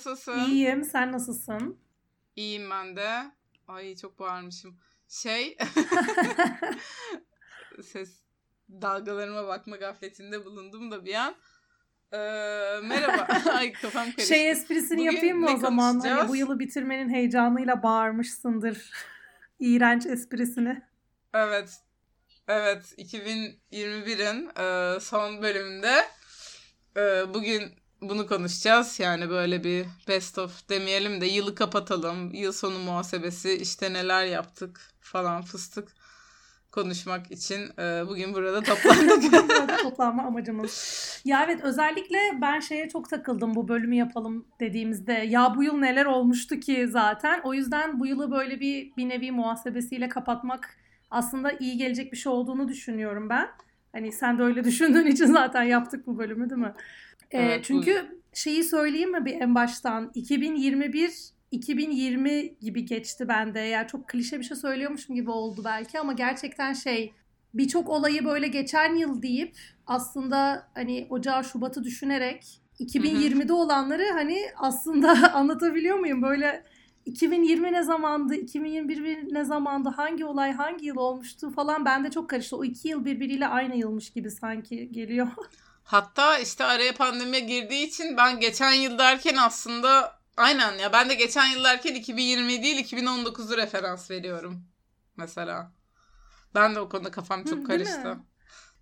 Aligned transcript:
Nasılsın? 0.00 0.38
İyiyim. 0.38 0.84
Sen 0.84 1.12
nasılsın? 1.12 1.78
İyiyim 2.36 2.70
ben 2.70 2.96
de. 2.96 3.32
Ay 3.68 3.96
çok 3.96 4.18
bağırmışım. 4.18 4.76
Şey... 5.08 5.58
Ses 7.82 8.22
dalgalarıma 8.70 9.48
bakma 9.48 9.76
gafletinde 9.76 10.44
bulundum 10.44 10.90
da 10.90 11.04
bir 11.04 11.14
an. 11.14 11.34
Ee, 12.12 12.16
merhaba. 12.82 13.28
Ay 13.50 13.72
kafam 13.72 14.04
karıştı. 14.04 14.34
Şey 14.34 14.50
esprisini 14.50 14.98
Bugün 14.98 15.12
yapayım 15.12 15.38
mı 15.38 15.50
o 15.54 15.56
zaman? 15.56 16.00
Hani 16.00 16.28
bu 16.28 16.36
yılı 16.36 16.58
bitirmenin 16.58 17.08
heyecanıyla 17.08 17.82
bağırmışsındır. 17.82 18.90
İğrenç 19.58 20.06
esprisini. 20.06 20.82
Evet. 21.34 21.80
Evet. 22.48 22.94
2021'in 22.98 24.50
e, 24.56 25.00
son 25.00 25.42
bölümünde 25.42 26.04
e, 26.96 27.34
bugün 27.34 27.79
bunu 28.02 28.26
konuşacağız. 28.26 29.00
Yani 29.00 29.30
böyle 29.30 29.64
bir 29.64 29.86
best 30.08 30.38
of 30.38 30.68
demeyelim 30.68 31.20
de 31.20 31.26
yılı 31.26 31.54
kapatalım. 31.54 32.34
Yıl 32.34 32.52
sonu 32.52 32.78
muhasebesi 32.78 33.52
işte 33.52 33.92
neler 33.92 34.26
yaptık 34.26 34.80
falan 35.00 35.42
fıstık 35.42 35.88
konuşmak 36.72 37.30
için 37.30 37.60
e, 37.78 38.08
bugün 38.08 38.34
burada 38.34 38.62
toplandık. 38.62 39.32
Böyle 39.32 39.76
toplanma 39.82 40.22
amacımız. 40.22 41.20
Ya 41.24 41.44
evet 41.44 41.60
özellikle 41.64 42.18
ben 42.40 42.60
şeye 42.60 42.88
çok 42.88 43.10
takıldım 43.10 43.54
bu 43.54 43.68
bölümü 43.68 43.94
yapalım 43.96 44.46
dediğimizde. 44.60 45.12
Ya 45.12 45.54
bu 45.56 45.62
yıl 45.62 45.78
neler 45.78 46.06
olmuştu 46.06 46.60
ki 46.60 46.88
zaten. 46.88 47.40
O 47.44 47.54
yüzden 47.54 48.00
bu 48.00 48.06
yılı 48.06 48.30
böyle 48.30 48.60
bir 48.60 48.96
bir 48.96 49.08
nevi 49.08 49.32
muhasebesiyle 49.32 50.08
kapatmak 50.08 50.76
aslında 51.10 51.52
iyi 51.52 51.76
gelecek 51.76 52.12
bir 52.12 52.16
şey 52.16 52.32
olduğunu 52.32 52.68
düşünüyorum 52.68 53.28
ben. 53.28 53.48
Hani 53.92 54.12
sen 54.12 54.38
de 54.38 54.42
öyle 54.42 54.64
düşündüğün 54.64 55.06
için 55.06 55.26
zaten 55.26 55.62
yaptık 55.62 56.06
bu 56.06 56.18
bölümü 56.18 56.50
değil 56.50 56.60
mi? 56.60 56.74
Ee, 57.30 57.38
Evet, 57.42 57.64
çünkü 57.64 58.20
şeyi 58.32 58.64
söyleyeyim 58.64 59.12
mi 59.12 59.24
bir 59.24 59.40
en 59.40 59.54
baştan? 59.54 60.10
2021 60.14 61.30
2020 61.50 62.58
gibi 62.60 62.84
geçti 62.84 63.28
bende. 63.28 63.60
Yani 63.60 63.88
çok 63.88 64.08
klişe 64.08 64.38
bir 64.38 64.44
şey 64.44 64.56
söylüyormuşum 64.56 65.16
gibi 65.16 65.30
oldu 65.30 65.62
belki 65.64 66.00
ama 66.00 66.12
gerçekten 66.12 66.72
şey 66.72 67.12
birçok 67.54 67.88
olayı 67.88 68.24
böyle 68.24 68.48
geçen 68.48 68.94
yıl 68.94 69.22
deyip 69.22 69.56
aslında 69.86 70.68
hani 70.74 71.06
Ocağı 71.10 71.44
Şubat'ı 71.44 71.84
düşünerek 71.84 72.60
2020'de 72.80 73.52
olanları 73.52 74.04
hani 74.12 74.42
aslında 74.56 75.32
anlatabiliyor 75.34 75.98
muyum? 75.98 76.22
Böyle 76.22 76.64
2020 77.06 77.72
ne 77.72 77.82
zamandı, 77.82 78.34
2021 78.34 79.34
ne 79.34 79.44
zamandı, 79.44 79.88
hangi 79.88 80.24
olay 80.24 80.52
hangi 80.52 80.86
yıl 80.86 80.96
olmuştu 80.96 81.50
falan 81.50 81.84
bende 81.84 82.10
çok 82.10 82.30
karıştı. 82.30 82.56
O 82.56 82.64
iki 82.64 82.88
yıl 82.88 83.04
birbiriyle 83.04 83.46
aynı 83.46 83.76
yılmış 83.76 84.10
gibi 84.10 84.30
sanki 84.30 84.92
geliyor. 84.92 85.28
Hatta 85.90 86.38
işte 86.38 86.64
araya 86.64 86.94
pandemiye 86.94 87.40
girdiği 87.40 87.86
için 87.86 88.16
ben 88.16 88.40
geçen 88.40 88.72
yıl 88.72 88.98
derken 88.98 89.36
aslında 89.36 90.18
aynen 90.36 90.78
ya 90.78 90.92
ben 90.92 91.08
de 91.08 91.14
geçen 91.14 91.46
yıl 91.46 91.64
derken 91.64 91.94
2020 91.94 92.62
değil 92.62 92.84
2019'u 92.84 93.56
referans 93.56 94.10
veriyorum 94.10 94.64
mesela. 95.16 95.72
Ben 96.54 96.74
de 96.74 96.80
o 96.80 96.88
konuda 96.88 97.10
kafam 97.10 97.40
Hı, 97.40 97.44
çok 97.44 97.58
mi? 97.58 97.64
karıştı. 97.64 98.16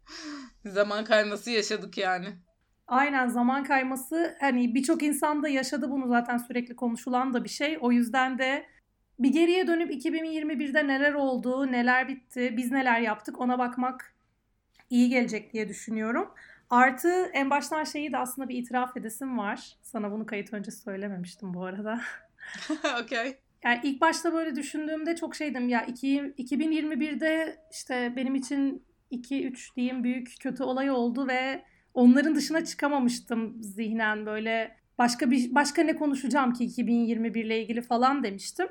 Zaman 0.66 1.04
kayması 1.04 1.50
yaşadık 1.50 1.98
yani. 1.98 2.36
Aynen 2.88 3.28
zaman 3.28 3.64
kayması 3.64 4.36
hani 4.40 4.74
birçok 4.74 5.02
insan 5.02 5.42
da 5.42 5.48
yaşadı 5.48 5.90
bunu 5.90 6.08
zaten 6.08 6.38
sürekli 6.38 6.76
konuşulan 6.76 7.34
da 7.34 7.44
bir 7.44 7.48
şey. 7.48 7.78
O 7.80 7.92
yüzden 7.92 8.38
de 8.38 8.66
bir 9.18 9.32
geriye 9.32 9.66
dönüp 9.66 9.90
2021'de 9.90 10.86
neler 10.86 11.12
oldu, 11.12 11.72
neler 11.72 12.08
bitti, 12.08 12.54
biz 12.56 12.70
neler 12.70 13.00
yaptık 13.00 13.40
ona 13.40 13.58
bakmak 13.58 14.14
iyi 14.90 15.08
gelecek 15.08 15.52
diye 15.52 15.68
düşünüyorum. 15.68 16.34
Artı 16.70 17.30
en 17.32 17.50
baştan 17.50 17.84
şeyi 17.84 18.12
de 18.12 18.18
aslında 18.18 18.48
bir 18.48 18.56
itiraf 18.56 18.96
edesim 18.96 19.38
var. 19.38 19.76
Sana 19.82 20.12
bunu 20.12 20.26
kayıt 20.26 20.52
önce 20.52 20.70
söylememiştim 20.70 21.54
bu 21.54 21.64
arada. 21.64 22.00
Okey. 23.02 23.38
Yani 23.64 23.80
ilk 23.82 24.00
başta 24.00 24.32
böyle 24.32 24.56
düşündüğümde 24.56 25.16
çok 25.16 25.34
şeydim 25.36 25.68
ya 25.68 25.82
iki- 25.82 26.34
2021'de 26.38 27.56
işte 27.72 28.12
benim 28.16 28.34
için 28.34 28.84
2-3 29.10 29.76
diyeyim 29.76 30.04
büyük 30.04 30.34
kötü 30.40 30.62
olay 30.62 30.90
oldu 30.90 31.28
ve 31.28 31.64
onların 31.94 32.34
dışına 32.34 32.64
çıkamamıştım 32.64 33.62
zihnen 33.62 34.26
böyle 34.26 34.76
başka 34.98 35.30
bir 35.30 35.54
başka 35.54 35.82
ne 35.82 35.96
konuşacağım 35.96 36.52
ki 36.52 36.64
2021 36.64 37.44
ile 37.44 37.62
ilgili 37.62 37.82
falan 37.82 38.22
demiştim. 38.22 38.68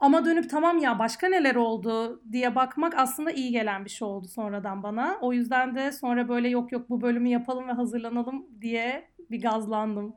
Ama 0.00 0.24
dönüp 0.24 0.50
tamam 0.50 0.78
ya 0.78 0.98
başka 0.98 1.28
neler 1.28 1.54
oldu 1.54 2.22
diye 2.32 2.54
bakmak 2.54 2.94
aslında 2.98 3.30
iyi 3.30 3.50
gelen 3.50 3.84
bir 3.84 3.90
şey 3.90 4.08
oldu 4.08 4.28
sonradan 4.28 4.82
bana. 4.82 5.18
O 5.20 5.32
yüzden 5.32 5.74
de 5.74 5.92
sonra 5.92 6.28
böyle 6.28 6.48
yok 6.48 6.72
yok 6.72 6.90
bu 6.90 7.00
bölümü 7.00 7.28
yapalım 7.28 7.68
ve 7.68 7.72
hazırlanalım 7.72 8.46
diye 8.60 9.10
bir 9.30 9.42
gazlandım. 9.42 10.14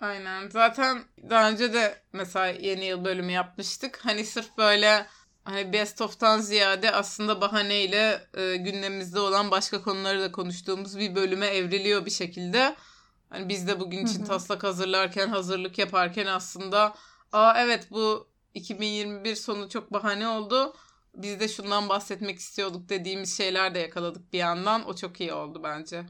Aynen. 0.00 0.48
Zaten 0.48 0.98
daha 1.30 1.50
önce 1.50 1.72
de 1.72 1.94
mesela 2.12 2.46
yeni 2.46 2.84
yıl 2.84 3.04
bölümü 3.04 3.32
yapmıştık. 3.32 4.00
Hani 4.04 4.24
sırf 4.24 4.58
böyle 4.58 5.06
hani 5.44 5.72
best 5.72 6.00
of'tan 6.00 6.40
ziyade 6.40 6.90
aslında 6.90 7.40
bahaneyle 7.40 8.28
e, 8.34 8.56
gündemimizde 8.56 9.20
olan 9.20 9.50
başka 9.50 9.82
konuları 9.82 10.20
da 10.20 10.32
konuştuğumuz 10.32 10.98
bir 10.98 11.14
bölüme 11.14 11.46
evriliyor 11.46 12.06
bir 12.06 12.10
şekilde. 12.10 12.76
Hani 13.30 13.48
biz 13.48 13.68
de 13.68 13.80
bugün 13.80 14.06
için 14.06 14.24
taslak 14.24 14.62
hazırlarken, 14.64 15.28
hazırlık 15.28 15.78
yaparken 15.78 16.26
aslında 16.26 16.94
aa 17.32 17.54
evet 17.56 17.88
bu 17.90 18.31
2021 18.54 19.34
sonu 19.34 19.68
çok 19.68 19.92
bahane 19.92 20.28
oldu. 20.28 20.74
Biz 21.16 21.40
de 21.40 21.48
şundan 21.48 21.88
bahsetmek 21.88 22.38
istiyorduk 22.38 22.88
dediğimiz 22.88 23.36
şeyler 23.36 23.74
de 23.74 23.78
yakaladık 23.78 24.32
bir 24.32 24.38
yandan. 24.38 24.88
O 24.88 24.96
çok 24.96 25.20
iyi 25.20 25.32
oldu 25.32 25.60
bence. 25.64 26.02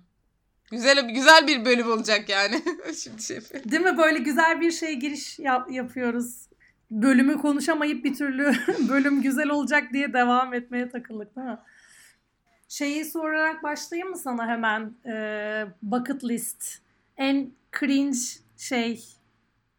Güzel 0.70 1.08
güzel 1.08 1.46
bir 1.46 1.64
bölüm 1.64 1.90
olacak 1.90 2.28
yani. 2.28 2.62
Şimdi 2.98 3.22
şey. 3.22 3.40
Değil 3.64 3.82
mi? 3.82 3.98
Böyle 3.98 4.18
güzel 4.18 4.60
bir 4.60 4.70
şey 4.70 4.94
giriş 4.94 5.38
yap- 5.38 5.70
yapıyoruz. 5.70 6.48
Bölümü 6.90 7.38
konuşamayıp 7.38 8.04
bir 8.04 8.14
türlü 8.14 8.52
bölüm 8.88 9.22
güzel 9.22 9.48
olacak 9.48 9.92
diye 9.92 10.12
devam 10.12 10.54
etmeye 10.54 10.90
takıldık 10.90 11.36
değil 11.36 11.46
mi? 11.46 11.58
Şeyi 12.68 13.04
sorarak 13.04 13.62
başlayayım 13.62 14.10
mı 14.10 14.16
sana 14.18 14.46
hemen? 14.48 14.94
Ee, 15.06 15.66
bucket 15.82 16.24
list. 16.24 16.78
En 17.16 17.52
cringe 17.80 18.18
şey 18.56 19.04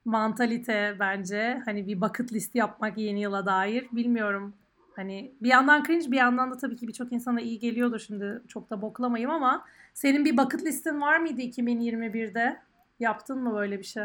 mantalite 0.06 0.96
bence. 1.00 1.62
Hani 1.66 1.88
bir 1.88 2.02
bucket 2.02 2.34
list 2.34 2.56
yapmak 2.56 2.98
yeni 2.98 3.22
yıla 3.22 3.46
dair. 3.46 3.88
Bilmiyorum. 3.92 4.56
Hani 4.96 5.36
bir 5.42 5.50
yandan 5.50 5.84
cringe 5.84 6.12
bir 6.12 6.18
yandan 6.18 6.52
da 6.52 6.58
tabii 6.58 6.76
ki 6.76 6.88
birçok 6.88 7.14
insana 7.14 7.42
iyi 7.42 7.60
geliyordur 7.60 8.00
şimdi 8.00 8.42
çok 8.48 8.70
da 8.70 8.82
boklamayayım 8.82 9.32
ama 9.32 9.66
senin 9.94 10.26
bir 10.26 10.38
bucket 10.38 10.64
listin 10.64 11.02
var 11.02 11.18
mıydı 11.18 11.42
2021'de? 11.42 12.62
Yaptın 13.00 13.40
mı 13.40 13.56
böyle 13.56 13.80
bir 13.80 13.84
şey? 13.84 14.04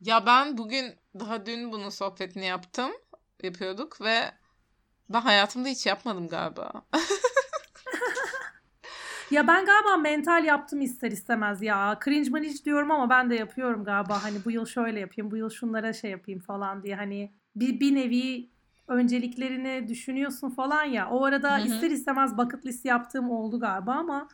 Ya 0.00 0.26
ben 0.26 0.58
bugün 0.58 0.94
daha 1.20 1.46
dün 1.46 1.72
bunun 1.72 1.88
sohbetini 1.88 2.46
yaptım. 2.46 2.90
Yapıyorduk 3.42 4.00
ve 4.00 4.20
ben 5.08 5.20
hayatımda 5.20 5.68
hiç 5.68 5.86
yapmadım 5.86 6.28
galiba. 6.28 6.72
Ya 9.32 9.46
ben 9.46 9.64
galiba 9.64 9.96
mental 9.96 10.44
yaptım 10.44 10.80
ister 10.80 11.10
istemez 11.10 11.62
ya. 11.62 11.98
Cringe 12.04 12.30
manic 12.30 12.64
diyorum 12.64 12.90
ama 12.90 13.10
ben 13.10 13.30
de 13.30 13.34
yapıyorum 13.34 13.84
galiba. 13.84 14.22
Hani 14.22 14.44
bu 14.44 14.50
yıl 14.50 14.66
şöyle 14.66 15.00
yapayım, 15.00 15.30
bu 15.30 15.36
yıl 15.36 15.50
şunlara 15.50 15.92
şey 15.92 16.10
yapayım 16.10 16.40
falan 16.40 16.82
diye. 16.82 16.96
Hani 16.96 17.32
bir, 17.56 17.80
bir 17.80 17.94
nevi 17.94 18.48
önceliklerini 18.88 19.88
düşünüyorsun 19.88 20.50
falan 20.50 20.84
ya. 20.84 21.10
O 21.10 21.24
arada 21.24 21.58
Hı 21.58 21.62
hı. 21.62 21.66
ister 21.66 21.90
istemez 21.90 22.38
bucket 22.38 22.66
list 22.66 22.84
yaptığım 22.84 23.30
oldu 23.30 23.60
galiba 23.60 23.92
ama 23.92 24.28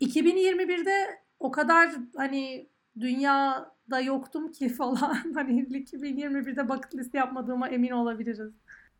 2021'de 0.00 1.20
o 1.40 1.50
kadar 1.50 1.90
hani 2.16 2.68
dünyada 3.00 4.00
yoktum 4.00 4.52
ki 4.52 4.68
falan. 4.74 5.32
Hani 5.34 5.62
2021'de 5.62 6.68
bucket 6.68 6.94
list 6.94 7.14
yapmadığıma 7.14 7.68
emin 7.68 7.90
olabiliriz. 7.90 8.52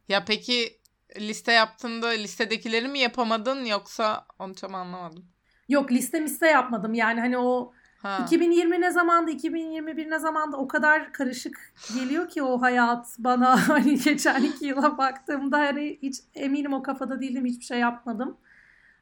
Ya 0.08 0.25
peki 0.25 0.81
liste 1.20 1.52
yaptığında 1.52 2.08
listedekileri 2.08 2.88
mi 2.88 2.99
yapamadın 2.99 3.64
yoksa 3.64 4.26
onu 4.38 4.55
tam 4.55 4.75
anlamadım. 4.75 5.33
Yok 5.69 5.93
liste 5.93 6.20
miste 6.20 6.46
yapmadım. 6.46 6.94
Yani 6.94 7.20
hani 7.20 7.38
o 7.38 7.72
Ha. 8.05 8.19
2020 8.25 8.81
ne 8.81 8.90
zamandı, 8.90 9.31
2021 9.31 10.11
ne 10.11 10.19
zamandı 10.19 10.56
o 10.56 10.69
kadar 10.69 11.12
karışık 11.12 11.72
geliyor 11.94 12.28
ki 12.28 12.43
o 12.43 12.62
hayat 12.62 13.16
bana 13.19 13.69
hani 13.69 13.99
geçen 13.99 14.43
iki 14.43 14.66
yıla 14.66 14.99
baktığımda 14.99 15.58
hani 15.58 15.99
hiç 16.02 16.16
eminim 16.34 16.72
o 16.72 16.82
kafada 16.82 17.20
değilim 17.20 17.44
hiçbir 17.44 17.64
şey 17.64 17.78
yapmadım. 17.78 18.37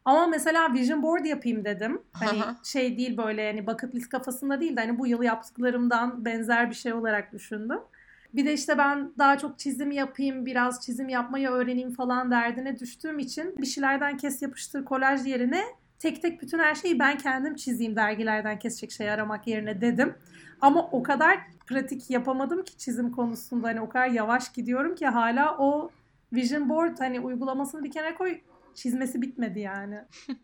Ama 0.04 0.26
mesela 0.26 0.72
vision 0.74 1.02
board 1.02 1.24
yapayım 1.24 1.64
dedim. 1.64 2.02
Hani 2.12 2.42
Aha. 2.42 2.56
şey 2.64 2.98
değil 2.98 3.16
böyle 3.16 3.46
hani 3.46 3.66
bucket 3.66 3.94
list 3.94 4.08
kafasında 4.08 4.60
değil 4.60 4.76
de 4.76 4.80
hani 4.80 4.98
bu 4.98 5.06
yıl 5.06 5.22
yaptıklarımdan 5.22 6.24
benzer 6.24 6.70
bir 6.70 6.74
şey 6.74 6.92
olarak 6.92 7.32
düşündüm. 7.32 7.80
Bir 8.34 8.46
de 8.46 8.52
işte 8.52 8.78
ben 8.78 9.12
daha 9.18 9.38
çok 9.38 9.58
çizim 9.58 9.90
yapayım, 9.90 10.46
biraz 10.46 10.80
çizim 10.86 11.08
yapmayı 11.08 11.48
öğreneyim 11.48 11.90
falan 11.90 12.30
derdine 12.30 12.78
düştüğüm 12.78 13.18
için 13.18 13.54
bir 13.58 13.66
şeylerden 13.66 14.16
kes 14.16 14.42
yapıştır 14.42 14.84
kolaj 14.84 15.26
yerine 15.26 15.64
tek 16.02 16.22
tek 16.22 16.42
bütün 16.42 16.58
her 16.58 16.74
şeyi 16.74 16.98
ben 16.98 17.18
kendim 17.18 17.56
çizeyim 17.56 17.96
dergilerden 17.96 18.58
kesecek 18.58 18.92
şey 18.92 19.10
aramak 19.10 19.46
yerine 19.46 19.80
dedim. 19.80 20.14
Ama 20.60 20.88
o 20.92 21.02
kadar 21.02 21.38
pratik 21.66 22.10
yapamadım 22.10 22.64
ki 22.64 22.78
çizim 22.78 23.12
konusunda 23.12 23.68
hani 23.68 23.80
o 23.80 23.88
kadar 23.88 24.08
yavaş 24.08 24.52
gidiyorum 24.52 24.94
ki 24.94 25.06
hala 25.06 25.58
o 25.58 25.90
vision 26.32 26.68
board 26.68 26.98
hani 26.98 27.20
uygulamasını 27.20 27.84
bir 27.84 27.90
kenara 27.90 28.14
koy 28.14 28.40
çizmesi 28.74 29.22
bitmedi 29.22 29.60
yani. 29.60 30.04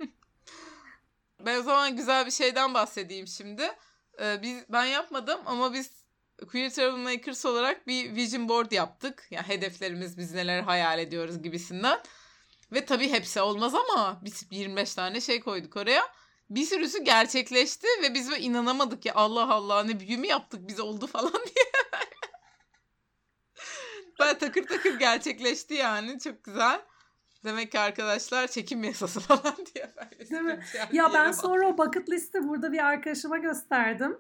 Ben 1.47 1.61
o 1.61 1.63
zaman 1.63 1.97
güzel 1.97 2.27
bir 2.27 2.31
şeyden 2.31 2.75
bahsedeyim 2.75 3.27
şimdi. 3.27 3.63
e, 4.23 4.43
biz 4.43 4.65
ben 4.69 4.85
yapmadım 4.85 5.41
ama 5.47 5.73
biz 5.73 5.91
Queer 6.47 6.71
Troublemakers 6.71 7.47
olarak 7.47 7.87
bir 7.87 8.15
vision 8.15 8.49
board 8.49 8.73
yaptık. 8.73 9.27
Yani 9.31 9.49
hedeflerimiz 9.49 10.19
biz 10.19 10.35
neler 10.35 10.63
hayal 10.63 10.99
ediyoruz 10.99 11.43
gibisinden. 11.43 11.99
Ve 12.73 12.85
tabii 12.85 13.11
hepsi 13.11 13.41
olmaz 13.41 13.75
ama 13.75 14.21
biz 14.25 14.47
25 14.51 14.95
tane 14.95 15.21
şey 15.21 15.41
koyduk 15.41 15.77
oraya. 15.77 16.03
Bir 16.51 16.65
sürüsü 16.65 17.05
gerçekleşti 17.05 17.87
ve 18.03 18.15
biz 18.15 18.31
böyle 18.31 18.43
inanamadık 18.43 19.07
ya 19.07 19.15
Allah 19.15 19.53
Allah 19.53 19.83
ne 19.83 20.01
büyü 20.01 20.19
mü 20.19 20.27
yaptık 20.27 20.69
biz 20.69 20.81
oldu 20.81 21.07
falan 21.07 21.33
diye. 21.33 21.65
ben 24.21 24.39
takır 24.39 24.67
takır 24.67 24.99
gerçekleşti 24.99 25.75
yani 25.75 26.21
çok 26.21 26.45
güzel. 26.45 26.81
Demek 27.45 27.73
ki 27.73 27.79
arkadaşlar 27.79 28.47
çekim 28.47 28.85
yasası 28.85 29.21
falan 29.29 29.57
diye. 29.75 29.95
Değil 30.31 30.43
mi? 30.43 30.61
Ya 30.93 31.13
ben 31.15 31.33
sonra 31.33 31.69
o 31.69 31.79
bucket 31.79 32.11
listi 32.11 32.49
burada 32.49 32.73
bir 32.73 32.85
arkadaşıma 32.85 33.39
gösterdim. 33.39 34.19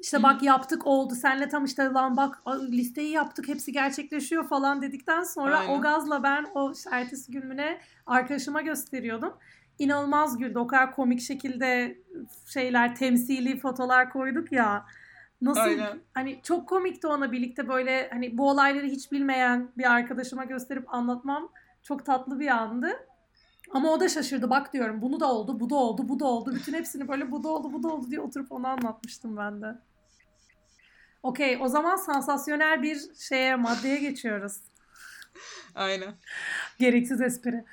İşte 0.00 0.22
bak 0.22 0.42
yaptık 0.42 0.86
oldu. 0.86 1.14
Senle 1.14 1.48
tam 1.48 1.64
işte 1.64 1.84
lan 1.84 2.16
bak 2.16 2.42
listeyi 2.70 3.10
yaptık 3.10 3.48
hepsi 3.48 3.72
gerçekleşiyor 3.72 4.48
falan 4.48 4.82
dedikten 4.82 5.22
sonra 5.22 5.58
Aynen. 5.58 5.78
o 5.78 5.80
gazla 5.80 6.22
ben 6.22 6.46
o 6.54 6.72
ertesi 6.90 7.32
gününe 7.32 7.80
arkadaşıma 8.06 8.62
gösteriyordum. 8.62 9.32
İnanılmaz 9.78 10.38
güldü. 10.38 10.58
O 10.58 10.66
kadar 10.66 10.94
komik 10.94 11.20
şekilde 11.20 11.98
şeyler 12.46 12.96
temsili 12.96 13.58
fotolar 13.58 14.10
koyduk 14.10 14.52
ya. 14.52 14.86
Nasıl 15.42 15.60
Aynen. 15.60 16.00
hani 16.14 16.40
çok 16.42 16.68
komikti 16.68 17.06
ona 17.06 17.32
birlikte 17.32 17.68
böyle 17.68 18.08
hani 18.12 18.38
bu 18.38 18.48
olayları 18.50 18.86
hiç 18.86 19.12
bilmeyen 19.12 19.68
bir 19.78 19.92
arkadaşıma 19.92 20.44
gösterip 20.44 20.94
anlatmam 20.94 21.48
çok 21.82 22.06
tatlı 22.06 22.40
bir 22.40 22.48
andı. 22.48 22.88
Ama 23.70 23.92
o 23.92 24.00
da 24.00 24.08
şaşırdı. 24.08 24.50
Bak 24.50 24.72
diyorum 24.72 25.02
bunu 25.02 25.20
da 25.20 25.32
oldu, 25.32 25.60
bu 25.60 25.70
da 25.70 25.74
oldu, 25.74 26.08
bu 26.08 26.20
da 26.20 26.24
oldu. 26.24 26.54
Bütün 26.54 26.74
hepsini 26.74 27.08
böyle 27.08 27.30
bu 27.30 27.42
da 27.42 27.48
oldu, 27.48 27.72
bu 27.72 27.82
da 27.82 27.88
oldu 27.88 28.10
diye 28.10 28.20
oturup 28.20 28.52
onu 28.52 28.66
anlatmıştım 28.66 29.36
ben 29.36 29.62
de. 29.62 29.78
Okey 31.22 31.58
o 31.60 31.68
zaman 31.68 31.96
sansasyonel 31.96 32.82
bir 32.82 33.00
şeye 33.28 33.56
maddeye 33.56 33.96
geçiyoruz. 33.98 34.56
Aynen. 35.74 36.14
Gereksiz 36.78 37.20
espri. 37.20 37.64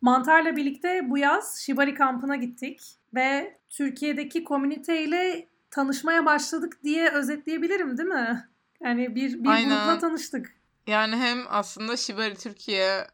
Mantar'la 0.00 0.56
birlikte 0.56 1.10
bu 1.10 1.18
yaz 1.18 1.60
Shibari 1.60 1.94
kampına 1.94 2.36
gittik 2.36 2.80
ve 3.14 3.58
Türkiye'deki 3.70 4.44
komüniteyle 4.44 5.48
tanışmaya 5.70 6.26
başladık 6.26 6.78
diye 6.84 7.10
özetleyebilirim 7.10 7.98
değil 7.98 8.08
mi? 8.08 8.48
Yani 8.80 9.14
bir, 9.14 9.32
bir 9.44 9.64
grupla 9.64 9.98
tanıştık. 9.98 10.56
Yani 10.86 11.16
hem 11.16 11.38
aslında 11.48 11.96
Shibari 11.96 12.34
Türkiye 12.34 13.06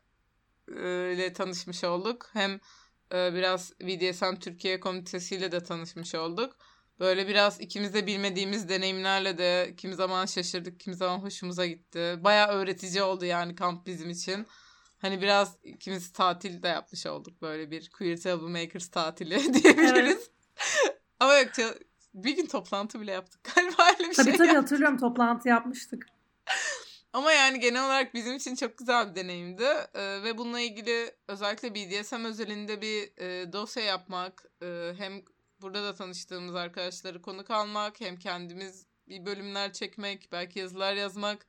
ile 1.12 1.32
tanışmış 1.32 1.84
olduk. 1.84 2.30
Hem 2.32 2.60
biraz 3.10 3.72
BDSM 3.80 4.34
Türkiye 4.40 4.80
komitesiyle 4.80 5.52
de 5.52 5.62
tanışmış 5.62 6.14
olduk. 6.14 6.56
Böyle 7.00 7.28
biraz 7.28 7.60
ikimiz 7.60 7.94
de 7.94 8.06
bilmediğimiz 8.06 8.68
deneyimlerle 8.68 9.38
de 9.38 9.74
kimi 9.76 9.94
zaman 9.94 10.26
şaşırdık, 10.26 10.80
kimi 10.80 10.96
zaman 10.96 11.18
hoşumuza 11.18 11.66
gitti. 11.66 12.18
Baya 12.20 12.48
öğretici 12.48 13.02
oldu 13.02 13.24
yani 13.24 13.54
kamp 13.54 13.86
bizim 13.86 14.10
için. 14.10 14.46
Hani 14.98 15.20
biraz 15.20 15.56
ikimiz 15.62 16.12
tatil 16.12 16.62
de 16.62 16.68
yapmış 16.68 17.06
olduk. 17.06 17.42
Böyle 17.42 17.70
bir 17.70 17.90
Queer 17.90 18.16
Table 18.16 18.62
Makers 18.62 18.88
tatili 18.88 19.54
diyebiliriz. 19.62 20.30
Evet. 20.86 21.00
Ama 21.20 21.34
yok 21.34 21.48
bir 22.16 22.36
gün 22.36 22.46
toplantı 22.46 23.00
bile 23.00 23.12
yaptık 23.12 23.40
galiba 23.54 23.82
öyle 23.88 24.10
bir 24.10 24.14
tabii, 24.14 24.14
şey. 24.14 24.24
Tabii 24.24 24.36
tabii 24.36 24.56
hatırlıyorum 24.56 24.98
toplantı 24.98 25.48
yapmıştık. 25.48 26.06
Ama 27.12 27.32
yani 27.32 27.60
genel 27.60 27.86
olarak 27.86 28.14
bizim 28.14 28.36
için 28.36 28.54
çok 28.54 28.78
güzel 28.78 29.10
bir 29.10 29.14
deneyimdi. 29.14 29.66
Ee, 29.94 30.22
ve 30.22 30.38
bununla 30.38 30.60
ilgili 30.60 31.14
özellikle 31.28 31.74
BDSM 31.74 32.24
özelinde 32.24 32.80
bir 32.80 33.22
e, 33.22 33.52
dosya 33.52 33.82
yapmak 33.82 34.44
e, 34.62 34.92
hem 34.98 35.22
burada 35.60 35.84
da 35.84 35.94
tanıştığımız 35.94 36.54
arkadaşları 36.54 37.22
konuk 37.22 37.50
almak 37.50 38.00
hem 38.00 38.16
kendimiz 38.16 38.86
bir 39.08 39.26
bölümler 39.26 39.72
çekmek 39.72 40.28
belki 40.32 40.58
yazılar 40.58 40.94
yazmak 40.94 41.46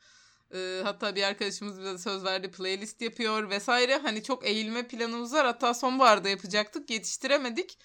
e, 0.54 0.82
hatta 0.84 1.16
bir 1.16 1.24
arkadaşımız 1.24 1.80
bize 1.80 1.98
söz 1.98 2.26
verdi 2.26 2.52
playlist 2.52 3.02
yapıyor 3.02 3.50
vesaire 3.50 3.98
hani 3.98 4.24
çok 4.24 4.46
eğilme 4.46 4.88
planımız 4.88 5.34
var 5.34 5.46
hatta 5.46 5.74
sonbaharda 5.74 6.30
yapacaktık 6.30 6.90
yetiştiremedik 6.90 7.80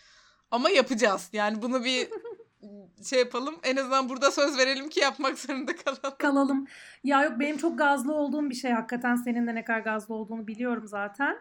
ama 0.50 0.70
yapacağız 0.70 1.28
yani 1.32 1.62
bunu 1.62 1.84
bir 1.84 2.08
şey 3.04 3.18
yapalım. 3.18 3.54
En 3.62 3.76
azından 3.76 4.08
burada 4.08 4.30
söz 4.30 4.58
verelim 4.58 4.88
ki 4.88 5.00
yapmak 5.00 5.38
zorunda 5.38 5.76
kalalım. 5.76 6.16
Kalalım. 6.18 6.66
Ya 7.04 7.22
yok 7.22 7.40
benim 7.40 7.56
çok 7.56 7.78
gazlı 7.78 8.14
olduğum 8.14 8.50
bir 8.50 8.54
şey 8.54 8.70
hakikaten 8.70 9.16
senin 9.16 9.46
de 9.46 9.54
ne 9.54 9.64
kadar 9.64 9.80
gazlı 9.80 10.14
olduğunu 10.14 10.46
biliyorum 10.46 10.88
zaten. 10.88 11.36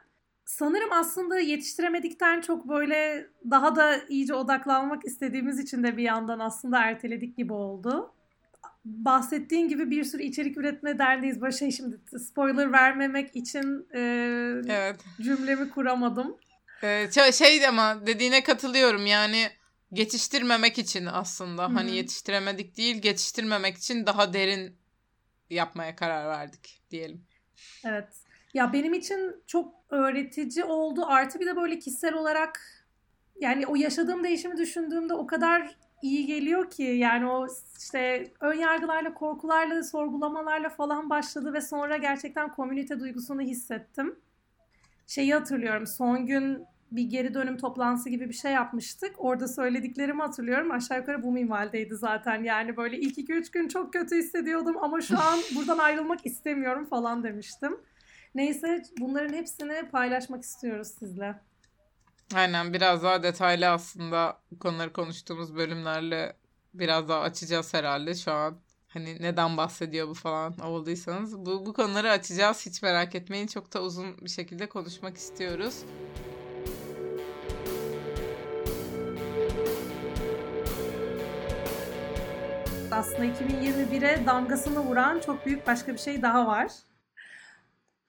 Sanırım 0.45 0.91
aslında 0.91 1.39
yetiştiremedikten 1.39 2.41
çok 2.41 2.69
böyle 2.69 3.27
daha 3.49 3.75
da 3.75 4.01
iyice 4.09 4.33
odaklanmak 4.33 5.05
istediğimiz 5.05 5.59
için 5.59 5.83
de 5.83 5.97
bir 5.97 6.03
yandan 6.03 6.39
aslında 6.39 6.83
erteledik 6.83 7.38
gibi 7.38 7.53
oldu. 7.53 8.13
Bahsettiğin 8.85 9.67
gibi 9.67 9.91
bir 9.91 10.03
sürü 10.03 10.23
içerik 10.23 10.57
üretme 10.57 10.99
derneğiz. 10.99 11.41
Böyle 11.41 11.57
şey 11.57 11.71
şimdi 11.71 11.99
spoiler 12.19 12.71
vermemek 12.71 13.35
için 13.35 13.88
e, 13.93 13.99
evet. 14.67 14.99
cümlemi 15.21 15.69
kuramadım. 15.69 16.38
Ee, 16.83 17.31
şey 17.33 17.67
ama 17.67 18.07
dediğine 18.07 18.43
katılıyorum 18.43 19.05
yani 19.05 19.49
geçiştirmemek 19.93 20.77
için 20.77 21.05
aslında 21.05 21.63
Hı-hı. 21.63 21.73
hani 21.73 21.95
yetiştiremedik 21.95 22.77
değil 22.77 23.01
geçiştirmemek 23.01 23.77
için 23.77 24.05
daha 24.05 24.33
derin 24.33 24.77
yapmaya 25.49 25.95
karar 25.95 26.27
verdik 26.27 26.81
diyelim. 26.91 27.25
Evet. 27.85 28.13
Ya 28.53 28.74
benim 28.74 28.94
için 28.94 29.44
çok 29.48 29.74
öğretici 29.89 30.65
oldu. 30.65 31.06
Artı 31.07 31.39
bir 31.39 31.45
de 31.45 31.56
böyle 31.56 31.80
kişisel 31.80 32.13
olarak 32.13 32.59
yani 33.39 33.68
o 33.68 33.75
yaşadığım 33.75 34.24
değişimi 34.24 34.57
düşündüğümde 34.57 35.13
o 35.13 35.27
kadar 35.27 35.75
iyi 36.01 36.25
geliyor 36.25 36.69
ki 36.69 36.83
yani 36.83 37.27
o 37.27 37.48
işte 37.77 38.31
ön 38.39 38.53
yargılarla, 38.53 39.13
korkularla, 39.13 39.83
sorgulamalarla 39.83 40.69
falan 40.69 41.09
başladı 41.09 41.53
ve 41.53 41.62
sonra 41.62 41.98
gerçekten 41.98 42.51
komünite 42.51 43.00
duygusunu 43.00 43.42
hissettim. 43.42 44.15
Şeyi 45.07 45.33
hatırlıyorum. 45.33 45.88
Son 45.88 46.25
gün 46.25 46.65
bir 46.92 47.03
geri 47.03 47.33
dönüm 47.33 47.57
toplantısı 47.57 48.09
gibi 48.09 48.30
bir 48.30 48.33
şey 48.33 48.51
yapmıştık. 48.51 49.15
Orada 49.18 49.48
söylediklerimi 49.48 50.21
hatırlıyorum. 50.21 50.71
Aşağı 50.71 50.98
yukarı 50.98 51.24
bu 51.24 51.31
minvaldeydi 51.31 51.95
zaten. 51.95 52.44
Yani 52.44 52.77
böyle 52.77 53.00
ilk 53.00 53.18
2-3 53.18 53.51
gün 53.51 53.68
çok 53.68 53.94
kötü 53.94 54.15
hissediyordum 54.17 54.77
ama 54.81 55.01
şu 55.01 55.20
an 55.20 55.39
buradan 55.55 55.77
ayrılmak 55.77 56.25
istemiyorum 56.25 56.86
falan 56.86 57.24
demiştim. 57.24 57.77
Neyse 58.35 58.83
bunların 59.00 59.33
hepsini 59.33 59.89
paylaşmak 59.89 60.43
istiyoruz 60.43 60.88
sizle. 61.00 61.35
Aynen 62.35 62.73
biraz 62.73 63.03
daha 63.03 63.23
detaylı 63.23 63.69
aslında 63.69 64.38
konuları 64.59 64.93
konuştuğumuz 64.93 65.55
bölümlerle 65.55 66.35
biraz 66.73 67.09
daha 67.09 67.21
açacağız 67.21 67.73
herhalde 67.73 68.15
şu 68.15 68.31
an. 68.31 68.57
Hani 68.88 69.21
neden 69.21 69.57
bahsediyor 69.57 70.07
bu 70.07 70.13
falan 70.13 70.59
olduysanız. 70.59 71.45
Bu, 71.45 71.65
bu 71.65 71.73
konuları 71.73 72.11
açacağız 72.11 72.65
hiç 72.65 72.81
merak 72.81 73.15
etmeyin. 73.15 73.47
Çok 73.47 73.73
da 73.73 73.81
uzun 73.81 74.17
bir 74.17 74.29
şekilde 74.29 74.69
konuşmak 74.69 75.17
istiyoruz. 75.17 75.83
aslında 82.91 83.25
2021'e 83.25 84.25
damgasını 84.25 84.79
vuran 84.79 85.19
çok 85.19 85.45
büyük 85.45 85.67
başka 85.67 85.93
bir 85.93 85.97
şey 85.97 86.21
daha 86.21 86.47
var. 86.47 86.71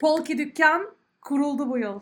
Polki 0.02 0.38
dükkan 0.38 0.94
kuruldu 1.21 1.71
bu 1.71 1.78
yıl. 1.78 2.00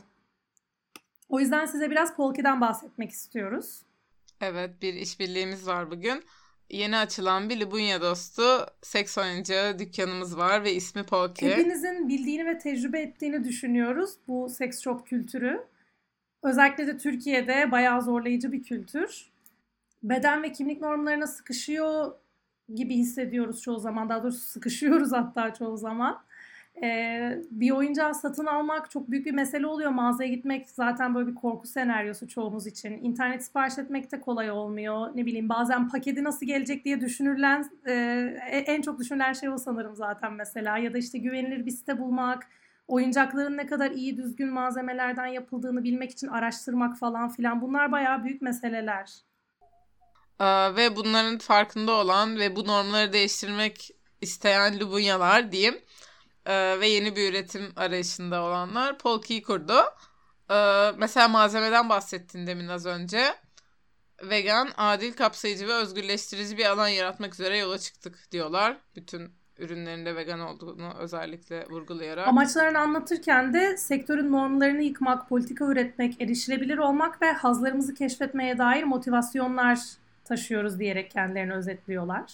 O 1.29 1.41
yüzden 1.41 1.67
size 1.67 1.91
biraz 1.91 2.17
Polki'den 2.17 2.61
bahsetmek 2.61 3.11
istiyoruz. 3.11 3.83
Evet 4.41 4.83
bir 4.83 4.95
işbirliğimiz 4.95 5.67
var 5.67 5.91
bugün. 5.91 6.23
Yeni 6.71 6.97
açılan 6.97 7.49
bir 7.49 7.61
Libunya 7.61 8.01
dostu 8.01 8.43
seks 8.83 9.19
oyuncağı 9.19 9.79
dükkanımız 9.79 10.39
var 10.39 10.65
ve 10.65 10.75
ismi 10.75 11.03
Polki. 11.03 11.51
Hepinizin 11.51 12.09
bildiğini 12.09 12.47
ve 12.47 12.59
tecrübe 12.59 13.01
ettiğini 13.01 13.45
düşünüyoruz 13.45 14.15
bu 14.29 14.49
seks 14.49 14.81
shop 14.81 15.07
kültürü. 15.07 15.67
Özellikle 16.43 16.87
de 16.87 16.99
Türkiye'de 16.99 17.71
bayağı 17.71 18.03
zorlayıcı 18.03 18.53
bir 18.53 18.63
kültür. 18.63 19.31
Beden 20.03 20.43
ve 20.43 20.53
kimlik 20.53 20.81
normlarına 20.81 21.27
sıkışıyor 21.27 22.13
gibi 22.75 22.95
hissediyoruz 22.95 23.63
çoğu 23.63 23.79
zaman. 23.79 24.09
Daha 24.09 24.23
doğrusu 24.23 24.49
sıkışıyoruz 24.49 25.13
hatta 25.13 25.55
çoğu 25.55 25.77
zaman. 25.77 26.30
Ee, 26.83 27.39
bir 27.51 27.71
oyuncağı 27.71 28.15
satın 28.15 28.47
almak 28.47 28.91
çok 28.91 29.11
büyük 29.11 29.27
bir 29.27 29.33
mesele 29.33 29.67
oluyor. 29.67 29.91
Mağazaya 29.91 30.31
gitmek 30.31 30.71
zaten 30.71 31.15
böyle 31.15 31.31
bir 31.31 31.35
korku 31.35 31.67
senaryosu 31.67 32.29
çoğumuz 32.29 32.67
için. 32.67 32.93
İnternet 33.05 33.45
sipariş 33.45 33.79
etmek 33.79 34.13
de 34.13 34.21
kolay 34.21 34.51
olmuyor. 34.51 35.11
Ne 35.15 35.27
bileyim 35.27 35.49
bazen 35.49 35.89
paketi 35.89 36.25
nasıl 36.25 36.47
gelecek 36.47 36.85
diye 36.85 37.01
düşünülen 37.01 37.71
e, 37.89 37.95
en 38.67 38.83
çok 38.83 38.99
düşünülen 38.99 39.33
şey 39.33 39.49
o 39.49 39.59
sanırım 39.59 39.97
zaten 39.97 40.33
mesela. 40.33 40.79
Ya 40.79 40.95
da 40.95 40.99
işte 40.99 41.19
güvenilir 41.19 41.67
bir 41.67 41.71
site 41.71 41.99
bulmak, 41.99 42.47
oyuncakların 42.89 43.57
ne 43.57 43.67
kadar 43.67 43.91
iyi 43.91 44.17
düzgün 44.17 44.49
malzemelerden 44.49 45.27
yapıldığını 45.27 45.85
bilmek 45.85 46.11
için 46.11 46.29
araştırmak 46.29 46.99
falan 46.99 47.29
filan. 47.29 47.61
Bunlar 47.61 47.93
bayağı 47.93 48.25
büyük 48.25 48.43
meseleler. 48.43 49.11
Ee, 50.41 50.77
ve 50.77 50.97
bunların 50.97 51.39
farkında 51.39 51.93
olan 51.93 52.39
ve 52.39 52.57
bu 52.57 52.67
normları 52.67 53.13
değiştirmek 53.13 53.91
isteyen 54.21 54.81
Lubunyalar 54.81 55.53
diyeyim 55.53 55.79
ee, 56.47 56.81
ve 56.81 56.89
yeni 56.89 57.17
bir 57.17 57.31
üretim 57.31 57.73
arayışında 57.77 58.43
olanlar 58.43 58.99
Polki'yi 58.99 59.43
kurdu. 59.43 59.75
Ee, 60.51 60.93
mesela 60.99 61.29
malzemeden 61.29 61.89
bahsettin 61.89 62.47
demin 62.47 62.69
az 62.69 62.87
önce. 62.87 63.35
vegan, 64.23 64.69
adil, 64.77 65.13
kapsayıcı 65.13 65.69
ve 65.69 65.73
özgürleştirici 65.73 66.59
bir 66.59 66.67
alan 66.67 66.89
yaratmak 66.89 67.35
üzere 67.35 67.59
yola 67.59 67.79
çıktık 67.79 68.33
diyorlar. 68.33 68.77
Bütün 68.97 69.33
ürünlerinde 69.59 70.17
vegan 70.17 70.41
olduğunu 70.41 70.95
özellikle 70.99 71.67
vurgulayarak. 71.67 72.29
Amaçlarını 72.29 72.79
anlatırken 72.79 73.55
de 73.55 73.77
sektörün 73.77 74.33
normlarını 74.33 74.83
yıkmak, 74.83 75.29
politika 75.29 75.65
üretmek, 75.65 76.21
erişilebilir 76.21 76.79
olmak 76.79 77.23
ve 77.23 77.33
hazlarımızı 77.33 77.95
keşfetmeye 77.95 78.59
dair 78.59 78.85
motivasyonlar 78.85 79.79
taşıyoruz 80.25 80.79
diyerek 80.79 81.11
kendilerini 81.11 81.53
özetliyorlar. 81.55 82.33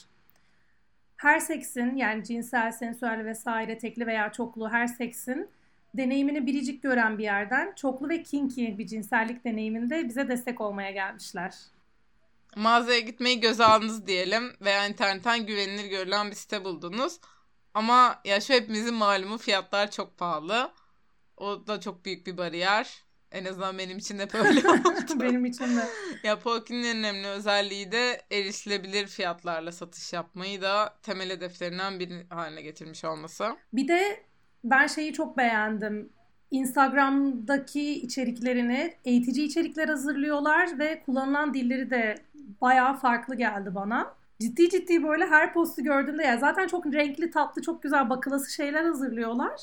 Her 1.16 1.40
seksin 1.40 1.96
yani 1.96 2.24
cinsel, 2.24 2.72
sensüel 2.72 3.24
vesaire 3.24 3.78
tekli 3.78 4.06
veya 4.06 4.32
çoklu 4.32 4.70
her 4.70 4.86
seksin 4.86 5.50
deneyimini 5.94 6.46
biricik 6.46 6.82
gören 6.82 7.18
bir 7.18 7.22
yerden 7.22 7.72
çoklu 7.76 8.08
ve 8.08 8.22
kinky 8.22 8.78
bir 8.78 8.86
cinsellik 8.86 9.44
deneyiminde 9.44 10.08
bize 10.08 10.28
destek 10.28 10.60
olmaya 10.60 10.90
gelmişler. 10.90 11.54
Mağazaya 12.56 13.00
gitmeyi 13.00 13.40
göze 13.40 13.64
aldınız 13.64 14.06
diyelim 14.06 14.52
veya 14.60 14.86
internetten 14.86 15.46
güvenilir 15.46 15.86
görülen 15.90 16.30
bir 16.30 16.36
site 16.36 16.64
buldunuz. 16.64 17.20
Ama 17.74 18.20
ya 18.24 18.40
şu 18.40 18.54
hepimizin 18.54 18.94
malumu 18.94 19.38
fiyatlar 19.38 19.90
çok 19.90 20.18
pahalı. 20.18 20.72
O 21.36 21.66
da 21.66 21.80
çok 21.80 22.04
büyük 22.04 22.26
bir 22.26 22.36
bariyer. 22.36 23.04
En 23.36 23.44
azından 23.44 23.78
benim 23.78 23.98
için 23.98 24.18
de 24.18 24.32
böyle 24.32 24.68
oldu. 24.68 25.20
benim 25.20 25.44
için 25.44 25.76
de. 25.76 25.84
Ya 26.22 26.38
Polkin'in 26.38 26.82
en 26.82 26.96
önemli 26.96 27.28
özelliği 27.28 27.92
de 27.92 28.22
erişilebilir 28.30 29.06
fiyatlarla 29.06 29.72
satış 29.72 30.12
yapmayı 30.12 30.62
da 30.62 30.94
temel 31.02 31.30
hedeflerinden 31.30 32.00
biri 32.00 32.26
haline 32.30 32.62
getirmiş 32.62 33.04
olması. 33.04 33.56
Bir 33.72 33.88
de 33.88 34.20
ben 34.64 34.86
şeyi 34.86 35.12
çok 35.12 35.36
beğendim. 35.36 36.08
Instagram'daki 36.50 37.92
içeriklerini 38.02 38.94
eğitici 39.04 39.46
içerikler 39.46 39.88
hazırlıyorlar 39.88 40.78
ve 40.78 41.02
kullanılan 41.06 41.54
dilleri 41.54 41.90
de 41.90 42.14
bayağı 42.60 42.96
farklı 42.96 43.34
geldi 43.34 43.74
bana. 43.74 44.14
Ciddi 44.40 44.68
ciddi 44.70 45.02
böyle 45.04 45.26
her 45.26 45.52
postu 45.54 45.82
gördüğümde 45.82 46.22
ya 46.22 46.36
zaten 46.36 46.66
çok 46.66 46.86
renkli 46.86 47.30
tatlı 47.30 47.62
çok 47.62 47.82
güzel 47.82 48.10
bakılası 48.10 48.52
şeyler 48.52 48.84
hazırlıyorlar. 48.84 49.60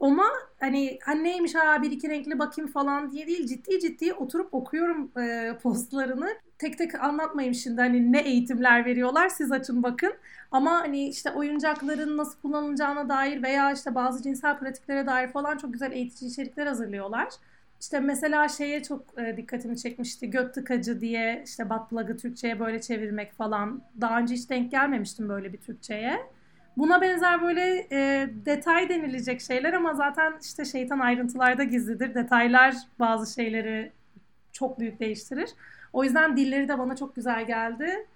Ama 0.00 0.24
hani, 0.60 0.98
hani 1.02 1.24
neymiş 1.24 1.54
ha 1.54 1.82
bir 1.82 1.90
iki 1.90 2.08
renkli 2.08 2.38
bakayım 2.38 2.70
falan 2.70 3.10
diye 3.12 3.26
değil 3.26 3.46
ciddi 3.46 3.80
ciddi 3.80 4.12
oturup 4.14 4.54
okuyorum 4.54 5.12
e, 5.18 5.58
postlarını. 5.62 6.28
Tek 6.58 6.78
tek 6.78 6.94
anlatmayayım 6.94 7.54
şimdi 7.54 7.80
hani 7.80 8.12
ne 8.12 8.20
eğitimler 8.20 8.84
veriyorlar 8.84 9.28
siz 9.28 9.52
açın 9.52 9.82
bakın. 9.82 10.12
Ama 10.50 10.70
hani 10.72 11.08
işte 11.08 11.30
oyuncakların 11.30 12.16
nasıl 12.16 12.40
kullanılacağına 12.40 13.08
dair 13.08 13.42
veya 13.42 13.72
işte 13.72 13.94
bazı 13.94 14.22
cinsel 14.22 14.58
pratiklere 14.58 15.06
dair 15.06 15.28
falan 15.28 15.56
çok 15.56 15.72
güzel 15.72 15.92
eğitici 15.92 16.30
içerikler 16.30 16.66
hazırlıyorlar. 16.66 17.28
İşte 17.80 18.00
mesela 18.00 18.48
şeye 18.48 18.82
çok 18.82 19.18
e, 19.18 19.36
dikkatimi 19.36 19.76
çekmişti. 19.78 20.30
Göt 20.30 20.54
tıkacı 20.54 21.00
diye 21.00 21.42
işte 21.46 21.70
butt 21.70 21.90
plug'ı 21.90 22.16
Türkçe'ye 22.16 22.60
böyle 22.60 22.80
çevirmek 22.80 23.32
falan. 23.32 23.82
Daha 24.00 24.18
önce 24.18 24.34
hiç 24.34 24.50
denk 24.50 24.70
gelmemiştim 24.70 25.28
böyle 25.28 25.52
bir 25.52 25.58
Türkçe'ye. 25.58 26.20
Buna 26.76 27.00
benzer 27.00 27.42
böyle 27.42 27.86
e, 27.92 28.28
detay 28.46 28.88
denilecek 28.88 29.40
şeyler 29.40 29.72
ama 29.72 29.94
zaten 29.94 30.34
işte 30.42 30.64
şeytan 30.64 30.98
ayrıntılarda 30.98 31.64
gizlidir. 31.64 32.14
Detaylar 32.14 32.74
bazı 32.98 33.34
şeyleri 33.34 33.92
çok 34.52 34.80
büyük 34.80 35.00
değiştirir. 35.00 35.50
O 35.92 36.04
yüzden 36.04 36.36
dilleri 36.36 36.68
de 36.68 36.78
bana 36.78 36.96
çok 36.96 37.16
güzel 37.16 37.46
geldi. 37.46 38.06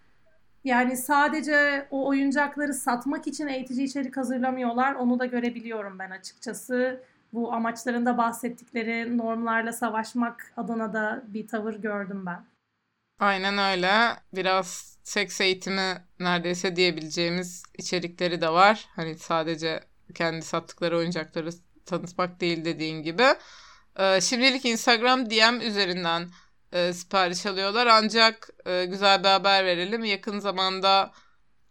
Yani 0.64 0.96
sadece 0.96 1.86
o 1.90 2.06
oyuncakları 2.06 2.74
satmak 2.74 3.26
için 3.26 3.46
eğitici 3.46 3.84
içerik 3.84 4.16
hazırlamıyorlar. 4.16 4.94
Onu 4.94 5.18
da 5.18 5.26
görebiliyorum 5.26 5.98
ben 5.98 6.10
açıkçası. 6.10 7.00
Bu 7.32 7.52
amaçlarında 7.52 8.18
bahsettikleri 8.18 9.18
normlarla 9.18 9.72
savaşmak 9.72 10.52
adına 10.56 10.92
da 10.92 11.22
bir 11.28 11.48
tavır 11.48 11.74
gördüm 11.74 12.26
ben. 12.26 12.53
Aynen 13.18 13.58
öyle. 13.58 14.16
Biraz 14.32 14.98
seks 15.04 15.40
eğitimi 15.40 16.04
neredeyse 16.20 16.76
diyebileceğimiz 16.76 17.62
içerikleri 17.78 18.40
de 18.40 18.48
var. 18.48 18.86
Hani 18.96 19.18
sadece 19.18 19.80
kendi 20.14 20.42
sattıkları 20.42 20.96
oyuncakları 20.98 21.50
tanıtmak 21.86 22.40
değil 22.40 22.64
dediğin 22.64 23.02
gibi. 23.02 23.26
Ee, 23.98 24.20
şimdilik 24.20 24.64
Instagram 24.64 25.30
DM 25.30 25.60
üzerinden 25.60 26.30
e, 26.72 26.92
sipariş 26.92 27.46
alıyorlar. 27.46 27.86
Ancak 27.86 28.50
e, 28.66 28.84
güzel 28.84 29.24
bir 29.24 29.28
haber 29.28 29.64
verelim. 29.66 30.04
Yakın 30.04 30.38
zamanda 30.38 31.12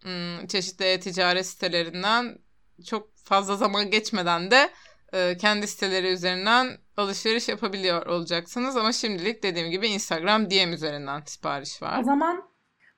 m, 0.05 0.47
çeşitli 0.47 0.85
e-ticaret 0.85 1.45
sitelerinden 1.47 2.37
çok 2.85 3.15
fazla 3.17 3.55
zaman 3.55 3.91
geçmeden 3.91 4.51
de 4.51 4.69
e, 5.13 5.37
kendi 5.37 5.67
siteleri 5.67 6.07
üzerinden 6.07 6.77
alışveriş 6.97 7.49
yapabiliyor 7.49 8.05
olacaksınız. 8.05 8.77
Ama 8.77 8.91
şimdilik 8.91 9.43
dediğim 9.43 9.71
gibi 9.71 9.87
Instagram 9.87 10.49
DM 10.49 10.73
üzerinden 10.73 11.21
sipariş 11.25 11.81
var. 11.81 11.99
O 11.99 12.03
zaman 12.03 12.43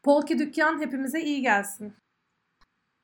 Polki 0.04 0.40
Dükkan 0.40 0.82
hepimize 0.82 1.22
iyi 1.22 1.42
gelsin. 1.42 1.94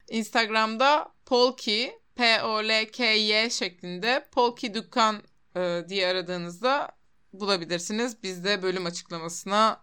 Instagram'da 0.10 1.08
Polki 1.25 1.91
P-O-L-K-Y 2.15 3.50
şeklinde 3.50 4.25
Polki 4.32 4.74
Dükkan 4.74 5.15
e, 5.56 5.82
diye 5.89 6.08
aradığınızda 6.08 6.89
bulabilirsiniz. 7.34 8.24
Biz 8.24 8.44
de 8.44 8.63
bölüm 8.63 8.86
açıklamasına 8.86 9.82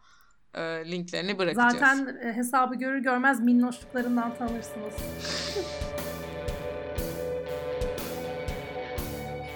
e, 0.54 0.60
linklerini 0.60 1.38
bırakacağız. 1.38 1.72
Zaten 1.72 2.18
e, 2.22 2.32
hesabı 2.32 2.74
görür 2.74 2.98
görmez 2.98 3.40
minnoşluklarından 3.40 4.34
tanırsınız. 4.34 4.94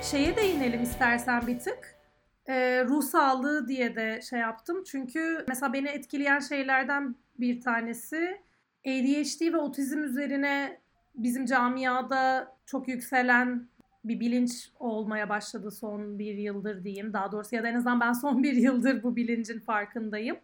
Şeye 0.02 0.36
değinelim 0.36 0.82
istersen 0.82 1.46
bir 1.46 1.58
tık. 1.58 1.98
E, 2.46 2.84
ruh 2.84 3.02
sağlığı 3.02 3.68
diye 3.68 3.96
de 3.96 4.20
şey 4.30 4.40
yaptım. 4.40 4.84
Çünkü 4.84 5.44
mesela 5.48 5.72
beni 5.72 5.88
etkileyen 5.88 6.38
şeylerden 6.38 7.16
bir 7.38 7.60
tanesi 7.60 8.40
ADHD 8.86 9.52
ve 9.52 9.56
otizm 9.56 10.02
üzerine 10.02 10.80
bizim 11.14 11.46
camiada 11.46 12.56
çok 12.66 12.88
yükselen 12.88 13.68
bir 14.04 14.20
bilinç 14.20 14.70
olmaya 14.78 15.28
başladı 15.28 15.70
son 15.70 16.18
bir 16.18 16.34
yıldır 16.34 16.84
diyeyim. 16.84 17.12
Daha 17.12 17.32
doğrusu 17.32 17.56
ya 17.56 17.62
da 17.62 17.68
en 17.68 17.74
azından 17.74 18.00
ben 18.00 18.12
son 18.12 18.42
bir 18.42 18.54
yıldır 18.54 19.02
bu 19.02 19.16
bilincin 19.16 19.60
farkındayım. 19.60 20.36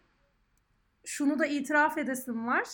Şunu 1.05 1.39
da 1.39 1.45
itiraf 1.45 1.97
edesim 1.97 2.47
var. 2.47 2.67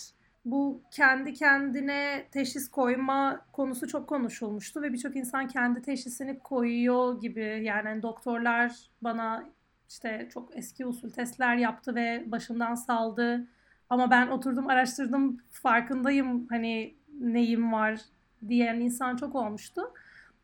Bu 0.46 0.82
kendi 0.92 1.34
kendine 1.34 2.28
teşhis 2.32 2.72
koyma 2.72 3.46
konusu 3.54 3.88
çok 3.88 4.10
konuşulmuştu 4.10 4.82
ve 4.82 4.94
birçok 4.94 5.16
insan 5.16 5.48
kendi 5.48 5.82
teşhisini 5.82 6.40
koyuyor 6.40 7.22
gibi. 7.22 7.62
Yani 7.64 7.88
hani 7.90 8.02
doktorlar 8.02 8.72
bana 9.02 9.44
işte 9.90 10.30
çok 10.34 10.58
eski 10.58 10.86
usul 10.86 11.10
testler 11.10 11.56
yaptı 11.56 11.96
ve 11.96 12.24
başından 12.28 12.76
saldı. 12.76 13.48
Ama 13.90 14.12
ben 14.12 14.28
oturdum 14.28 14.68
araştırdım 14.68 15.38
farkındayım 15.52 16.48
hani 16.50 16.96
neyim 17.20 17.74
var 17.74 18.00
diyen 18.48 18.80
insan 18.80 19.16
çok 19.16 19.36
olmuştu. 19.36 19.82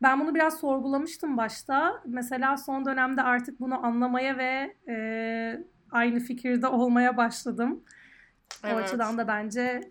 Ben 0.02 0.20
bunu 0.20 0.34
biraz 0.34 0.60
sorgulamıştım 0.60 1.36
başta. 1.36 2.02
Mesela 2.06 2.56
son 2.56 2.84
dönemde 2.84 3.22
artık 3.22 3.60
bunu 3.60 3.86
anlamaya 3.86 4.38
ve 4.38 4.76
e, 4.88 5.64
aynı 5.90 6.20
fikirde 6.20 6.66
olmaya 6.66 7.16
başladım. 7.16 7.84
Evet. 8.64 8.74
O 8.74 8.78
açıdan 8.78 9.18
da 9.18 9.28
bence 9.28 9.90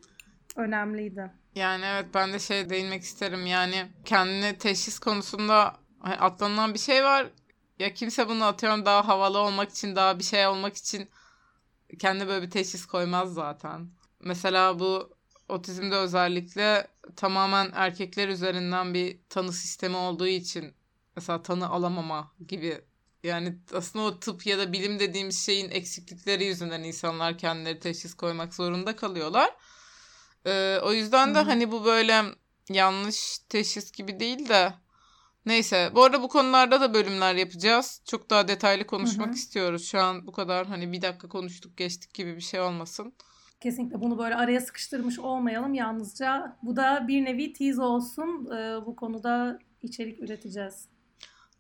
önemliydi. 0.55 1.31
Yani 1.55 1.85
evet 1.85 2.05
ben 2.13 2.33
de 2.33 2.39
şey 2.39 2.69
değinmek 2.69 3.03
isterim. 3.03 3.45
Yani 3.45 3.91
kendine 4.05 4.57
teşhis 4.57 4.99
konusunda 4.99 5.75
hani 5.99 6.15
atlanılan 6.15 6.73
bir 6.73 6.79
şey 6.79 7.03
var. 7.03 7.27
Ya 7.79 7.93
kimse 7.93 8.29
bunu 8.29 8.45
atıyorum 8.45 8.85
daha 8.85 9.07
havalı 9.07 9.37
olmak 9.37 9.69
için, 9.69 9.95
daha 9.95 10.19
bir 10.19 10.23
şey 10.23 10.47
olmak 10.47 10.77
için 10.77 11.09
kendi 11.99 12.27
böyle 12.27 12.45
bir 12.45 12.51
teşhis 12.51 12.85
koymaz 12.85 13.33
zaten. 13.33 13.89
Mesela 14.19 14.79
bu 14.79 15.15
otizmde 15.49 15.95
özellikle 15.95 16.87
tamamen 17.15 17.71
erkekler 17.73 18.27
üzerinden 18.27 18.93
bir 18.93 19.19
tanı 19.29 19.53
sistemi 19.53 19.95
olduğu 19.95 20.27
için 20.27 20.73
mesela 21.15 21.43
tanı 21.43 21.69
alamama 21.69 22.31
gibi 22.47 22.81
yani 23.23 23.57
aslında 23.73 24.05
o 24.05 24.19
tıp 24.19 24.45
ya 24.45 24.57
da 24.57 24.73
bilim 24.73 24.99
dediğimiz 24.99 25.45
şeyin 25.45 25.69
eksiklikleri 25.69 26.45
yüzünden 26.45 26.83
insanlar 26.83 27.37
kendileri 27.37 27.79
teşhis 27.79 28.13
koymak 28.13 28.53
zorunda 28.53 28.95
kalıyorlar. 28.95 29.55
Ee, 30.45 30.79
o 30.83 30.93
yüzden 30.93 31.35
de 31.35 31.39
hmm. 31.39 31.47
hani 31.47 31.71
bu 31.71 31.85
böyle 31.85 32.23
yanlış 32.69 33.39
teşhis 33.49 33.91
gibi 33.91 34.19
değil 34.19 34.49
de 34.49 34.73
neyse. 35.45 35.91
Bu 35.95 36.03
arada 36.03 36.21
bu 36.21 36.27
konularda 36.27 36.81
da 36.81 36.93
bölümler 36.93 37.35
yapacağız. 37.35 38.01
Çok 38.05 38.29
daha 38.29 38.47
detaylı 38.47 38.87
konuşmak 38.87 39.27
Hı-hı. 39.27 39.35
istiyoruz. 39.35 39.85
Şu 39.85 39.99
an 39.99 40.27
bu 40.27 40.31
kadar 40.31 40.67
hani 40.67 40.91
bir 40.91 41.01
dakika 41.01 41.29
konuştuk 41.29 41.77
geçtik 41.77 42.13
gibi 42.13 42.35
bir 42.35 42.41
şey 42.41 42.61
olmasın. 42.61 43.13
Kesinlikle 43.59 44.01
bunu 44.01 44.17
böyle 44.17 44.35
araya 44.35 44.61
sıkıştırmış 44.61 45.19
olmayalım 45.19 45.73
yalnızca. 45.73 46.57
Bu 46.63 46.75
da 46.75 47.05
bir 47.07 47.25
nevi 47.25 47.53
tease 47.53 47.81
olsun. 47.81 48.49
Ee, 48.55 48.85
bu 48.85 48.95
konuda 48.95 49.59
içerik 49.81 50.19
üreteceğiz. 50.19 50.90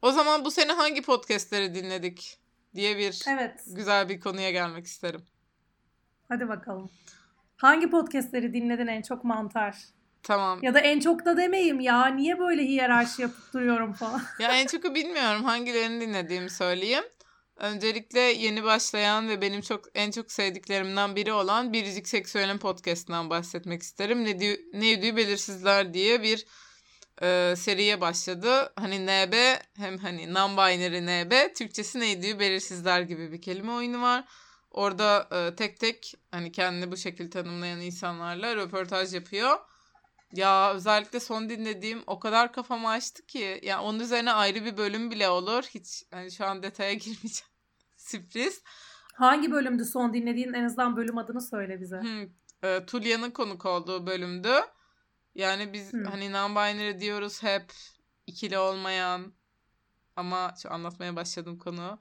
O 0.01 0.11
zaman 0.11 0.45
bu 0.45 0.51
sene 0.51 0.71
hangi 0.71 1.01
podcastleri 1.01 1.75
dinledik 1.75 2.37
diye 2.75 2.97
bir 2.97 3.21
evet. 3.29 3.63
güzel 3.67 4.09
bir 4.09 4.19
konuya 4.19 4.51
gelmek 4.51 4.85
isterim. 4.85 5.21
Hadi 6.29 6.49
bakalım. 6.49 6.89
Hangi 7.57 7.89
podcastleri 7.89 8.53
dinledin 8.53 8.87
en 8.87 9.01
çok 9.01 9.23
mantar? 9.23 9.77
Tamam. 10.23 10.59
Ya 10.63 10.73
da 10.73 10.79
en 10.79 10.99
çok 10.99 11.25
da 11.25 11.37
demeyeyim 11.37 11.79
ya. 11.79 12.05
Niye 12.05 12.39
böyle 12.39 12.63
hiyerarşi 12.63 13.21
yapıp 13.21 13.53
duruyorum 13.53 13.93
falan. 13.93 14.21
ya 14.39 14.51
en 14.51 14.67
çoku 14.67 14.95
bilmiyorum. 14.95 15.43
Hangilerini 15.43 16.01
dinlediğimi 16.01 16.49
söyleyeyim. 16.49 17.03
Öncelikle 17.57 18.19
yeni 18.19 18.63
başlayan 18.63 19.29
ve 19.29 19.41
benim 19.41 19.61
çok 19.61 19.85
en 19.93 20.11
çok 20.11 20.31
sevdiklerimden 20.31 21.15
biri 21.15 21.33
olan 21.33 21.73
Biricik 21.73 22.07
Seksüel'in 22.07 22.57
podcastından 22.57 23.29
bahsetmek 23.29 23.81
isterim. 23.81 24.25
Ne, 24.25 24.39
diyor, 24.39 24.57
ne 24.73 24.85
yediği 24.85 25.17
belirsizler 25.17 25.93
diye 25.93 26.23
bir 26.23 26.45
e, 27.21 27.53
seriye 27.57 28.01
başladı. 28.01 28.73
Hani 28.75 29.05
NB 29.05 29.33
hem 29.77 29.97
hani 29.97 30.23
non-binary 30.23 31.01
NB 31.05 31.53
Türkçesi 31.53 31.99
ne 31.99 32.05
yediği 32.05 32.39
belirsizler 32.39 33.01
gibi 33.01 33.31
bir 33.31 33.41
kelime 33.41 33.71
oyunu 33.71 34.01
var. 34.01 34.25
Orada 34.71 35.27
e, 35.31 35.55
tek 35.55 35.79
tek 35.79 36.13
hani 36.31 36.51
kendini 36.51 36.91
bu 36.91 36.97
şekilde 36.97 37.29
tanımlayan 37.29 37.81
insanlarla 37.81 38.55
röportaj 38.55 39.13
yapıyor. 39.13 39.59
Ya 40.33 40.73
özellikle 40.73 41.19
son 41.19 41.49
dinlediğim 41.49 42.03
o 42.07 42.19
kadar 42.19 42.53
kafamı 42.53 42.89
açtı 42.89 43.25
ki 43.25 43.59
yani 43.63 43.81
onun 43.81 43.99
üzerine 43.99 44.31
ayrı 44.31 44.65
bir 44.65 44.77
bölüm 44.77 45.11
bile 45.11 45.29
olur. 45.29 45.63
Hiç 45.63 46.03
hani 46.11 46.31
şu 46.31 46.45
an 46.45 46.63
detaya 46.63 46.93
girmeyeceğim. 46.93 47.51
Sürpriz. 47.97 48.61
Hangi 49.13 49.51
bölümdü 49.51 49.85
son 49.85 50.13
dinlediğin 50.13 50.53
en 50.53 50.63
azından 50.63 50.97
bölüm 50.97 51.17
adını 51.17 51.41
söyle 51.41 51.81
bize. 51.81 52.01
Hmm, 52.01 52.29
e, 52.63 52.85
Tulya'nın 52.85 53.31
konuk 53.31 53.65
olduğu 53.65 54.07
böldü. 54.07 54.53
Yani 55.35 55.73
biz 55.73 55.93
hmm. 55.93 56.05
hani 56.05 56.25
non-binary 56.25 56.99
diyoruz 56.99 57.43
hep 57.43 57.73
ikili 58.27 58.57
olmayan 58.57 59.33
ama 60.15 60.53
şu 60.61 60.73
anlatmaya 60.73 61.15
başladım 61.15 61.57
konu. 61.57 61.99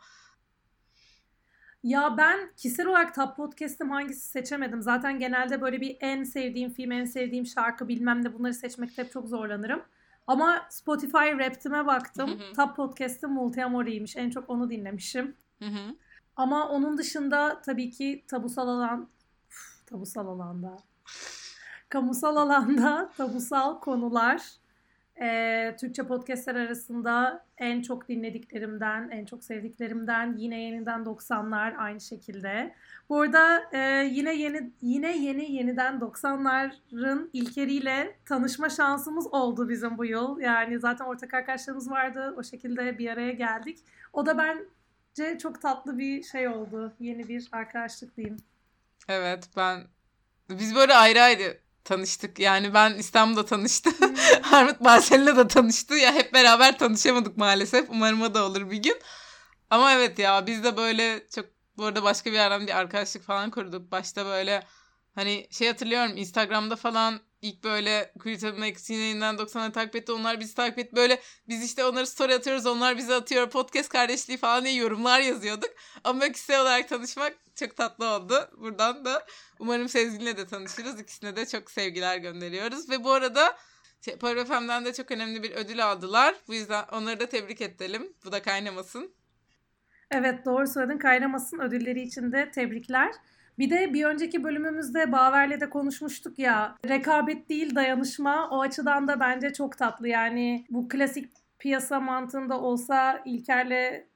Ya 1.83 2.15
ben 2.17 2.53
kişisel 2.57 2.87
olarak 2.87 3.15
top 3.15 3.37
podcast'im 3.37 3.91
hangisi 3.91 4.31
seçemedim. 4.31 4.83
Zaten 4.83 5.19
genelde 5.19 5.61
böyle 5.61 5.81
bir 5.81 5.97
en 6.01 6.25
sevdiğim 6.25 6.73
film, 6.73 6.93
en 6.93 7.05
sevdiğim 7.05 7.47
şarkı 7.47 7.89
bilmem 7.89 8.25
ne 8.25 8.35
bunları 8.35 8.55
seçmekte 8.55 9.03
hep 9.03 9.13
çok 9.13 9.29
zorlanırım. 9.29 9.83
Ama 10.27 10.67
Spotify 10.71 11.17
Rap'time 11.17 11.87
baktım. 11.87 12.41
top 12.57 12.77
podcast'im 12.77 13.31
Multiamore'ymiş. 13.31 14.17
En 14.17 14.31
çok 14.31 14.51
onu 14.51 14.71
dinlemişim. 14.71 15.37
Ama 16.37 16.69
onun 16.69 16.99
dışında 16.99 17.63
tabii 17.63 17.91
ki 17.91 18.25
tabusal 18.29 18.69
alan 18.69 19.09
tabusal 19.87 20.27
alanda 20.27 20.77
kamusal 21.91 22.37
alanda 22.37 23.11
tabusal 23.17 23.81
konular 23.81 24.43
e, 25.21 25.77
Türkçe 25.81 26.03
podcastler 26.03 26.55
arasında 26.55 27.45
en 27.59 27.83
çok 27.83 28.09
dinlediklerimden, 28.09 29.09
en 29.11 29.25
çok 29.25 29.45
sevdiklerimden 29.45 30.37
yine 30.37 30.61
yeniden 30.61 31.01
90'lar 31.01 31.77
aynı 31.77 32.01
şekilde. 32.01 32.75
Bu 33.09 33.21
arada 33.21 33.63
e, 33.73 33.79
yine 34.05 34.35
yeni 34.35 34.71
yine 34.83 35.19
yeni 35.19 35.53
yeniden 35.53 35.95
90'ların 35.95 37.29
ilkeriyle 37.33 38.17
tanışma 38.25 38.69
şansımız 38.69 39.27
oldu 39.27 39.69
bizim 39.69 39.99
bu 39.99 40.05
yıl. 40.05 40.41
Yani 40.41 40.79
zaten 40.79 41.05
ortak 41.05 41.35
arkadaşlarımız 41.35 41.91
vardı. 41.91 42.35
O 42.37 42.43
şekilde 42.43 42.99
bir 42.99 43.11
araya 43.11 43.33
geldik. 43.33 43.79
O 44.13 44.27
da 44.27 44.39
bence 44.39 45.39
çok 45.39 45.63
tatlı 45.63 45.99
bir 45.99 46.23
şey 46.23 46.49
oldu. 46.49 46.93
Yeni 47.01 47.29
bir 47.29 47.49
arkadaşlık 47.53 48.17
diyeyim. 48.17 48.37
Evet 49.09 49.49
ben 49.57 49.81
biz 50.51 50.75
böyle 50.75 50.95
ayrı 50.95 51.23
ayrı 51.23 51.59
tanıştık. 51.85 52.39
Yani 52.39 52.75
ben 52.75 52.95
İstanbul'da 52.95 53.47
tanıştım. 53.47 53.93
Hmm. 53.93 54.17
Harmut 54.43 54.81
Barcelona'da 54.81 55.49
tanıştı. 55.49 55.95
Ya 55.95 56.15
hep 56.15 56.35
beraber 56.35 56.79
tanışamadık 56.79 57.37
maalesef. 57.37 57.87
Umarım 57.91 58.23
o 58.23 58.35
da 58.35 58.45
olur 58.45 58.71
bir 58.71 58.77
gün. 58.83 58.99
Ama 59.71 59.93
evet 59.93 60.19
ya 60.19 60.47
biz 60.47 60.65
de 60.65 60.77
böyle 60.77 61.27
çok 61.35 61.47
bu 61.77 61.85
arada 61.85 62.03
başka 62.03 62.31
bir 62.31 62.37
yerden 62.37 62.67
bir 62.67 62.79
arkadaşlık 62.79 63.23
falan 63.23 63.51
kurduk. 63.51 63.93
Başta 63.93 64.27
böyle 64.27 64.63
hani 65.15 65.47
şey 65.51 65.69
hatırlıyorum 65.69 66.17
Instagram'da 66.17 66.77
falan 66.77 67.21
ilk 67.43 67.65
böyle 67.65 68.13
Queer 68.19 68.53
Magazine 68.53 68.99
yayından 68.99 69.37
90'ları 69.37 69.73
takip 69.73 69.97
etti. 69.97 70.13
Onlar 70.13 70.41
bizi 70.41 70.55
takip 70.55 70.79
etti. 70.79 70.97
Böyle 70.97 71.21
biz 71.49 71.65
işte 71.65 71.85
onları 71.85 72.07
story 72.07 72.35
atıyoruz. 72.35 72.67
Onlar 72.67 72.97
bizi 72.97 73.15
atıyor. 73.15 73.51
Podcast 73.51 73.89
kardeşliği 73.89 74.39
falan 74.39 74.65
diye 74.65 74.75
yorumlar 74.75 75.21
yazıyorduk. 75.21 75.71
Ama 76.05 76.29
kişisel 76.29 76.61
olarak 76.61 76.89
tanışmak 76.89 77.35
çok 77.55 77.77
tatlı 77.77 78.07
oldu. 78.07 78.51
Buradan 78.59 79.05
da 79.05 79.27
umarım 79.59 79.89
Sezgin'le 79.89 80.37
de 80.37 80.47
tanışırız. 80.47 81.01
İkisine 81.01 81.37
de 81.37 81.47
çok 81.47 81.71
sevgiler 81.71 82.19
gönderiyoruz. 82.19 82.91
Ve 82.91 83.05
bu 83.05 83.13
arada 83.13 83.57
şey, 84.05 84.17
Power 84.17 84.85
de 84.85 84.93
çok 84.93 85.11
önemli 85.11 85.43
bir 85.43 85.51
ödül 85.51 85.85
aldılar. 85.87 86.35
Bu 86.49 86.55
yüzden 86.55 86.85
onları 86.93 87.21
da 87.21 87.27
tebrik 87.27 87.61
edelim. 87.61 88.13
Bu 88.25 88.33
da 88.33 88.43
kaynamasın. 88.43 89.15
Evet 90.11 90.47
doğru 90.47 90.67
söyledin. 90.67 90.99
Kaynamasın 90.99 91.59
ödülleri 91.59 92.03
için 92.03 92.33
de 92.33 92.51
tebrikler. 92.51 93.11
Bir 93.61 93.71
de 93.71 93.95
bir 93.95 94.05
önceki 94.05 94.45
bölümümüzde 94.45 95.13
Baver'le 95.13 95.61
de 95.61 95.71
konuşmuştuk 95.71 96.39
ya. 96.39 96.77
Rekabet 96.89 97.49
değil 97.49 97.75
dayanışma. 97.75 98.51
O 98.51 98.61
açıdan 98.61 99.09
da 99.09 99.21
bence 99.21 99.53
çok 99.53 99.79
tatlı. 99.79 100.09
Yani 100.09 100.65
bu 100.71 100.89
klasik 100.89 101.31
piyasa 101.59 102.01
mantığında 102.01 102.61
olsa 102.61 103.23
İlker'le 103.25 104.07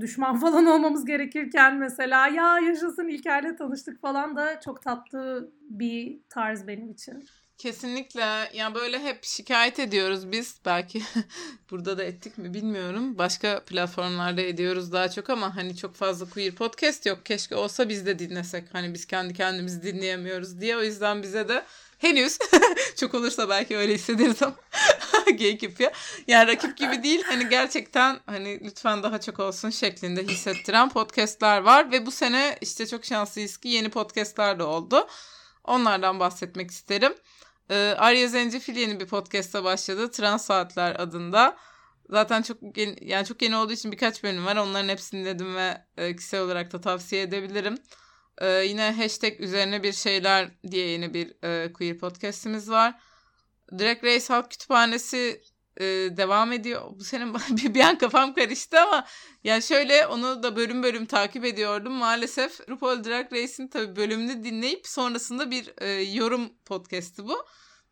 düşman 0.00 0.36
falan 0.40 0.66
olmamız 0.66 1.04
gerekirken 1.04 1.76
mesela 1.76 2.28
ya 2.28 2.58
yaşasın 2.58 3.08
İlker'le 3.08 3.56
tanıştık 3.56 4.00
falan 4.00 4.36
da 4.36 4.60
çok 4.60 4.82
tatlı 4.82 5.52
bir 5.60 6.20
tarz 6.28 6.66
benim 6.66 6.90
için. 6.90 7.24
Kesinlikle. 7.62 8.50
Ya 8.54 8.74
böyle 8.74 8.98
hep 8.98 9.24
şikayet 9.24 9.78
ediyoruz 9.78 10.32
biz. 10.32 10.56
Belki 10.64 11.02
burada 11.70 11.98
da 11.98 12.04
ettik 12.04 12.38
mi 12.38 12.54
bilmiyorum. 12.54 13.18
Başka 13.18 13.64
platformlarda 13.64 14.40
ediyoruz 14.40 14.92
daha 14.92 15.10
çok 15.10 15.30
ama 15.30 15.56
hani 15.56 15.76
çok 15.76 15.94
fazla 15.94 16.30
queer 16.30 16.54
podcast 16.54 17.06
yok. 17.06 17.26
Keşke 17.26 17.56
olsa 17.56 17.88
biz 17.88 18.06
de 18.06 18.18
dinlesek. 18.18 18.64
Hani 18.72 18.94
biz 18.94 19.06
kendi 19.06 19.34
kendimizi 19.34 19.82
dinleyemiyoruz 19.82 20.60
diye. 20.60 20.76
O 20.76 20.82
yüzden 20.82 21.22
bize 21.22 21.48
de 21.48 21.64
henüz 21.98 22.38
çok 22.96 23.14
olursa 23.14 23.48
belki 23.48 23.76
öyle 23.76 23.94
hissederiz 23.94 24.42
ama 24.42 24.56
geyik 25.36 25.62
yapıyor. 25.62 25.90
Yani 26.26 26.46
rakip 26.46 26.76
gibi 26.76 27.02
değil 27.02 27.22
hani 27.26 27.48
gerçekten 27.48 28.20
hani 28.26 28.60
lütfen 28.64 29.02
daha 29.02 29.20
çok 29.20 29.40
olsun 29.40 29.70
şeklinde 29.70 30.22
hissettiren 30.26 30.88
podcastler 30.88 31.60
var 31.60 31.92
ve 31.92 32.06
bu 32.06 32.10
sene 32.10 32.58
işte 32.60 32.86
çok 32.86 33.04
şanslıyız 33.04 33.56
ki 33.56 33.68
yeni 33.68 33.90
podcastler 33.90 34.58
de 34.58 34.62
oldu. 34.62 35.06
Onlardan 35.64 36.20
bahsetmek 36.20 36.70
isterim. 36.70 37.14
Ee, 37.72 37.94
Arya 37.98 38.28
Zencefil 38.28 38.76
yeni 38.76 39.00
bir 39.00 39.06
podcast'a 39.06 39.64
başladı. 39.64 40.10
Trans 40.10 40.44
Saatler 40.44 40.96
adında. 41.00 41.56
Zaten 42.10 42.42
çok 42.42 42.78
yeni, 42.78 42.96
yani 43.00 43.26
çok 43.26 43.42
yeni 43.42 43.56
olduğu 43.56 43.72
için 43.72 43.92
birkaç 43.92 44.22
bölüm 44.22 44.46
var. 44.46 44.56
Onların 44.56 44.88
hepsini 44.88 45.20
dinledim 45.20 45.56
ve 45.56 45.84
e, 45.96 46.16
kişisel 46.16 46.40
olarak 46.40 46.72
da 46.72 46.80
tavsiye 46.80 47.22
edebilirim. 47.22 47.78
Ee, 48.38 48.48
yine 48.48 48.92
hashtag 48.92 49.40
üzerine 49.40 49.82
bir 49.82 49.92
şeyler 49.92 50.50
diye 50.70 50.86
yeni 50.86 51.14
bir 51.14 51.44
e, 51.44 51.72
queer 51.72 51.98
podcast'imiz 51.98 52.70
var. 52.70 52.94
Drag 53.78 54.04
Race 54.04 54.26
Halk 54.28 54.50
Kütüphanesi 54.50 55.42
e, 55.76 55.84
devam 56.16 56.52
ediyor. 56.52 56.82
Bu 56.98 57.04
senin 57.04 57.34
bir, 57.50 57.74
bir 57.74 57.80
an 57.80 57.98
kafam 57.98 58.34
karıştı 58.34 58.80
ama 58.80 59.06
yani 59.44 59.62
şöyle 59.62 60.06
onu 60.06 60.42
da 60.42 60.56
bölüm 60.56 60.82
bölüm 60.82 61.06
takip 61.06 61.44
ediyordum. 61.44 61.92
Maalesef 61.92 62.68
RuPaul 62.68 63.04
Drag 63.04 63.32
Race'in 63.32 63.68
tabii 63.68 63.96
bölümünü 63.96 64.44
dinleyip 64.44 64.86
sonrasında 64.86 65.50
bir 65.50 65.72
e, 65.78 65.88
yorum 66.02 66.48
podcast'i 66.64 67.24
bu. 67.24 67.46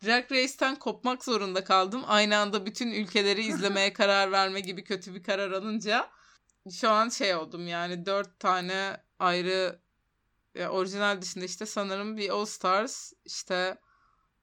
Drag 0.04 0.32
Race'ten 0.32 0.76
kopmak 0.76 1.24
zorunda 1.24 1.64
kaldım. 1.64 2.02
Aynı 2.06 2.38
anda 2.38 2.66
bütün 2.66 2.90
ülkeleri 2.90 3.42
izlemeye 3.42 3.92
karar 3.92 4.32
verme 4.32 4.60
gibi 4.60 4.84
kötü 4.84 5.14
bir 5.14 5.22
karar 5.22 5.50
alınca 5.52 6.10
şu 6.80 6.90
an 6.90 7.08
şey 7.08 7.34
oldum 7.34 7.68
yani 7.68 8.06
dört 8.06 8.40
tane 8.40 8.96
ayrı 9.18 9.80
ya 10.54 10.70
orijinal 10.70 11.22
dışında 11.22 11.44
işte 11.44 11.66
sanırım 11.66 12.16
bir 12.16 12.30
All 12.30 12.44
Stars 12.44 13.12
işte 13.24 13.78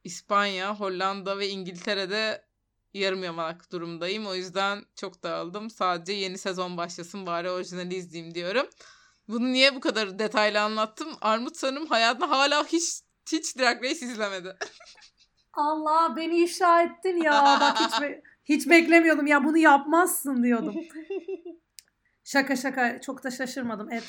İspanya, 0.04 0.76
Hollanda 0.76 1.39
ve 1.39 1.50
İngiltere'de 1.50 2.48
yarım 2.93 3.24
yamalak 3.24 3.72
durumdayım. 3.72 4.28
O 4.28 4.36
yüzden 4.36 4.86
çok 4.96 5.24
dağıldım. 5.24 5.70
Sadece 5.70 6.13
yeni 6.13 6.38
sezon 6.38 6.78
başlasın 6.78 7.26
bari 7.26 7.50
orijinali 7.50 7.96
izleyeyim 7.96 8.36
diyorum. 8.36 8.67
Bunu 9.28 9.54
niye 9.54 9.76
bu 9.76 9.80
kadar 9.80 10.20
detaylı 10.20 10.62
anlattım? 10.62 11.17
Armut 11.22 11.58
sanırım 11.58 11.88
hayatında 11.88 12.30
hala 12.30 12.65
hiç 12.65 13.02
hiç 13.32 13.58
Drag 13.58 13.84
Race 13.84 14.06
izlemedi. 14.06 14.58
Allah 15.58 16.15
beni 16.15 16.43
ifşa 16.43 16.82
ettin 16.82 17.17
ya. 17.17 17.58
Bak 17.62 17.80
hiç, 17.80 18.02
be- 18.02 18.22
hiç 18.46 18.70
beklemiyordum 18.70 19.28
ya 19.28 19.43
bunu 19.43 19.58
yapmazsın 19.58 20.43
diyordum. 20.43 20.76
Şaka 22.24 22.56
şaka 22.56 23.02
çok 23.02 23.24
da 23.24 23.32
şaşırmadım. 23.32 23.89
Evet. 23.91 24.04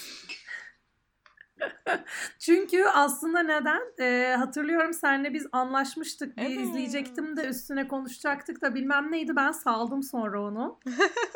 Çünkü 2.38 2.84
aslında 2.84 3.40
neden? 3.40 3.82
Ee, 4.00 4.34
hatırlıyorum 4.38 4.92
senle 4.92 5.34
biz 5.34 5.46
anlaşmıştık. 5.52 6.37
Bir 6.37 6.42
evet. 6.42 6.61
izleyecektim 6.61 7.37
de 7.37 7.44
üstüne 7.44 7.88
konuşacaktık 7.88 8.62
da 8.62 8.74
bilmem 8.74 9.12
neydi. 9.12 9.37
Ben 9.37 9.52
saldım 9.52 10.02
sonra 10.02 10.42
onu. 10.42 10.80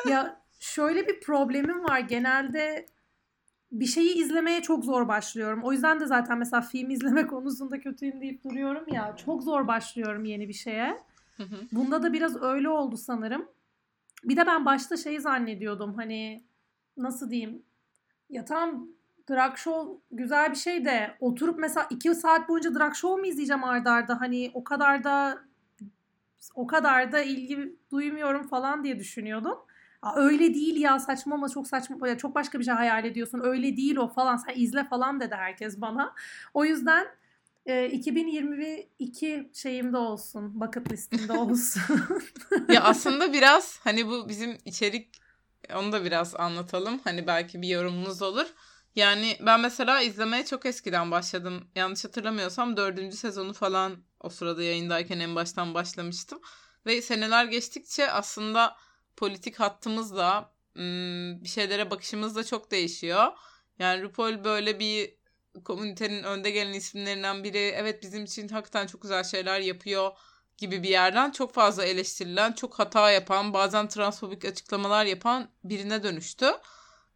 ya 0.09 0.41
şöyle 0.59 1.07
bir 1.07 1.19
problemim 1.19 1.83
var. 1.83 1.99
Genelde 1.99 2.85
bir 3.73 3.85
şeyi 3.85 4.15
izlemeye 4.15 4.61
çok 4.61 4.85
zor 4.85 5.07
başlıyorum. 5.07 5.63
O 5.63 5.71
yüzden 5.71 5.99
de 5.99 6.05
zaten 6.05 6.37
mesela 6.37 6.61
film 6.61 6.89
izleme 6.89 7.27
konusunda 7.27 7.79
kötüyüm 7.79 8.21
deyip 8.21 8.43
duruyorum 8.43 8.85
ya. 8.93 9.15
Çok 9.25 9.43
zor 9.43 9.67
başlıyorum 9.67 10.25
yeni 10.25 10.47
bir 10.47 10.53
şeye. 10.53 10.97
Bunda 11.71 12.03
da 12.03 12.13
biraz 12.13 12.41
öyle 12.41 12.69
oldu 12.69 12.97
sanırım. 12.97 13.45
Bir 14.23 14.37
de 14.37 14.47
ben 14.47 14.65
başta 14.65 14.97
şeyi 14.97 15.21
zannediyordum 15.21 15.93
hani 15.93 16.43
nasıl 16.97 17.29
diyeyim 17.29 17.63
ya 18.29 18.45
tam 18.45 18.87
drag 19.29 19.57
show 19.57 20.01
güzel 20.11 20.51
bir 20.51 20.55
şey 20.55 20.85
de 20.85 21.17
oturup 21.19 21.59
mesela 21.59 21.87
iki 21.89 22.15
saat 22.15 22.49
boyunca 22.49 22.75
drag 22.75 22.93
show 22.93 23.21
mu 23.21 23.27
izleyeceğim 23.27 23.63
ardarda 23.63 23.91
arda 23.91 24.21
hani 24.21 24.51
o 24.53 24.63
kadar 24.63 25.03
da 25.03 25.43
o 26.55 26.67
kadar 26.67 27.11
da 27.11 27.21
ilgi 27.21 27.75
duymuyorum 27.91 28.47
falan 28.47 28.83
diye 28.83 28.99
düşünüyordum. 28.99 29.57
Öyle 30.15 30.53
değil 30.53 30.81
ya 30.81 30.99
saçma 30.99 31.35
ama 31.35 31.49
çok 31.49 31.67
saçma 31.67 32.17
çok 32.17 32.35
başka 32.35 32.59
bir 32.59 32.63
şey 32.63 32.73
hayal 32.73 33.05
ediyorsun 33.05 33.41
öyle 33.43 33.77
değil 33.77 33.95
o 33.97 34.07
falan 34.07 34.37
sen 34.37 34.53
izle 34.55 34.83
falan 34.83 35.19
dedi 35.19 35.35
herkes 35.35 35.81
bana. 35.81 36.13
O 36.53 36.65
yüzden 36.65 37.07
e, 37.65 37.89
2022 37.89 39.49
şeyimde 39.53 39.97
olsun 39.97 40.61
bucket 40.61 40.91
listimde 40.91 41.33
olsun. 41.33 41.81
ya 42.69 42.83
aslında 42.83 43.33
biraz 43.33 43.79
hani 43.83 44.07
bu 44.07 44.29
bizim 44.29 44.57
içerik 44.65 45.23
onu 45.75 45.91
da 45.91 46.05
biraz 46.05 46.35
anlatalım. 46.35 46.99
Hani 47.03 47.27
belki 47.27 47.61
bir 47.61 47.67
yorumunuz 47.67 48.21
olur. 48.21 48.47
Yani 48.95 49.37
ben 49.45 49.59
mesela 49.59 50.01
izlemeye 50.01 50.45
çok 50.45 50.65
eskiden 50.65 51.11
başladım. 51.11 51.67
Yanlış 51.75 52.05
hatırlamıyorsam 52.05 52.77
dördüncü 52.77 53.17
sezonu 53.17 53.53
falan 53.53 53.97
o 54.19 54.29
sırada 54.29 54.63
yayındayken 54.63 55.19
en 55.19 55.35
baştan 55.35 55.73
başlamıştım. 55.73 56.39
Ve 56.85 57.01
seneler 57.01 57.45
geçtikçe 57.45 58.11
aslında 58.11 58.75
politik 59.17 59.59
hattımız 59.59 60.15
da 60.15 60.53
bir 61.43 61.49
şeylere 61.49 61.91
bakışımız 61.91 62.35
da 62.35 62.43
çok 62.43 62.71
değişiyor. 62.71 63.27
Yani 63.79 64.03
RuPaul 64.03 64.43
böyle 64.43 64.79
bir 64.79 65.15
komünitenin 65.65 66.23
önde 66.23 66.51
gelen 66.51 66.73
isimlerinden 66.73 67.43
biri. 67.43 67.57
Evet 67.57 68.03
bizim 68.03 68.23
için 68.23 68.47
hakikaten 68.47 68.87
çok 68.87 69.01
güzel 69.01 69.23
şeyler 69.23 69.59
yapıyor 69.59 70.11
gibi 70.57 70.83
bir 70.83 70.89
yerden 70.89 71.31
çok 71.31 71.53
fazla 71.53 71.85
eleştirilen, 71.85 72.53
çok 72.53 72.79
hata 72.79 73.11
yapan, 73.11 73.53
bazen 73.53 73.87
transfobik 73.87 74.45
açıklamalar 74.45 75.05
yapan 75.05 75.49
birine 75.63 76.03
dönüştü. 76.03 76.45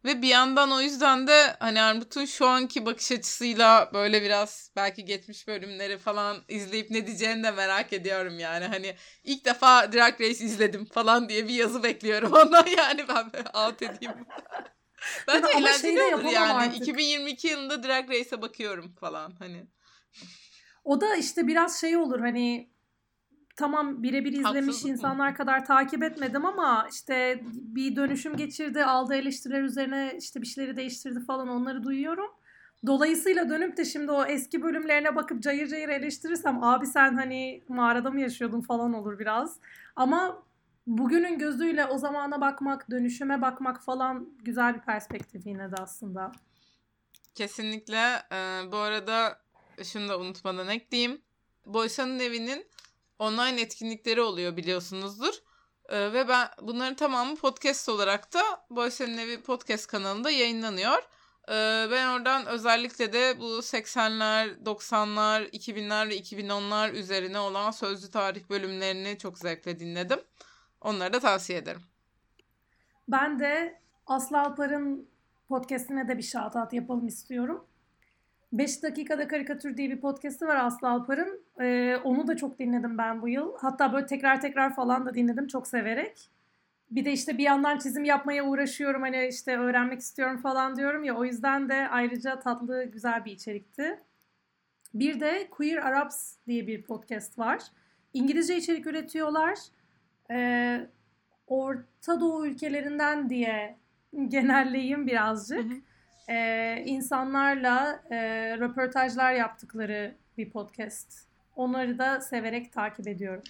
Ve 0.04 0.22
bir 0.22 0.28
yandan 0.28 0.72
o 0.72 0.80
yüzden 0.80 1.26
de 1.26 1.56
hani 1.60 1.82
Armut'un 1.82 2.24
şu 2.24 2.46
anki 2.46 2.86
bakış 2.86 3.12
açısıyla 3.12 3.90
böyle 3.92 4.22
biraz 4.22 4.72
belki 4.76 5.04
geçmiş 5.04 5.48
bölümleri 5.48 5.98
falan 5.98 6.44
izleyip 6.48 6.90
ne 6.90 7.06
diyeceğini 7.06 7.42
de 7.42 7.50
merak 7.50 7.92
ediyorum 7.92 8.38
yani. 8.38 8.64
Hani 8.64 8.94
ilk 9.24 9.44
defa 9.44 9.92
Drag 9.92 10.20
Race 10.20 10.44
izledim 10.44 10.84
falan 10.84 11.28
diye 11.28 11.48
bir 11.48 11.54
yazı 11.54 11.82
bekliyorum 11.82 12.32
ondan 12.44 12.66
yani 12.66 13.04
ben 13.08 13.30
out 13.66 13.82
edeyim. 13.82 14.14
Bence 15.28 15.48
yani 15.48 15.60
eğlenceli 15.60 16.14
olur 16.14 16.24
yani. 16.24 16.52
Artık. 16.52 16.82
2022 16.82 17.48
yılında 17.48 17.82
Drag 17.82 18.10
Race'e 18.10 18.42
bakıyorum 18.42 18.94
falan 19.00 19.34
hani. 19.38 19.66
O 20.84 21.00
da 21.00 21.16
işte 21.16 21.46
biraz 21.46 21.80
şey 21.80 21.96
olur 21.96 22.20
hani 22.20 22.70
tamam 23.58 24.02
birebir 24.02 24.32
izlemiş 24.32 24.84
insanlar 24.84 25.34
kadar 25.34 25.64
takip 25.66 26.02
etmedim 26.02 26.46
ama 26.46 26.88
işte 26.92 27.40
bir 27.44 27.96
dönüşüm 27.96 28.36
geçirdi, 28.36 28.84
aldığı 28.84 29.14
eleştiriler 29.14 29.62
üzerine 29.62 30.14
işte 30.18 30.42
bir 30.42 30.46
şeyleri 30.46 30.76
değiştirdi 30.76 31.24
falan 31.26 31.48
onları 31.48 31.82
duyuyorum. 31.82 32.30
Dolayısıyla 32.86 33.48
dönüp 33.48 33.76
de 33.76 33.84
şimdi 33.84 34.12
o 34.12 34.24
eski 34.24 34.62
bölümlerine 34.62 35.16
bakıp 35.16 35.42
cayır 35.42 35.68
cayır 35.68 35.88
eleştirirsem 35.88 36.64
abi 36.64 36.86
sen 36.86 37.14
hani 37.14 37.62
mağarada 37.68 38.10
mı 38.10 38.20
yaşıyordun 38.20 38.60
falan 38.60 38.92
olur 38.92 39.18
biraz. 39.18 39.58
Ama 39.96 40.42
bugünün 40.86 41.38
gözüyle 41.38 41.86
o 41.86 41.98
zamana 41.98 42.40
bakmak, 42.40 42.90
dönüşüme 42.90 43.42
bakmak 43.42 43.84
falan 43.84 44.28
güzel 44.44 44.74
bir 44.74 44.80
perspektif 44.80 45.46
yine 45.46 45.70
de 45.70 45.74
aslında. 45.80 46.32
Kesinlikle. 47.34 48.22
Ee, 48.32 48.72
bu 48.72 48.76
arada 48.76 49.40
şunu 49.84 50.08
da 50.08 50.18
unutmadan 50.18 50.68
ekleyeyim. 50.68 51.20
Boysa'nın 51.66 52.18
evinin 52.18 52.66
online 53.18 53.60
etkinlikleri 53.60 54.20
oluyor 54.20 54.56
biliyorsunuzdur. 54.56 55.34
Ee, 55.88 56.12
ve 56.12 56.28
ben 56.28 56.48
bunların 56.62 56.94
tamamı 56.94 57.36
podcast 57.36 57.88
olarak 57.88 58.34
da 58.34 58.42
Boysen'in 58.70 59.18
Evi 59.18 59.42
podcast 59.42 59.86
kanalında 59.86 60.30
yayınlanıyor. 60.30 60.98
Ee, 61.48 61.86
ben 61.90 62.08
oradan 62.08 62.46
özellikle 62.46 63.12
de 63.12 63.40
bu 63.40 63.44
80'ler, 63.44 64.64
90'lar, 64.64 65.50
2000'ler 65.50 66.08
ve 66.08 66.18
2010'lar 66.18 66.92
üzerine 66.92 67.38
olan 67.38 67.70
sözlü 67.70 68.10
tarih 68.10 68.50
bölümlerini 68.50 69.18
çok 69.18 69.38
zevkle 69.38 69.78
dinledim. 69.78 70.20
Onları 70.80 71.12
da 71.12 71.20
tavsiye 71.20 71.58
ederim. 71.58 71.82
Ben 73.08 73.38
de 73.38 73.80
Aslı 74.06 74.40
Alpar'ın 74.40 75.08
podcastine 75.48 76.08
de 76.08 76.18
bir 76.18 76.22
shout 76.22 76.72
yapalım 76.72 77.06
istiyorum. 77.06 77.67
5 78.52 78.82
dakikada 78.82 79.28
karikatür 79.28 79.76
diye 79.76 79.90
bir 79.90 80.00
podcast'i 80.00 80.46
var 80.46 80.56
Aslı 80.56 80.88
Alpar'ın. 80.88 81.40
Ee, 81.60 81.96
onu 82.04 82.26
da 82.26 82.36
çok 82.36 82.58
dinledim 82.58 82.98
ben 82.98 83.22
bu 83.22 83.28
yıl. 83.28 83.52
Hatta 83.58 83.92
böyle 83.92 84.06
tekrar 84.06 84.40
tekrar 84.40 84.74
falan 84.74 85.06
da 85.06 85.14
dinledim 85.14 85.46
çok 85.46 85.66
severek. 85.66 86.30
Bir 86.90 87.04
de 87.04 87.12
işte 87.12 87.38
bir 87.38 87.42
yandan 87.42 87.78
çizim 87.78 88.04
yapmaya 88.04 88.44
uğraşıyorum 88.44 89.02
hani 89.02 89.26
işte 89.26 89.56
öğrenmek 89.56 90.00
istiyorum 90.00 90.38
falan 90.38 90.76
diyorum 90.76 91.04
ya 91.04 91.16
o 91.16 91.24
yüzden 91.24 91.68
de 91.68 91.88
ayrıca 91.88 92.40
tatlı 92.40 92.84
güzel 92.84 93.24
bir 93.24 93.32
içerikti. 93.32 94.00
Bir 94.94 95.20
de 95.20 95.48
Queer 95.50 95.76
Arabs 95.76 96.34
diye 96.46 96.66
bir 96.66 96.82
podcast 96.82 97.38
var. 97.38 97.62
İngilizce 98.14 98.56
içerik 98.56 98.86
üretiyorlar. 98.86 99.58
Ee, 100.30 100.86
Orta 101.46 102.20
Doğu 102.20 102.46
ülkelerinden 102.46 103.30
diye 103.30 103.76
genelleyeyim 104.28 105.06
birazcık. 105.06 105.64
Hı 105.64 105.74
hı 105.74 105.87
e, 106.28 106.76
insanlarla 106.86 108.02
e, 108.10 108.16
röportajlar 108.58 109.32
yaptıkları 109.32 110.14
bir 110.38 110.50
podcast. 110.50 111.28
Onları 111.56 111.98
da 111.98 112.20
severek 112.20 112.72
takip 112.72 113.08
ediyorum. 113.08 113.42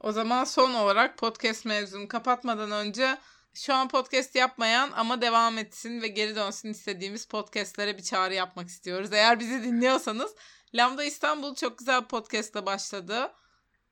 O 0.00 0.12
zaman 0.12 0.44
son 0.44 0.74
olarak 0.74 1.18
podcast 1.18 1.64
mevzunu 1.64 2.08
kapatmadan 2.08 2.70
önce 2.70 3.16
şu 3.54 3.74
an 3.74 3.88
podcast 3.88 4.34
yapmayan 4.34 4.90
ama 4.96 5.20
devam 5.20 5.58
etsin 5.58 6.02
ve 6.02 6.08
geri 6.08 6.36
dönsün 6.36 6.68
istediğimiz 6.68 7.26
podcastlere 7.26 7.96
bir 7.96 8.02
çağrı 8.02 8.34
yapmak 8.34 8.68
istiyoruz. 8.68 9.12
Eğer 9.12 9.40
bizi 9.40 9.62
dinliyorsanız 9.62 10.34
Lambda 10.74 11.04
İstanbul 11.04 11.54
çok 11.54 11.78
güzel 11.78 12.04
podcastla 12.04 12.66
başladı. 12.66 13.32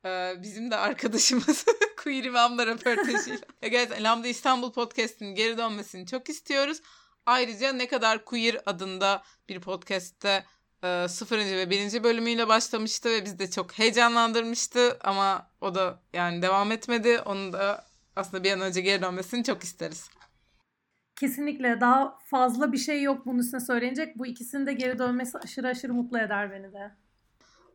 Ee, 0.05 0.35
bizim 0.43 0.71
de 0.71 0.77
arkadaşımız 0.77 1.65
Queer 2.03 2.25
İmam'la 2.25 2.67
röportajıyla. 2.67 3.39
evet, 3.63 4.03
Lambda 4.03 4.29
İstanbul 4.29 4.73
podcast'inin 4.73 5.35
geri 5.35 5.59
dönmesini 5.59 6.07
çok 6.07 6.29
istiyoruz. 6.29 6.83
Ayrıca 7.31 7.73
Ne 7.73 7.89
Kadar 7.89 8.25
Queer 8.25 8.61
adında 8.67 9.23
bir 9.49 9.61
podcast'te 9.61 10.45
e, 10.85 11.09
sıfırıncı 11.09 11.57
ve 11.57 11.71
birinci 11.71 12.05
bölümüyle 12.05 12.49
başlamıştı 12.49 13.11
ve 13.11 13.25
bizi 13.25 13.39
de 13.39 13.51
çok 13.51 13.79
heyecanlandırmıştı 13.79 14.99
ama 15.01 15.51
o 15.61 15.75
da 15.75 16.01
yani 16.13 16.43
devam 16.43 16.73
etmedi. 16.73 17.19
Onu 17.19 17.53
da 17.53 17.85
aslında 18.17 18.45
bir 18.45 18.53
an 18.53 18.61
önce 18.61 18.81
geri 18.81 19.03
dönmesini 19.03 19.45
çok 19.45 19.65
isteriz. 19.65 20.11
Kesinlikle 21.17 21.81
daha 21.81 22.19
fazla 22.19 22.73
bir 22.73 22.79
şey 22.79 23.03
yok 23.03 23.27
bunun 23.27 23.39
üstüne 23.39 23.61
söylenecek. 23.61 24.19
Bu 24.19 24.27
ikisinin 24.27 24.67
de 24.67 24.73
geri 24.73 24.99
dönmesi 24.99 25.39
aşırı 25.39 25.69
aşırı 25.69 25.95
mutlu 25.95 26.19
eder 26.19 26.51
beni 26.51 26.73
de. 26.73 26.91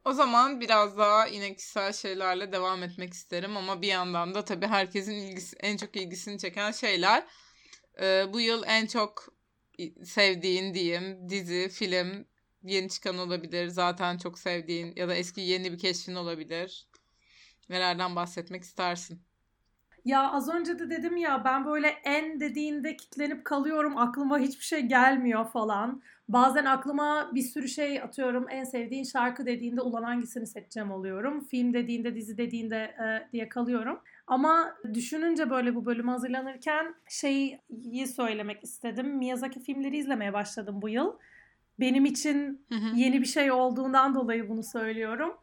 O 0.06 0.14
zaman 0.14 0.62
biraz 0.62 0.98
daha 0.98 1.26
yine 1.26 1.56
kişisel 1.56 1.94
şeylerle 1.94 2.52
devam 2.52 2.84
etmek 2.84 3.14
isterim 3.14 3.58
ama 3.58 3.82
bir 3.82 3.88
yandan 3.88 4.36
da 4.36 4.46
tabii 4.46 4.68
herkesin 4.68 5.14
ilgisi 5.14 5.56
en 5.60 5.78
çok 5.78 5.96
ilgisini 5.96 6.40
çeken 6.40 6.72
şeyler. 6.72 7.24
Ee, 8.02 8.26
bu 8.34 8.40
yıl 8.40 8.64
en 8.68 8.86
çok 8.86 9.35
sevdiğin 10.04 10.74
diyeyim 10.74 11.30
dizi, 11.30 11.70
film, 11.70 12.26
yeni 12.64 12.90
çıkan 12.90 13.18
olabilir. 13.18 13.68
Zaten 13.68 14.18
çok 14.18 14.40
sevdiğin 14.40 14.94
ya 14.96 15.08
da 15.08 15.16
eski 15.16 15.42
yeni 15.42 15.72
bir 15.72 15.78
keşfin 15.78 16.16
olabilir. 16.16 16.88
Nelerden 17.70 18.16
bahsetmek 18.16 18.64
istersin? 18.64 19.22
Ya 20.06 20.32
az 20.32 20.50
önce 20.50 20.80
de 20.80 20.90
dedim 20.90 21.18
ya 21.18 21.46
ben 21.46 21.66
böyle 21.66 21.88
en 21.88 22.40
dediğinde 22.40 22.98
kitlenip 22.98 23.46
kalıyorum. 23.46 23.98
Aklıma 23.98 24.40
hiçbir 24.40 24.64
şey 24.64 24.82
gelmiyor 24.82 25.52
falan. 25.52 26.02
Bazen 26.30 26.66
aklıma 26.66 27.32
bir 27.34 27.42
sürü 27.42 27.68
şey 27.68 28.02
atıyorum. 28.02 28.46
En 28.50 28.64
sevdiğin 28.64 29.04
şarkı 29.04 29.46
dediğinde 29.46 29.82
ulan 29.82 30.04
hangisini 30.04 30.48
seçeceğim 30.48 30.92
oluyorum. 30.92 31.46
Film 31.46 31.74
dediğinde, 31.74 32.16
dizi 32.16 32.38
dediğinde 32.38 32.76
e, 32.76 33.32
diye 33.32 33.50
kalıyorum. 33.50 34.00
Ama 34.28 34.76
düşününce 34.94 35.50
böyle 35.50 35.76
bu 35.76 35.86
bölümü 35.86 36.12
hazırlanırken 36.12 36.96
şeyi 37.10 37.60
söylemek 38.16 38.64
istedim. 38.64 39.18
Miyazaki 39.18 39.60
filmleri 39.60 39.98
izlemeye 39.98 40.34
başladım 40.34 40.82
bu 40.82 40.90
yıl. 40.90 41.14
Benim 41.80 42.06
için 42.06 42.66
yeni 42.96 43.22
bir 43.22 43.26
şey 43.26 43.52
olduğundan 43.52 44.16
dolayı 44.16 44.50
bunu 44.50 44.64
söylüyorum. 44.64 45.38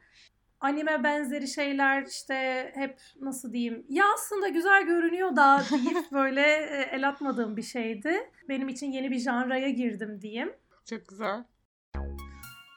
Anime 0.60 1.04
benzeri 1.04 1.48
şeyler 1.48 2.06
işte 2.06 2.70
hep 2.74 3.00
nasıl 3.20 3.52
diyeyim 3.52 3.86
ya 3.88 4.04
aslında 4.14 4.48
güzel 4.48 4.82
görünüyor 4.82 5.36
da 5.36 5.62
deyip 5.70 6.12
böyle 6.12 6.42
e, 6.42 6.88
el 6.92 7.08
atmadığım 7.08 7.56
bir 7.56 7.62
şeydi. 7.62 8.30
Benim 8.48 8.68
için 8.68 8.92
yeni 8.92 9.10
bir 9.10 9.18
janraya 9.18 9.70
girdim 9.70 10.20
diyeyim. 10.20 10.52
Çok 10.90 11.08
güzel. 11.08 11.44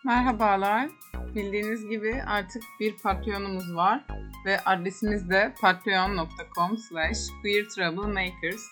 Merhabalar. 0.06 0.89
Bildiğiniz 1.36 1.88
gibi 1.88 2.24
artık 2.28 2.63
bir 2.80 2.98
Patreon'umuz 2.98 3.76
var 3.76 4.06
ve 4.45 4.60
adresimiz 4.60 5.30
de 5.30 5.54
patreon.com 5.62 6.78
slash 6.78 7.17
queertroublemakers. 7.41 8.65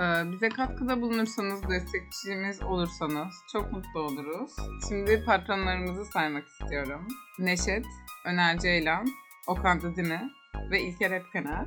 Ee, 0.00 0.32
bize 0.32 0.48
katkıda 0.48 1.00
bulunursanız, 1.00 1.68
destekçimiz 1.68 2.62
olursanız 2.62 3.34
çok 3.52 3.72
mutlu 3.72 4.00
oluruz. 4.00 4.56
Şimdi 4.88 5.24
patronlarımızı 5.24 6.04
saymak 6.04 6.48
istiyorum. 6.48 7.08
Neşet, 7.38 7.86
Öner 8.24 8.58
Ceylan, 8.58 9.06
Okan 9.46 9.80
Didime 9.80 10.30
ve 10.70 10.80
İlker 10.80 11.10
Epkener. 11.10 11.66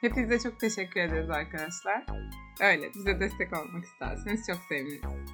Hepinize 0.00 0.38
çok 0.38 0.60
teşekkür 0.60 1.00
ederiz 1.00 1.30
arkadaşlar. 1.30 2.06
Öyle 2.60 2.94
bize 2.94 3.20
destek 3.20 3.58
olmak 3.58 3.84
isterseniz 3.84 4.46
çok 4.46 4.58
seviniriz. 4.68 5.30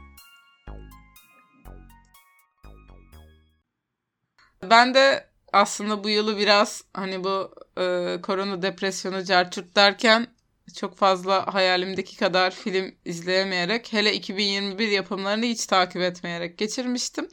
Ben 4.63 4.95
de 4.95 5.27
aslında 5.53 6.05
bu 6.05 6.09
yılı 6.09 6.39
biraz 6.39 6.85
hani 6.95 7.25
bu 7.25 7.55
e, 7.79 8.19
korona 8.23 8.63
depresyonu 8.63 9.25
carçurt 9.25 9.77
derken 9.77 10.27
çok 10.75 10.97
fazla 10.97 11.55
hayalimdeki 11.55 12.17
kadar 12.17 12.51
film 12.51 12.95
izleyemeyerek 13.05 13.93
hele 13.93 14.15
2021 14.15 14.89
yapımlarını 14.89 15.45
hiç 15.45 15.67
takip 15.67 16.03
etmeyerek 16.03 16.59
geçirmiştim. 16.59 17.29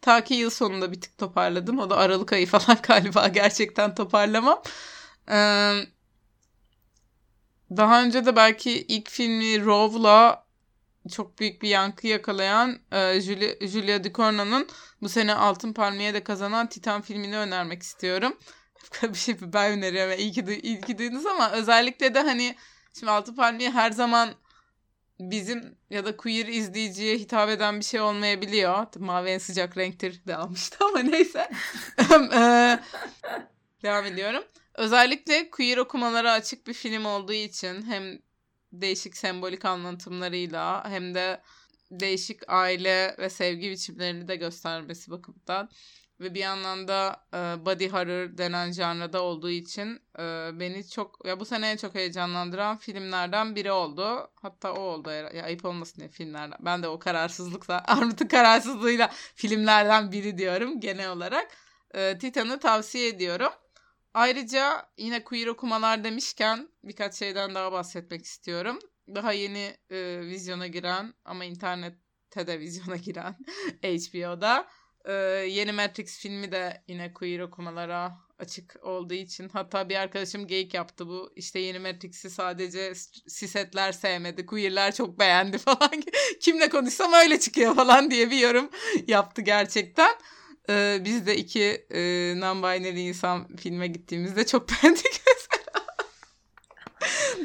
Ta 0.00 0.24
ki 0.24 0.34
yıl 0.34 0.50
sonunda 0.50 0.92
bir 0.92 1.00
tık 1.00 1.18
toparladım. 1.18 1.78
O 1.78 1.90
da 1.90 1.96
Aralık 1.96 2.32
ayı 2.32 2.46
falan 2.48 2.78
galiba 2.82 3.28
gerçekten 3.28 3.94
toparlamam. 3.94 4.62
Ee, 5.30 5.74
daha 7.76 8.02
önce 8.02 8.26
de 8.26 8.36
belki 8.36 8.82
ilk 8.82 9.10
filmi 9.10 9.64
Rov'la 9.64 10.47
çok 11.08 11.38
büyük 11.38 11.62
bir 11.62 11.68
yankı 11.68 12.06
yakalayan 12.06 12.78
e, 12.92 13.20
Julia, 13.20 13.66
Julia 13.66 14.04
Ducournau'nun 14.04 14.66
bu 15.02 15.08
sene 15.08 15.34
Altın 15.34 15.72
Palmiye 15.72 16.14
de 16.14 16.24
kazanan 16.24 16.68
Titan 16.68 17.02
filmini 17.02 17.38
önermek 17.38 17.82
istiyorum. 17.82 18.38
bir 19.02 19.14
şey 19.14 19.36
ben 19.40 19.72
öneriyorum. 19.72 20.18
İyi 20.18 20.32
ki, 20.32 20.60
iyi 20.62 20.80
ki 20.80 20.98
duydunuz 20.98 21.26
ama 21.26 21.52
özellikle 21.52 22.14
de 22.14 22.20
hani 22.20 22.56
şimdi 22.98 23.12
Altın 23.12 23.34
Palmiye 23.34 23.70
her 23.70 23.90
zaman 23.90 24.34
bizim 25.20 25.78
ya 25.90 26.04
da 26.04 26.16
queer 26.16 26.46
izleyiciye 26.46 27.18
hitap 27.18 27.48
eden 27.48 27.80
bir 27.80 27.84
şey 27.84 28.00
olmayabiliyor. 28.00 28.86
Mavi 28.98 29.30
en 29.30 29.38
sıcak 29.38 29.76
renktir 29.76 30.26
de 30.26 30.36
almıştı 30.36 30.84
ama 30.84 30.98
neyse. 30.98 31.50
devam 33.82 34.04
ediyorum. 34.04 34.44
Özellikle 34.74 35.50
queer 35.50 35.76
okumalara 35.76 36.32
açık 36.32 36.66
bir 36.66 36.74
film 36.74 37.04
olduğu 37.04 37.32
için 37.32 37.82
hem 37.82 38.18
değişik 38.72 39.16
sembolik 39.16 39.64
anlatımlarıyla 39.64 40.90
hem 40.90 41.14
de 41.14 41.42
değişik 41.90 42.40
aile 42.48 43.16
ve 43.18 43.30
sevgi 43.30 43.70
biçimlerini 43.70 44.28
de 44.28 44.36
göstermesi 44.36 45.10
bakımından 45.10 45.70
ve 46.20 46.34
bir 46.34 46.40
yandan 46.40 46.88
da 46.88 47.26
e, 47.34 47.66
body 47.66 47.88
horror 47.88 48.38
denen 48.38 48.72
janrada 48.72 49.22
olduğu 49.22 49.50
için 49.50 50.00
e, 50.18 50.50
beni 50.60 50.88
çok 50.88 51.26
ya 51.26 51.40
bu 51.40 51.44
sene 51.44 51.70
en 51.70 51.76
çok 51.76 51.94
heyecanlandıran 51.94 52.76
filmlerden 52.76 53.56
biri 53.56 53.72
oldu. 53.72 54.30
Hatta 54.34 54.72
o 54.72 54.80
oldu 54.80 55.10
ya 55.10 55.44
ayıp 55.44 55.64
olmasın 55.64 55.96
diye 55.98 56.08
filmlerden. 56.08 56.58
Ben 56.60 56.82
de 56.82 56.88
o 56.88 56.98
kararsızlıkla 56.98 57.84
Armut'un 57.86 58.26
kararsızlığıyla 58.26 59.10
filmlerden 59.34 60.12
biri 60.12 60.38
diyorum 60.38 60.80
genel 60.80 61.10
olarak. 61.10 61.48
E, 61.94 62.18
Titan'ı 62.18 62.60
tavsiye 62.60 63.08
ediyorum. 63.08 63.52
Ayrıca 64.18 64.86
yine 64.96 65.24
queer 65.24 65.46
okumalar 65.46 66.04
demişken 66.04 66.68
birkaç 66.84 67.14
şeyden 67.14 67.54
daha 67.54 67.72
bahsetmek 67.72 68.24
istiyorum. 68.24 68.78
Daha 69.14 69.32
yeni 69.32 69.76
e, 69.90 70.20
vizyona 70.20 70.66
giren 70.66 71.14
ama 71.24 71.44
internette 71.44 72.46
de 72.46 72.60
vizyona 72.60 72.96
giren 72.96 73.36
HBO'da 73.82 74.68
e, 75.04 75.12
yeni 75.48 75.72
Matrix 75.72 76.18
filmi 76.18 76.52
de 76.52 76.84
yine 76.88 77.12
queer 77.12 77.40
okumalara 77.40 78.18
açık 78.38 78.76
olduğu 78.82 79.14
için 79.14 79.48
hatta 79.48 79.88
bir 79.88 79.96
arkadaşım 79.96 80.46
geyik 80.46 80.74
yaptı 80.74 81.08
bu 81.08 81.32
işte 81.36 81.58
yeni 81.58 81.78
Matrix'i 81.78 82.30
sadece 82.30 82.94
sisetler 83.28 83.92
sevmedi 83.92 84.46
queerler 84.46 84.94
çok 84.94 85.18
beğendi 85.18 85.58
falan 85.68 86.02
kimle 86.40 86.68
konuşsam 86.68 87.12
öyle 87.12 87.40
çıkıyor 87.40 87.74
falan 87.74 88.10
diye 88.10 88.30
bir 88.30 88.38
yorum 88.38 88.70
yaptı 89.06 89.42
gerçekten. 89.42 90.10
Ee, 90.70 91.00
biz 91.04 91.26
de 91.26 91.36
iki 91.36 91.86
e, 91.90 92.00
non-binary 92.36 93.00
insan 93.08 93.56
filme 93.56 93.86
gittiğimizde 93.86 94.46
çok 94.46 94.68
beğendik 94.82 95.22
mesela. 95.26 95.86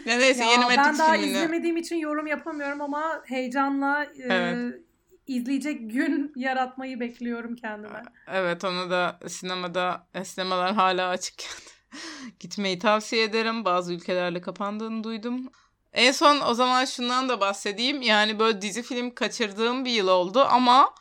ya 0.06 0.18
neyse 0.18 0.44
ya 0.44 0.52
yeni 0.52 0.64
Matrix 0.64 0.78
Ben 0.78 0.98
daha 0.98 1.14
filmini... 1.14 1.32
izlemediğim 1.32 1.78
için 1.78 1.96
yorum 1.96 2.28
yapamıyorum 2.28 2.82
ama 2.82 3.24
heyecanla 3.26 4.04
e, 4.04 4.10
evet. 4.24 4.82
izleyecek 5.28 5.92
gün 5.92 6.34
yaratmayı 6.36 7.00
bekliyorum 7.00 7.56
kendime. 7.56 8.04
Evet 8.28 8.64
onu 8.64 8.90
da 8.90 9.20
sinemada 9.28 10.08
e, 10.14 10.26
sinemalar 10.26 10.74
hala 10.74 11.10
açıkken 11.10 11.52
gitmeyi 12.40 12.80
tavsiye 12.80 13.24
ederim. 13.24 13.66
Bazı 13.66 13.94
ülkelerle 13.94 14.42
kapandığını 14.42 15.04
duydum. 15.04 15.50
En 15.94 16.12
son 16.12 16.42
o 16.42 16.54
zaman 16.54 16.86
şundan 16.86 17.30
da 17.30 17.42
bahsedeyim. 17.42 18.02
Yani 18.02 18.40
böyle 18.40 18.62
dizi 18.62 18.84
film 18.84 19.16
kaçırdığım 19.16 19.86
bir 19.86 19.92
yıl 19.92 20.08
oldu 20.08 20.46
ama 20.50 20.94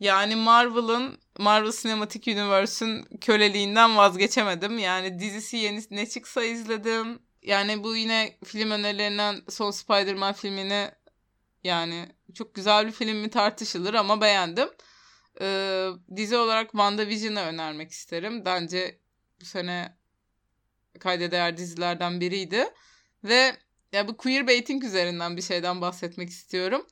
yani 0.00 0.36
Marvel'ın 0.36 1.18
Marvel 1.40 1.72
Cinematic 1.72 2.32
Universe'ün 2.32 3.02
köleliğinden 3.20 3.96
vazgeçemedim. 3.96 4.78
Yani 4.78 5.18
dizisi 5.18 5.56
yeni 5.56 5.82
ne 5.90 6.08
çıksa 6.08 6.44
izledim. 6.44 7.18
Yani 7.42 7.84
bu 7.84 7.96
yine 7.96 8.38
film 8.44 8.70
önerilerinden 8.70 9.42
son 9.48 9.70
Spider-Man 9.70 10.32
filmini 10.32 10.90
yani 11.64 12.08
çok 12.34 12.54
güzel 12.54 12.86
bir 12.86 12.92
film 12.92 13.16
mi 13.16 13.30
tartışılır 13.30 13.94
ama 13.94 14.20
beğendim. 14.20 14.68
Ee, 15.40 15.88
dizi 16.16 16.36
olarak 16.36 16.70
WandaVision'ı 16.70 17.40
önermek 17.40 17.90
isterim. 17.90 18.44
Bence 18.44 19.00
bu 19.40 19.44
sene 19.44 19.96
kayda 20.98 21.30
değer 21.30 21.56
dizilerden 21.56 22.20
biriydi. 22.20 22.64
Ve 23.24 23.56
ya 23.92 24.08
bu 24.08 24.16
queer 24.16 24.46
baiting 24.46 24.84
üzerinden 24.84 25.36
bir 25.36 25.42
şeyden 25.42 25.80
bahsetmek 25.80 26.28
istiyorum. 26.28 26.86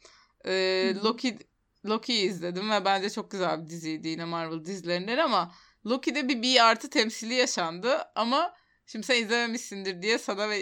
Ee, 0.47 0.95
Loki 1.05 1.39
Loki'yi 1.87 2.29
izledim 2.29 2.71
ve 2.71 2.85
bence 2.85 3.11
çok 3.11 3.31
güzel 3.31 3.63
bir 3.65 3.69
diziydi 3.69 4.09
yine 4.09 4.25
Marvel 4.25 4.65
dizilerinden 4.65 5.19
ama 5.19 5.53
Loki'de 5.87 6.29
bir 6.29 6.43
B 6.43 6.63
artı 6.63 6.91
temsili 6.91 7.35
yaşandı. 7.35 7.99
Ama 8.15 8.55
şimdi 8.87 9.07
sen 9.07 9.23
izlememişsindir 9.23 10.03
diye 10.03 10.19
sana 10.19 10.49
ve 10.49 10.59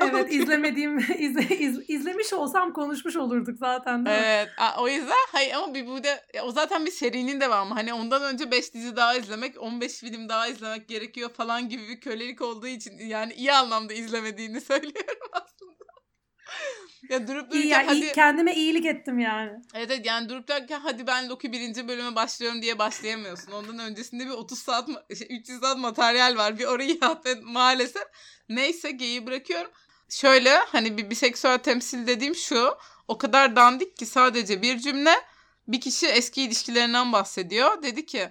Evet 0.00 0.32
izlemediğim 0.32 0.98
izle, 1.18 1.58
iz, 1.58 1.90
izlemiş 1.90 2.32
olsam 2.32 2.72
konuşmuş 2.72 3.16
olurduk 3.16 3.58
zaten 3.58 4.06
değil 4.06 4.18
mi? 4.18 4.24
Evet. 4.26 4.48
O 4.78 4.88
yüzden 4.88 5.26
hayır 5.32 5.54
ama 5.54 5.74
bir 5.74 5.86
bu 5.86 6.04
da 6.04 6.22
o 6.44 6.52
zaten 6.52 6.86
bir 6.86 6.90
serinin 6.90 7.40
devamı. 7.40 7.74
Hani 7.74 7.94
ondan 7.94 8.22
önce 8.22 8.50
5 8.50 8.74
dizi 8.74 8.96
daha 8.96 9.14
izlemek 9.14 9.62
15 9.62 9.92
film 9.92 10.28
daha 10.28 10.48
izlemek 10.48 10.88
gerekiyor 10.88 11.30
falan 11.30 11.68
gibi 11.68 11.88
bir 11.88 12.00
kölelik 12.00 12.40
olduğu 12.40 12.66
için 12.66 12.98
yani 12.98 13.32
iyi 13.32 13.52
anlamda 13.52 13.92
izlemediğini 13.92 14.60
söylüyorum 14.70 15.28
aslında 15.32 15.69
ya 17.08 17.28
durup 17.28 17.50
dururken 17.50 17.60
İyi 17.60 17.68
ya, 17.68 17.86
hadi... 17.86 18.12
kendime 18.12 18.54
iyilik 18.54 18.86
ettim 18.86 19.18
yani. 19.18 19.50
Evet, 19.74 19.90
evet 19.90 20.06
yani 20.06 20.28
durup 20.28 20.48
dururken 20.48 20.80
hadi 20.80 21.06
ben 21.06 21.28
Loki 21.28 21.52
birinci 21.52 21.88
bölüme 21.88 22.14
başlıyorum 22.14 22.62
diye 22.62 22.78
başlayamıyorsun. 22.78 23.52
Ondan 23.52 23.78
öncesinde 23.78 24.26
bir 24.26 24.30
30 24.30 24.58
saat 24.58 24.88
300 25.10 25.46
şey, 25.46 25.56
saat 25.56 25.78
materyal 25.78 26.36
var. 26.36 26.58
Bir 26.58 26.64
orayı 26.64 26.98
yap 27.02 27.26
maalesef. 27.42 28.04
Neyse 28.48 28.90
geyi 28.90 29.26
bırakıyorum. 29.26 29.70
Şöyle 30.08 30.58
hani 30.58 30.98
bir 30.98 31.10
biseksüel 31.10 31.58
temsil 31.58 32.06
dediğim 32.06 32.34
şu. 32.34 32.76
O 33.08 33.18
kadar 33.18 33.56
dandik 33.56 33.96
ki 33.96 34.06
sadece 34.06 34.62
bir 34.62 34.78
cümle. 34.78 35.14
Bir 35.68 35.80
kişi 35.80 36.06
eski 36.06 36.42
ilişkilerinden 36.42 37.12
bahsediyor. 37.12 37.82
Dedi 37.82 38.06
ki 38.06 38.28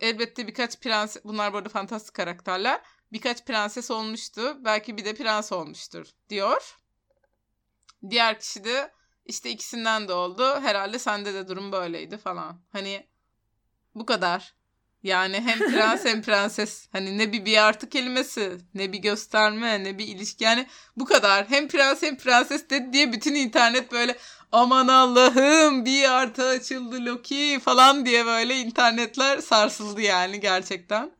elbette 0.00 0.46
birkaç 0.46 0.80
prens 0.80 1.16
bunlar 1.24 1.52
burada 1.52 1.68
fantastik 1.68 2.14
karakterler. 2.14 2.80
Birkaç 3.12 3.44
prenses 3.44 3.90
olmuştu. 3.90 4.56
Belki 4.64 4.96
bir 4.96 5.04
de 5.04 5.14
prens 5.14 5.52
olmuştur 5.52 6.06
diyor. 6.28 6.77
Diğer 8.10 8.40
kişi 8.40 8.64
de 8.64 8.92
işte 9.24 9.50
ikisinden 9.50 10.08
de 10.08 10.12
oldu. 10.12 10.60
Herhalde 10.60 10.98
sende 10.98 11.34
de 11.34 11.48
durum 11.48 11.72
böyleydi 11.72 12.16
falan. 12.18 12.60
Hani 12.72 13.06
bu 13.94 14.06
kadar. 14.06 14.54
Yani 15.02 15.40
hem 15.40 15.58
prens 15.58 16.04
hem 16.04 16.22
prenses. 16.26 16.88
Hani 16.92 17.18
ne 17.18 17.32
bir 17.32 17.44
bir 17.44 17.56
artı 17.56 17.88
kelimesi, 17.88 18.58
ne 18.74 18.92
bir 18.92 18.98
gösterme, 18.98 19.84
ne 19.84 19.98
bir 19.98 20.06
ilişki. 20.06 20.44
Yani 20.44 20.66
bu 20.96 21.04
kadar. 21.04 21.50
Hem 21.50 21.68
prens 21.68 22.02
hem 22.02 22.16
prenses 22.16 22.70
dedi 22.70 22.92
diye 22.92 23.12
bütün 23.12 23.34
internet 23.34 23.92
böyle 23.92 24.16
aman 24.52 24.88
Allah'ım 24.88 25.84
bir 25.84 26.10
artı 26.10 26.44
açıldı 26.48 27.04
Loki 27.04 27.60
falan 27.64 28.06
diye 28.06 28.26
böyle 28.26 28.56
internetler 28.56 29.38
sarsıldı 29.38 30.00
yani 30.00 30.40
gerçekten 30.40 31.17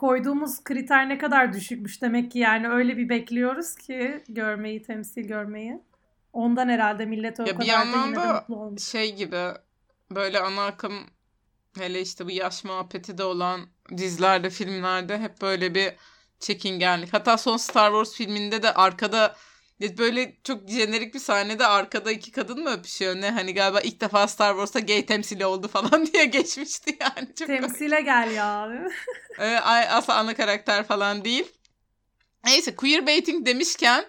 koyduğumuz 0.00 0.64
kriter 0.64 1.08
ne 1.08 1.18
kadar 1.18 1.52
düşükmüş 1.52 2.02
demek 2.02 2.32
ki 2.32 2.38
yani 2.38 2.68
öyle 2.68 2.96
bir 2.96 3.08
bekliyoruz 3.08 3.74
ki 3.74 4.24
görmeyi, 4.28 4.82
temsil 4.82 5.22
görmeyi. 5.22 5.82
Ondan 6.32 6.68
herhalde 6.68 7.06
millet 7.06 7.40
o 7.40 7.42
ya 7.42 7.56
kadar 7.56 7.86
bir 7.86 7.92
da 7.92 8.06
yine 8.06 8.16
de 8.16 8.32
mutlu 8.32 8.56
olmuş. 8.56 8.82
şey 8.82 9.16
gibi 9.16 9.52
böyle 10.10 10.40
ana 10.40 10.66
akım 10.66 10.92
hele 11.78 12.00
işte 12.00 12.26
bu 12.26 12.30
yaş 12.30 12.64
muhabbeti 12.64 13.18
de 13.18 13.24
olan 13.24 13.60
dizilerde, 13.96 14.50
filmlerde 14.50 15.18
hep 15.18 15.42
böyle 15.42 15.74
bir 15.74 15.92
çekingenlik. 16.38 17.12
Hatta 17.12 17.38
son 17.38 17.56
Star 17.56 17.90
Wars 17.90 18.14
filminde 18.14 18.62
de 18.62 18.74
arkada 18.74 19.36
Böyle 19.80 20.36
çok 20.44 20.68
jenerik 20.68 21.14
bir 21.14 21.18
sahnede 21.18 21.66
arkada 21.66 22.12
iki 22.12 22.32
kadın 22.32 22.62
mı 22.62 22.70
öpüşüyor 22.70 23.16
ne? 23.16 23.30
Hani 23.30 23.54
galiba 23.54 23.80
ilk 23.80 24.00
defa 24.00 24.28
Star 24.28 24.52
Wars'ta 24.52 24.80
gay 24.80 25.06
temsili 25.06 25.46
oldu 25.46 25.68
falan 25.68 26.06
diye 26.12 26.24
geçmişti 26.24 26.98
yani. 27.00 27.34
Çok 27.34 27.46
Temsile 27.46 28.00
gel 28.00 28.30
ya. 28.30 28.68
evet, 29.38 29.62
asla 29.90 30.14
ana 30.14 30.34
karakter 30.34 30.84
falan 30.84 31.24
değil. 31.24 31.52
Neyse 32.44 32.76
queer 32.76 33.06
baiting 33.06 33.46
demişken 33.46 34.04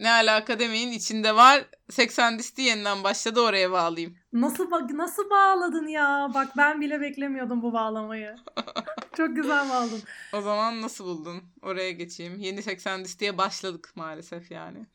ne 0.00 0.10
alaka 0.10 0.58
demeyin 0.58 0.92
içinde 0.92 1.36
var. 1.36 1.64
80 1.90 2.38
listi 2.38 2.62
yeniden 2.62 3.04
başladı 3.04 3.40
oraya 3.40 3.72
bağlayayım. 3.72 4.16
Nasıl 4.32 4.70
nasıl 4.92 5.30
bağladın 5.30 5.86
ya? 5.86 6.30
Bak 6.34 6.48
ben 6.56 6.80
bile 6.80 7.00
beklemiyordum 7.00 7.62
bu 7.62 7.72
bağlamayı. 7.72 8.36
Çok 9.16 9.36
güzel 9.36 9.70
bağladın. 9.70 10.02
O 10.32 10.40
zaman 10.40 10.82
nasıl 10.82 11.04
buldun? 11.04 11.42
Oraya 11.62 11.90
geçeyim. 11.90 12.38
Yeni 12.38 12.62
80 12.62 13.04
listeye 13.04 13.38
başladık 13.38 13.92
maalesef 13.94 14.50
yani. 14.50 14.86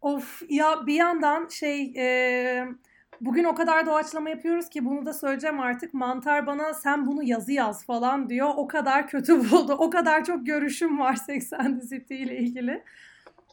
Of 0.00 0.42
ya 0.48 0.86
bir 0.86 0.94
yandan 0.94 1.48
şey 1.48 1.92
e, 1.96 2.66
Bugün 3.20 3.44
o 3.44 3.54
kadar 3.54 3.86
doğaçlama 3.86 4.30
yapıyoruz 4.30 4.68
ki 4.68 4.84
bunu 4.84 5.06
da 5.06 5.12
söyleyeceğim 5.12 5.60
artık. 5.60 5.94
Mantar 5.94 6.46
bana 6.46 6.74
sen 6.74 7.06
bunu 7.06 7.22
yazı 7.22 7.52
yaz 7.52 7.86
falan 7.86 8.28
diyor. 8.28 8.50
O 8.56 8.68
kadar 8.68 9.08
kötü 9.08 9.50
buldu. 9.50 9.72
O 9.78 9.90
kadar 9.90 10.24
çok 10.24 10.46
görüşüm 10.46 10.98
var 10.98 11.14
Sex 11.14 11.52
and 11.52 11.80
the 11.80 11.86
City 11.86 12.22
ile 12.22 12.38
ilgili. 12.38 12.82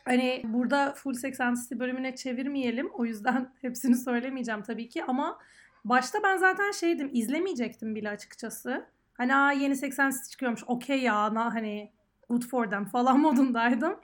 Hani 0.06 0.42
burada 0.44 0.94
full 0.94 1.14
Sex 1.14 1.40
and 1.42 1.56
the 1.56 1.62
City 1.62 1.80
bölümüne 1.80 2.16
çevirmeyelim. 2.16 2.90
O 2.94 3.06
yüzden 3.06 3.54
hepsini 3.62 3.96
söylemeyeceğim 3.96 4.62
tabii 4.62 4.90
ki. 4.90 5.04
Ama 5.04 5.40
başta 5.86 6.24
ben 6.24 6.38
zaten 6.38 6.72
şeydim 6.72 7.10
izlemeyecektim 7.14 7.96
bile 7.96 8.10
açıkçası. 8.10 8.86
Hani 9.14 9.36
Aa, 9.36 9.52
yeni 9.52 9.76
Sex 9.76 10.00
and 10.00 10.12
the 10.12 10.18
City 10.18 10.32
çıkıyormuş. 10.32 10.64
Okey 10.68 11.02
ya 11.02 11.34
na, 11.34 11.54
hani 11.56 11.92
good 12.30 12.44
for 12.44 12.70
them 12.70 12.86
falan 12.86 13.20
modundaydım. 13.26 14.00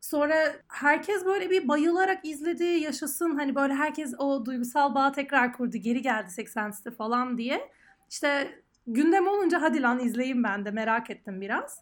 Sonra 0.00 0.34
herkes 0.68 1.24
böyle 1.24 1.50
bir 1.50 1.68
bayılarak 1.68 2.24
izledi, 2.24 2.64
yaşasın. 2.64 3.36
Hani 3.36 3.54
böyle 3.54 3.74
herkes 3.74 4.14
o 4.18 4.46
duygusal 4.46 4.94
bağı 4.94 5.12
tekrar 5.12 5.52
kurdu. 5.52 5.76
Geri 5.76 6.02
geldi 6.02 6.30
80'si 6.30 6.96
falan 6.96 7.38
diye. 7.38 7.70
İşte 8.10 8.58
gündem 8.86 9.28
olunca 9.28 9.62
hadi 9.62 9.82
lan 9.82 10.00
izleyeyim 10.00 10.44
ben 10.44 10.64
de 10.64 10.70
merak 10.70 11.10
ettim 11.10 11.40
biraz. 11.40 11.80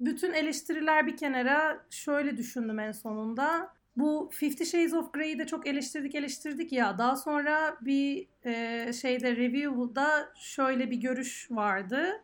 Bütün 0.00 0.32
eleştiriler 0.32 1.06
bir 1.06 1.16
kenara 1.16 1.84
şöyle 1.90 2.36
düşündüm 2.36 2.78
en 2.78 2.92
sonunda. 2.92 3.74
Bu 3.96 4.30
Fifty 4.32 4.64
Shades 4.64 4.92
of 4.92 5.12
Grey'i 5.12 5.38
de 5.38 5.46
çok 5.46 5.66
eleştirdik 5.66 6.14
eleştirdik 6.14 6.72
ya. 6.72 6.98
Daha 6.98 7.16
sonra 7.16 7.76
bir 7.80 8.26
e, 8.44 8.92
şeyde 8.92 9.36
review'da 9.36 10.28
şöyle 10.36 10.90
bir 10.90 10.96
görüş 10.96 11.48
vardı. 11.50 12.22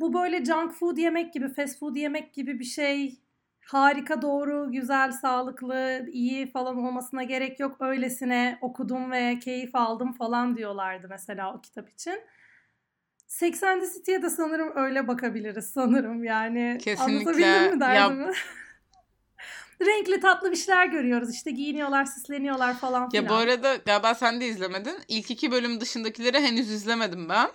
Bu 0.00 0.14
böyle 0.14 0.44
junk 0.44 0.72
food 0.72 0.96
yemek 0.96 1.32
gibi, 1.32 1.48
fast 1.48 1.78
food 1.78 1.96
yemek 1.96 2.34
gibi 2.34 2.58
bir 2.58 2.64
şey 2.64 3.18
harika, 3.64 4.22
doğru, 4.22 4.72
güzel, 4.72 5.12
sağlıklı, 5.12 6.06
iyi 6.12 6.50
falan 6.50 6.78
olmasına 6.78 7.22
gerek 7.22 7.60
yok. 7.60 7.76
Öylesine 7.80 8.58
okudum 8.60 9.10
ve 9.10 9.38
keyif 9.38 9.74
aldım 9.74 10.12
falan 10.12 10.56
diyorlardı 10.56 11.06
mesela 11.10 11.54
o 11.54 11.60
kitap 11.60 11.90
için. 11.90 12.20
Sex 13.26 13.62
and 13.62 13.80
the 13.80 13.86
City'ye 13.94 14.22
de 14.22 14.30
sanırım 14.30 14.72
öyle 14.74 15.08
bakabiliriz 15.08 15.66
sanırım 15.66 16.24
yani. 16.24 16.78
Kesinlikle. 16.80 17.14
Anlatabildim 17.14 17.74
mi 17.74 17.80
derdimi? 17.80 18.32
Renkli 19.80 20.20
tatlı 20.20 20.50
bir 20.50 20.56
şeyler 20.56 20.86
görüyoruz. 20.86 21.34
İşte 21.34 21.50
giyiniyorlar, 21.50 22.04
süsleniyorlar 22.04 22.78
falan 22.78 23.10
filan. 23.10 23.22
Ya 23.22 23.28
bu 23.28 23.34
arada 23.34 23.76
galiba 23.76 24.14
sen 24.14 24.40
de 24.40 24.46
izlemedin. 24.46 24.98
İlk 25.08 25.30
iki 25.30 25.50
bölüm 25.50 25.80
dışındakileri 25.80 26.40
henüz 26.40 26.70
izlemedim 26.70 27.28
ben. 27.28 27.50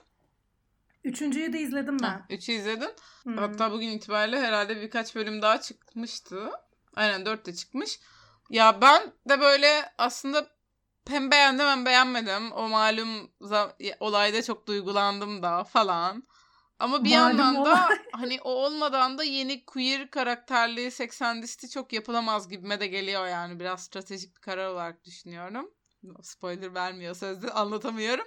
Üçüncüyü 1.04 1.54
de 1.54 1.60
izledim 1.60 1.98
ben. 2.00 2.08
Ha, 2.08 2.26
üçü 2.30 2.52
izledim. 2.52 2.90
Hmm. 3.24 3.38
Hatta 3.38 3.72
bugün 3.72 3.88
itibariyle 3.88 4.42
herhalde 4.42 4.82
birkaç 4.82 5.16
bölüm 5.16 5.42
daha 5.42 5.62
çıkmıştı. 5.62 6.50
Aynen 6.96 7.26
dört 7.26 7.46
de 7.46 7.56
çıkmış. 7.56 8.00
Ya 8.50 8.82
ben 8.82 9.14
de 9.30 9.40
böyle 9.40 9.92
aslında 9.98 10.48
hem 11.08 11.32
beğendim 11.32 11.66
hem 11.66 11.86
beğenmedim. 11.86 12.52
O 12.52 12.70
malum 12.70 13.32
olayda 14.00 14.44
çok 14.44 14.68
duygulandım 14.68 15.44
da 15.44 15.64
falan. 15.64 16.24
Ama 16.80 17.04
bir 17.04 17.10
Malum 17.10 17.38
yandan 17.38 17.56
da 17.56 17.62
olay. 17.62 18.00
hani 18.12 18.40
o 18.42 18.50
olmadan 18.50 19.18
da 19.18 19.24
yeni 19.24 19.66
queer 19.66 20.10
karakterli 20.10 20.92
seksendisti 20.92 21.70
çok 21.70 21.94
yapılamaz 21.94 22.50
gibime 22.50 22.80
de 22.80 22.88
geliyor 22.88 23.28
yani. 23.28 23.60
Biraz 23.60 23.84
stratejik 23.84 24.36
bir 24.36 24.42
karar 24.42 24.68
olarak 24.68 25.06
düşünüyorum. 25.06 25.72
Spoiler 26.22 26.74
vermiyor 26.74 27.16
sözde 27.16 27.52
anlatamıyorum. 27.52 28.26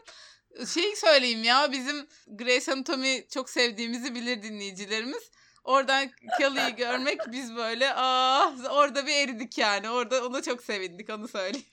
Şey 0.75 0.97
söyleyeyim 0.97 1.45
ya 1.45 1.73
bizim 1.73 2.09
Grace 2.27 2.73
Anatomy 2.73 3.29
çok 3.29 3.51
sevdiğimizi 3.51 4.15
bilir 4.15 4.43
dinleyicilerimiz. 4.43 5.31
Oradan 5.65 6.11
Kelly'yi 6.39 6.75
görmek 6.77 7.21
biz 7.33 7.57
böyle 7.57 7.95
aa 7.95 8.53
orada 8.71 9.07
bir 9.07 9.17
eridik 9.17 9.59
yani. 9.59 9.91
Orada 9.91 10.27
ona 10.27 10.43
çok 10.43 10.63
sevindik 10.63 11.11
onu 11.11 11.29
söyleyeyim. 11.29 11.67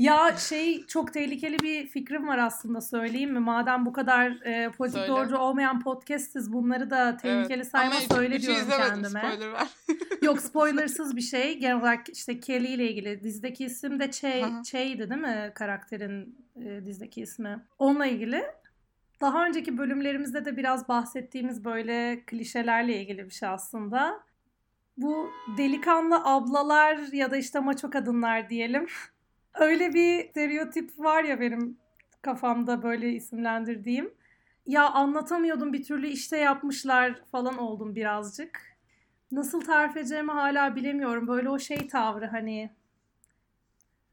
Ya 0.00 0.36
şey 0.36 0.86
çok 0.86 1.12
tehlikeli 1.12 1.58
bir 1.58 1.86
fikrim 1.86 2.28
var 2.28 2.38
aslında 2.38 2.80
söyleyeyim 2.80 3.32
mi? 3.32 3.38
Madem 3.38 3.86
bu 3.86 3.92
kadar 3.92 4.30
e, 4.30 4.70
politik 4.70 4.98
Söyle. 4.98 5.12
doğrucu 5.12 5.36
olmayan 5.36 5.80
podcastiz 5.80 6.52
bunları 6.52 6.90
da 6.90 7.16
tehlikeli 7.16 7.54
Evet. 7.54 7.66
sayma 7.66 7.94
Ama 7.94 8.14
söyle 8.14 8.36
üçü 8.36 8.46
diyorum 8.46 8.62
izlemedim, 8.62 8.88
kendime. 8.88 9.20
Spoiler 9.20 9.52
ver. 9.52 9.68
Yok 10.22 10.40
spoilersız 10.40 11.16
bir 11.16 11.20
şey. 11.20 11.58
Genel 11.58 11.76
olarak 11.76 12.08
işte 12.08 12.40
Kelly 12.40 12.74
ile 12.74 12.90
ilgili. 12.90 13.22
Dizideki 13.22 13.64
isim 13.64 14.00
de 14.00 14.10
Che. 14.10 14.44
Che'ydi 14.64 15.10
değil 15.10 15.20
mi 15.20 15.52
karakterin 15.54 16.46
e, 16.64 16.86
dizideki 16.86 17.20
ismi? 17.22 17.64
Onunla 17.78 18.06
ilgili. 18.06 18.44
Daha 19.20 19.46
önceki 19.46 19.78
bölümlerimizde 19.78 20.44
de 20.44 20.56
biraz 20.56 20.88
bahsettiğimiz 20.88 21.64
böyle 21.64 22.22
klişelerle 22.26 23.00
ilgili 23.00 23.24
bir 23.24 23.34
şey 23.34 23.48
aslında. 23.48 24.20
Bu 24.96 25.30
delikanlı 25.58 26.24
ablalar 26.24 26.98
ya 27.12 27.30
da 27.30 27.36
işte 27.36 27.60
maço 27.60 27.90
kadınlar 27.90 28.50
diyelim. 28.50 28.86
Öyle 29.54 29.94
bir 29.94 30.30
stereotip 30.30 30.98
var 30.98 31.24
ya 31.24 31.40
benim 31.40 31.78
kafamda 32.22 32.82
böyle 32.82 33.12
isimlendirdiğim. 33.12 34.14
Ya 34.66 34.90
anlatamıyordum 34.90 35.72
bir 35.72 35.82
türlü 35.84 36.08
işte 36.08 36.36
yapmışlar 36.36 37.20
falan 37.32 37.58
oldum 37.58 37.94
birazcık. 37.94 38.76
Nasıl 39.32 39.60
tarif 39.60 39.96
edeceğimi 39.96 40.32
hala 40.32 40.76
bilemiyorum. 40.76 41.28
Böyle 41.28 41.50
o 41.50 41.58
şey 41.58 41.88
tavrı 41.88 42.26
hani. 42.26 42.70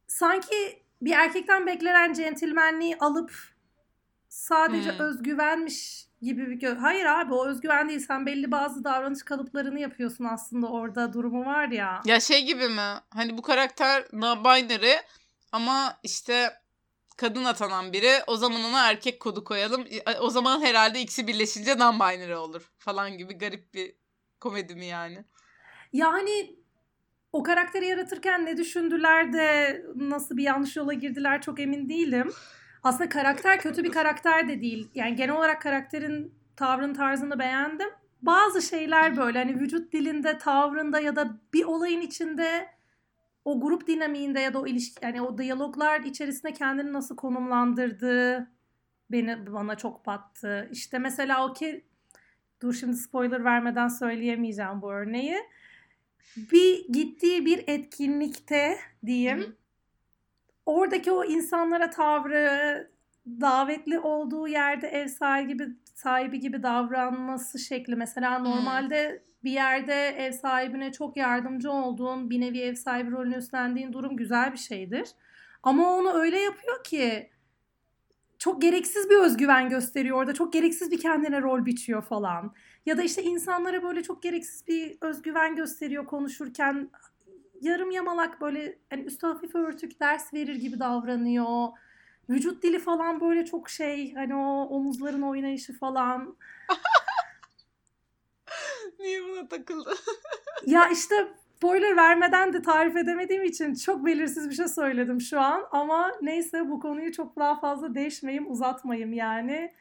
Sanki 0.08 0.84
bir 1.02 1.12
erkekten 1.12 1.68
beklenen 1.68 2.14
centilmenliği 2.14 2.98
alıp 2.98 3.32
sadece 4.30 4.92
Hmm. 4.92 5.00
özgüvenmiş 5.06 6.08
gibi 6.22 6.48
bir 6.50 6.60
gö- 6.68 6.78
Hayır 6.78 7.06
abi 7.06 7.34
o 7.34 7.48
özgüven 7.48 7.90
değil. 7.90 8.00
Sen 8.00 8.26
belli 8.26 8.52
bazı 8.52 8.84
davranış 8.84 9.24
kalıplarını 9.24 9.80
yapıyorsun 9.80 10.26
aslında 10.26 10.68
orada 10.68 11.14
durumu 11.14 11.46
var 11.46 11.68
ya. 11.68 12.02
Ya 12.06 12.20
şey 12.20 12.46
gibi 12.46 12.68
mi? 12.70 12.82
Hani 13.10 13.38
bu 13.38 13.42
karakter 13.42 14.02
non-binary 14.02 14.96
ama 15.52 16.00
işte 16.04 16.54
kadın 17.18 17.46
atanan 17.46 17.94
biri. 17.94 18.12
O 18.28 18.36
zaman 18.36 18.64
ona 18.64 18.90
erkek 18.90 19.20
kodu 19.20 19.44
koyalım. 19.44 19.86
O 20.20 20.30
zaman 20.30 20.62
herhalde 20.62 21.02
ikisi 21.02 21.28
birleşince 21.28 21.72
non-binary 21.72 22.36
olur 22.36 22.72
falan 22.78 23.18
gibi 23.18 23.34
garip 23.34 23.74
bir 23.74 23.96
komedi 24.40 24.76
mi 24.76 24.86
yani? 24.86 25.26
Yani 25.94 26.56
o 27.34 27.44
karakteri 27.44 27.86
yaratırken 27.86 28.46
ne 28.46 28.58
düşündüler 28.58 29.34
de 29.34 29.82
nasıl 29.96 30.38
bir 30.38 30.44
yanlış 30.44 30.76
yola 30.76 30.94
girdiler 30.94 31.42
çok 31.42 31.60
emin 31.60 31.90
değilim. 31.90 32.34
Aslında 32.84 33.10
karakter 33.10 33.60
kötü 33.60 33.84
bir 33.84 33.92
karakter 33.92 34.48
de 34.48 34.62
değil. 34.62 34.92
Yani 34.96 35.16
genel 35.16 35.36
olarak 35.36 35.62
karakterin 35.62 36.36
tavrını 36.56 36.94
tarzını 36.94 37.40
beğendim. 37.40 37.90
Bazı 38.22 38.62
şeyler 38.62 39.18
böyle 39.18 39.38
hani 39.40 39.60
vücut 39.60 39.94
dilinde, 39.94 40.38
tavrında 40.38 41.00
ya 41.00 41.16
da 41.16 41.40
bir 41.54 41.64
olayın 41.64 42.02
içinde 42.02 42.77
o 43.48 43.60
grup 43.62 43.88
dinamiğinde 43.88 44.40
ya 44.40 44.54
da 44.54 44.62
o 44.62 44.68
ilişki 44.68 45.06
yani 45.06 45.22
o 45.22 45.38
diyaloglar 45.38 46.02
içerisinde 46.02 46.54
kendini 46.54 46.94
nasıl 46.94 47.16
konumlandırdığı 47.16 48.52
beni 49.12 49.54
bana 49.54 49.76
çok 49.76 50.06
battı. 50.06 50.70
İşte 50.72 51.00
mesela 51.00 51.48
o 51.48 51.54
ki 51.54 51.86
dur 52.62 52.74
şimdi 52.74 52.98
spoiler 52.98 53.44
vermeden 53.44 53.88
söyleyemeyeceğim 53.88 54.82
bu 54.82 54.94
örneği. 54.94 55.38
Bir 56.52 56.88
gittiği 56.88 57.46
bir 57.46 57.64
etkinlikte 57.68 58.78
diyeyim. 59.06 59.40
Hı 59.40 59.44
hı. 59.44 59.56
Oradaki 60.66 61.12
o 61.12 61.24
insanlara 61.24 61.90
tavrı, 61.90 62.92
davetli 63.42 64.00
olduğu 64.00 64.48
yerde 64.48 64.88
ev 64.88 65.08
sahibi 65.08 65.48
gibi 65.48 65.76
sahibi 65.96 66.40
gibi 66.40 66.64
davranması 66.64 67.60
şekli 67.60 67.96
mesela 67.96 68.40
normalde 68.40 69.24
bir 69.44 69.52
yerde 69.52 70.08
ev 70.08 70.32
sahibine 70.32 70.92
çok 70.92 71.18
yardımcı 71.18 71.72
olduğun, 71.72 72.30
bir 72.30 72.42
nevi 72.42 72.60
ev 72.60 72.76
sahibi 72.76 73.12
rolünü 73.12 73.38
üstlendiğin 73.38 73.94
durum 73.94 74.18
güzel 74.18 74.52
bir 74.52 74.58
şeydir. 74.58 75.10
Ama 75.64 75.96
onu 75.96 76.14
öyle 76.14 76.40
yapıyor 76.40 76.84
ki 76.84 77.30
çok 78.40 78.62
gereksiz 78.62 79.10
bir 79.10 79.16
özgüven 79.16 79.70
gösteriyor 79.70 80.18
orada. 80.18 80.34
Çok 80.34 80.54
gereksiz 80.54 80.92
bir 80.92 81.00
kendine 81.00 81.42
rol 81.42 81.66
biçiyor 81.66 82.02
falan. 82.02 82.54
Ya 82.86 82.98
da 82.98 83.04
işte 83.04 83.24
insanlara 83.24 83.84
böyle 83.84 84.04
çok 84.04 84.24
gereksiz 84.24 84.68
bir 84.68 84.98
özgüven 85.02 85.56
gösteriyor 85.56 86.06
konuşurken. 86.06 86.90
Yarım 87.62 87.92
yamalak 87.92 88.42
böyle 88.42 88.80
hani 88.90 89.02
üstü 89.02 89.28
hafif 89.28 89.56
örtük 89.56 90.00
ders 90.00 90.34
verir 90.34 90.56
gibi 90.56 90.80
davranıyor. 90.80 91.68
Vücut 92.30 92.64
dili 92.64 92.80
falan 92.80 93.22
böyle 93.22 93.46
çok 93.46 93.70
şey 93.70 94.14
hani 94.14 94.36
o 94.36 94.62
omuzların 94.64 95.22
oynayışı 95.22 95.80
falan. 95.80 96.38
Niye 99.00 99.24
buna 99.24 99.48
takıldı? 99.48 99.94
Ya 100.66 100.90
işte 100.90 101.28
spoiler 101.58 101.98
vermeden 101.98 102.54
de 102.54 102.62
tarif 102.62 102.98
edemediğim 102.98 103.44
için 103.44 103.74
çok 103.76 104.06
belirsiz 104.06 104.50
bir 104.50 104.56
şey 104.56 104.68
söyledim 104.68 105.22
şu 105.22 105.40
an. 105.40 105.68
Ama 105.72 106.12
neyse 106.22 106.70
bu 106.70 106.80
konuyu 106.80 107.12
çok 107.12 107.36
daha 107.36 107.60
fazla 107.60 107.96
değişmeyeyim, 107.96 108.52
uzatmayayım 108.52 109.14
yani. 109.14 109.74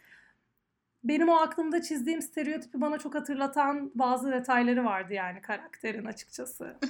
Benim 1.05 1.29
o 1.29 1.35
aklımda 1.35 1.83
çizdiğim 1.83 2.23
stereotipi 2.23 2.81
bana 2.81 2.99
çok 2.99 3.15
hatırlatan 3.15 3.91
bazı 3.95 4.33
detayları 4.33 4.85
vardı 4.85 5.15
yani 5.15 5.41
karakterin 5.41 6.05
açıkçası. 6.05 6.77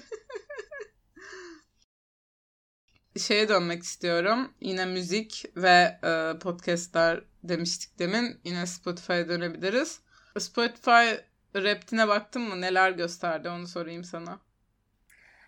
Şeye 3.18 3.48
dönmek 3.48 3.82
istiyorum. 3.82 4.52
Yine 4.60 4.86
müzik 4.86 5.44
ve 5.56 5.98
e, 6.04 6.38
podcastler 6.38 7.24
demiştik 7.42 7.98
demin. 7.98 8.40
Yine 8.44 8.66
Spotify'a 8.66 9.28
dönebiliriz. 9.28 10.00
Spotify 10.38 11.14
Rap'tine 11.54 12.08
baktın 12.08 12.42
mı? 12.42 12.60
Neler 12.60 12.90
gösterdi 12.90 13.48
onu 13.48 13.66
sorayım 13.66 14.04
sana. 14.04 14.38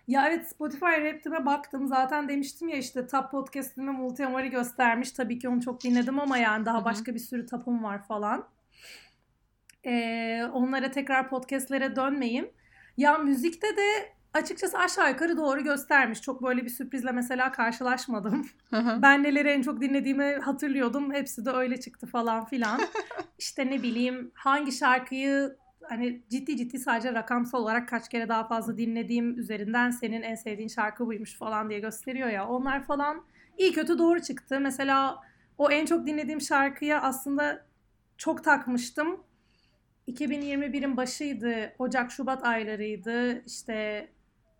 Ya 0.07 0.27
evet 0.27 0.49
Spotify 0.49 0.85
Rap'ime 0.85 1.45
baktım. 1.45 1.87
Zaten 1.87 2.29
demiştim 2.29 2.69
ya 2.69 2.77
işte 2.77 3.07
top 3.07 3.31
podcast'ime 3.31 3.91
Multi 3.91 4.25
Amar'ı 4.25 4.47
göstermiş. 4.47 5.11
Tabii 5.11 5.39
ki 5.39 5.49
onu 5.49 5.61
çok 5.61 5.83
dinledim 5.83 6.19
ama 6.19 6.37
yani 6.37 6.65
daha 6.65 6.85
başka 6.85 7.13
bir 7.13 7.19
sürü 7.19 7.45
tapım 7.45 7.83
var 7.83 8.03
falan. 8.07 8.49
Ee, 9.85 10.43
onlara 10.53 10.91
tekrar 10.91 11.29
podcastlere 11.29 11.95
dönmeyeyim. 11.95 12.51
Ya 12.97 13.17
müzikte 13.17 13.67
de 13.77 14.18
açıkçası 14.33 14.77
aşağı 14.77 15.11
yukarı 15.11 15.37
doğru 15.37 15.63
göstermiş. 15.63 16.21
Çok 16.21 16.43
böyle 16.43 16.65
bir 16.65 16.69
sürprizle 16.69 17.11
mesela 17.11 17.51
karşılaşmadım. 17.51 18.47
ben 19.01 19.23
neleri 19.23 19.49
en 19.49 19.61
çok 19.61 19.81
dinlediğimi 19.81 20.35
hatırlıyordum. 20.35 21.13
Hepsi 21.13 21.45
de 21.45 21.51
öyle 21.51 21.79
çıktı 21.79 22.07
falan 22.07 22.45
filan. 22.45 22.79
işte 23.39 23.65
ne 23.65 23.83
bileyim 23.83 24.31
hangi 24.33 24.71
şarkıyı 24.71 25.57
hani 25.89 26.21
ciddi 26.29 26.57
ciddi 26.57 26.79
sadece 26.79 27.13
rakamsal 27.13 27.59
olarak 27.63 27.89
kaç 27.89 28.09
kere 28.09 28.29
daha 28.29 28.47
fazla 28.47 28.77
dinlediğim 28.77 29.39
üzerinden 29.39 29.91
senin 29.91 30.21
en 30.21 30.35
sevdiğin 30.35 30.69
şarkı 30.69 31.05
buymuş 31.05 31.37
falan 31.37 31.69
diye 31.69 31.79
gösteriyor 31.79 32.29
ya. 32.29 32.47
Onlar 32.47 32.83
falan 32.83 33.23
iyi 33.57 33.73
kötü 33.73 33.97
doğru 33.97 34.21
çıktı. 34.21 34.59
Mesela 34.59 35.19
o 35.57 35.71
en 35.71 35.85
çok 35.85 36.07
dinlediğim 36.07 36.41
şarkıya 36.41 37.01
aslında 37.01 37.65
çok 38.17 38.43
takmıştım. 38.43 39.23
2021'in 40.07 40.97
başıydı. 40.97 41.73
Ocak 41.79 42.11
Şubat 42.11 42.43
aylarıydı. 42.43 43.45
İşte 43.45 44.07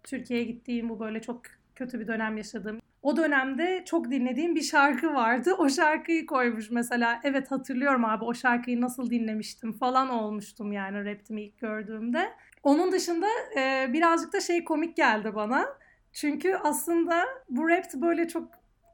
Türkiye'ye 0.10 0.46
gittiğim 0.46 0.90
bu 0.90 1.00
böyle 1.00 1.22
çok 1.22 1.42
kötü 1.76 2.00
bir 2.00 2.08
dönem 2.08 2.38
yaşadığım. 2.38 2.80
O 3.02 3.18
dönemde 3.18 3.84
çok 3.86 4.12
dinlediğim 4.12 4.56
bir 4.56 4.62
şarkı 4.62 5.14
vardı. 5.14 5.54
O 5.58 5.70
şarkıyı 5.70 6.26
koymuş 6.26 6.72
mesela. 6.72 7.20
Evet 7.24 7.52
hatırlıyorum 7.52 8.06
abi 8.06 8.26
o 8.26 8.34
şarkıyı 8.34 8.82
nasıl 8.82 9.10
dinlemiştim 9.10 9.74
falan 9.74 10.10
olmuştum 10.10 10.72
yani 10.72 11.06
Raptimi 11.06 11.42
ilk 11.42 11.60
gördüğümde. 11.60 12.30
Onun 12.64 12.92
dışında 12.92 13.28
e, 13.58 13.94
birazcık 13.94 14.34
da 14.34 14.42
şey 14.42 14.64
komik 14.64 14.98
geldi 14.98 15.36
bana. 15.36 15.66
Çünkü 16.14 16.56
aslında 16.56 17.26
bu 17.50 17.70
rap 17.70 17.94
böyle 17.94 18.28
çok 18.28 18.52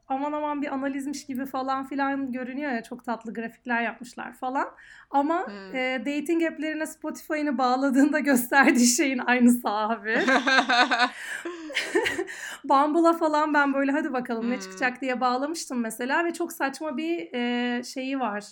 aman 0.08 0.32
aman 0.32 0.62
bir 0.62 0.74
analizmiş 0.74 1.26
gibi 1.26 1.46
falan 1.46 1.86
filan 1.86 2.32
görünüyor 2.32 2.72
ya 2.72 2.82
çok 2.82 3.04
tatlı 3.04 3.34
grafikler 3.34 3.82
yapmışlar 3.82 4.32
falan. 4.32 4.68
Ama 5.10 5.46
hmm. 5.46 5.76
e, 5.76 6.00
dating 6.00 6.42
app'lerine 6.42 6.86
Spotify'ını 6.86 7.58
bağladığında 7.58 8.18
gösterdiği 8.30 8.86
şeyin 8.86 9.18
aynısı 9.18 9.68
abi. 9.68 10.14
Bumble'a 12.64 13.12
falan 13.12 13.54
ben 13.54 13.74
böyle 13.74 13.92
hadi 13.92 14.12
bakalım 14.12 14.42
hmm. 14.42 14.50
ne 14.50 14.60
çıkacak 14.60 15.00
diye 15.00 15.20
bağlamıştım 15.20 15.80
mesela 15.80 16.24
ve 16.24 16.32
çok 16.32 16.52
saçma 16.52 16.96
bir 16.96 17.34
e, 17.34 17.82
şeyi 17.82 18.20
var. 18.20 18.44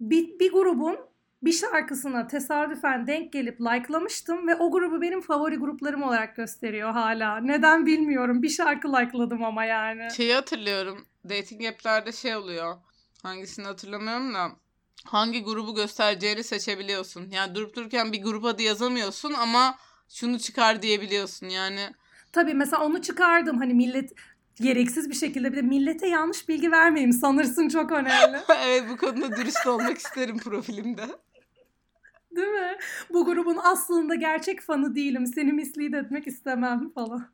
Bir, 0.00 0.38
bir 0.38 0.52
grubun 0.52 0.98
bir 1.44 1.52
şarkısına 1.52 2.26
tesadüfen 2.26 3.06
denk 3.06 3.32
gelip 3.32 3.60
likelamıştım 3.60 4.48
ve 4.48 4.56
o 4.56 4.70
grubu 4.70 5.02
benim 5.02 5.20
favori 5.20 5.56
gruplarım 5.56 6.02
olarak 6.02 6.36
gösteriyor 6.36 6.92
hala. 6.92 7.36
Neden 7.36 7.86
bilmiyorum. 7.86 8.42
Bir 8.42 8.48
şarkı 8.48 8.92
likeladım 8.92 9.44
ama 9.44 9.64
yani. 9.64 10.08
Şeyi 10.16 10.34
hatırlıyorum. 10.34 11.06
Dating 11.28 11.66
app'lerde 11.66 12.12
şey 12.12 12.36
oluyor. 12.36 12.76
Hangisini 13.22 13.66
hatırlamıyorum 13.66 14.34
da 14.34 14.50
hangi 15.04 15.44
grubu 15.44 15.74
göstereceğini 15.74 16.44
seçebiliyorsun. 16.44 17.30
Yani 17.30 17.54
durup 17.54 17.76
dururken 17.76 18.12
bir 18.12 18.22
grup 18.22 18.44
adı 18.44 18.62
yazamıyorsun 18.62 19.32
ama 19.32 19.78
şunu 20.08 20.38
çıkar 20.38 20.82
diyebiliyorsun 20.82 21.48
yani. 21.48 21.80
Tabii 22.32 22.54
mesela 22.54 22.84
onu 22.84 23.02
çıkardım 23.02 23.58
hani 23.58 23.74
millet 23.74 24.12
gereksiz 24.60 25.10
bir 25.10 25.14
şekilde 25.14 25.52
bir 25.52 25.56
de 25.56 25.62
millete 25.62 26.08
yanlış 26.08 26.48
bilgi 26.48 26.72
vermeyeyim 26.72 27.12
sanırsın 27.12 27.68
çok 27.68 27.92
önemli. 27.92 28.38
evet 28.64 28.84
bu 28.90 28.96
konuda 28.96 29.36
dürüst 29.36 29.66
olmak 29.66 29.98
isterim 29.98 30.38
profilimde. 30.38 31.06
Değil 32.36 32.48
mi? 32.48 32.76
Bu 33.10 33.24
grubun 33.24 33.58
aslında 33.62 34.14
gerçek 34.14 34.60
fanı 34.60 34.94
değilim. 34.94 35.26
Seni 35.26 35.52
mislead 35.52 35.92
etmek 35.92 36.26
istemem 36.26 36.90
falan. 36.90 37.28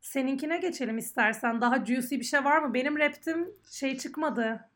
Seninkine 0.00 0.58
geçelim 0.58 0.98
istersen. 0.98 1.60
Daha 1.60 1.84
juicy 1.84 2.14
bir 2.14 2.24
şey 2.24 2.44
var 2.44 2.58
mı? 2.58 2.74
Benim 2.74 2.98
raptim 2.98 3.54
şey 3.70 3.98
çıkmadı. 3.98 4.70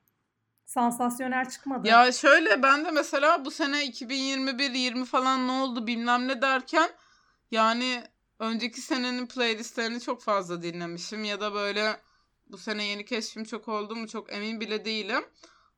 Sansasyonel 0.66 1.50
çıkmadı. 1.50 1.88
Ya 1.88 2.12
şöyle 2.12 2.62
ben 2.62 2.84
de 2.84 2.90
mesela 2.90 3.44
bu 3.44 3.50
sene 3.50 3.86
2021-20 3.86 5.04
falan 5.04 5.48
ne 5.48 5.52
oldu 5.52 5.86
bilmem 5.86 6.28
ne 6.28 6.42
derken 6.42 6.90
yani 7.50 8.02
önceki 8.38 8.80
senenin 8.80 9.26
playlistlerini 9.26 10.00
çok 10.00 10.22
fazla 10.22 10.62
dinlemişim 10.62 11.24
ya 11.24 11.40
da 11.40 11.54
böyle 11.54 11.96
bu 12.48 12.58
sene 12.58 12.84
yeni 12.84 13.04
keşfim 13.04 13.44
çok 13.44 13.68
oldu 13.68 13.96
mu 13.96 14.08
çok 14.08 14.32
emin 14.32 14.60
bile 14.60 14.84
değilim. 14.84 15.24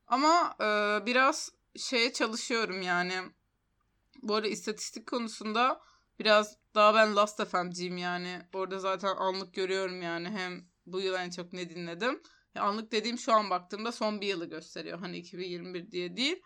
Ama 0.07 0.57
e, 0.61 0.66
biraz 1.07 1.53
şeye 1.76 2.12
çalışıyorum 2.12 2.82
yani 2.82 3.12
bu 4.29 4.35
arada 4.35 4.49
istatistik 4.49 5.07
konusunda 5.07 5.81
biraz 6.18 6.57
daha 6.75 6.95
ben 6.95 7.16
Last 7.16 7.45
FM'ciyim 7.45 7.97
yani. 7.97 8.41
Orada 8.55 8.79
zaten 8.79 9.16
anlık 9.16 9.55
görüyorum 9.55 10.03
yani. 10.03 10.29
Hem 10.29 10.64
bu 10.87 11.01
yıl 11.01 11.14
en 11.14 11.31
çok 11.31 11.53
ne 11.53 11.70
dinledim. 11.70 12.22
Ya 12.55 12.62
anlık 12.62 12.93
dediğim 12.93 13.18
şu 13.18 13.33
an 13.33 13.51
baktığımda 13.51 13.93
son 13.93 14.20
bir 14.20 14.27
yılı 14.27 14.47
gösteriyor. 14.47 14.99
Hani 14.99 15.16
2021 15.18 15.91
diye 15.91 16.16
değil. 16.16 16.43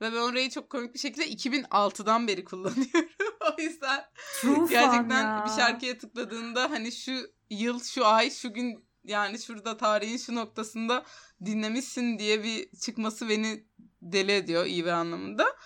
Ve 0.00 0.12
ben 0.12 0.16
orayı 0.16 0.50
çok 0.50 0.70
komik 0.70 0.94
bir 0.94 0.98
şekilde 0.98 1.28
2006'dan 1.28 2.28
beri 2.28 2.44
kullanıyorum. 2.44 3.08
o 3.58 3.62
yüzden 3.62 4.04
True 4.40 4.68
gerçekten 4.70 5.44
bir 5.44 5.50
şarkıya 5.50 5.98
tıkladığında 5.98 6.70
hani 6.70 6.92
şu 6.92 7.12
yıl, 7.50 7.82
şu 7.82 8.06
ay, 8.06 8.30
şu 8.30 8.54
gün 8.54 8.88
yani 9.04 9.38
şurada 9.38 9.76
tarihin 9.76 10.16
şu 10.16 10.34
noktasında 10.34 11.04
dinlemişsin 11.44 12.18
diye 12.18 12.42
bir 12.42 12.70
çıkması 12.70 13.28
beni 13.28 13.64
deli 14.02 14.32
ediyor 14.32 14.66
iyi 14.66 14.84
bir 14.84 14.90
anlamında. 14.90 15.56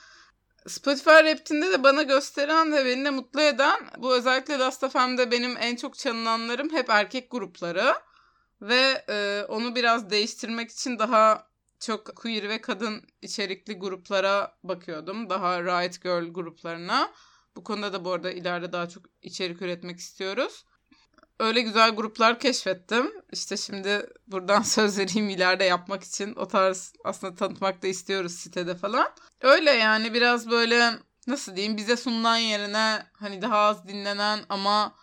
Spotify 0.66 1.10
Rap'tinde 1.10 1.72
de 1.72 1.82
bana 1.82 2.02
gösteren 2.02 2.72
ve 2.72 2.84
beni 2.84 3.04
de 3.04 3.10
mutlu 3.10 3.40
eden 3.40 3.80
bu 3.98 4.14
özellikle 4.14 4.58
Last 4.58 4.90
FM'de 4.90 5.30
benim 5.30 5.56
en 5.56 5.76
çok 5.76 5.98
çalınanlarım 5.98 6.72
hep 6.72 6.90
erkek 6.90 7.30
grupları. 7.30 7.94
Ve 8.60 9.04
e, 9.08 9.44
onu 9.48 9.76
biraz 9.76 10.10
değiştirmek 10.10 10.70
için 10.70 10.98
daha 10.98 11.46
çok 11.80 12.16
queer 12.16 12.48
ve 12.48 12.60
kadın 12.60 13.02
içerikli 13.22 13.78
gruplara 13.78 14.58
bakıyordum. 14.62 15.30
Daha 15.30 15.60
Riot 15.62 16.02
Girl 16.02 16.32
gruplarına. 16.32 17.12
Bu 17.56 17.64
konuda 17.64 17.92
da 17.92 18.04
bu 18.04 18.12
arada 18.12 18.30
ileride 18.30 18.72
daha 18.72 18.88
çok 18.88 19.04
içerik 19.22 19.62
üretmek 19.62 19.98
istiyoruz 19.98 20.64
öyle 21.40 21.60
güzel 21.60 21.90
gruplar 21.90 22.40
keşfettim. 22.40 23.12
İşte 23.32 23.56
şimdi 23.56 24.06
buradan 24.26 24.62
söz 24.62 24.98
vereyim 24.98 25.28
ileride 25.28 25.64
yapmak 25.64 26.04
için 26.04 26.34
o 26.34 26.48
tarz 26.48 26.92
aslında 27.04 27.34
tanıtmak 27.34 27.82
da 27.82 27.86
istiyoruz 27.86 28.32
sitede 28.32 28.74
falan. 28.74 29.08
Öyle 29.40 29.70
yani 29.70 30.14
biraz 30.14 30.50
böyle 30.50 30.92
nasıl 31.26 31.56
diyeyim 31.56 31.76
bize 31.76 31.96
sunulan 31.96 32.36
yerine 32.36 33.06
hani 33.12 33.42
daha 33.42 33.58
az 33.58 33.88
dinlenen 33.88 34.40
ama 34.48 34.94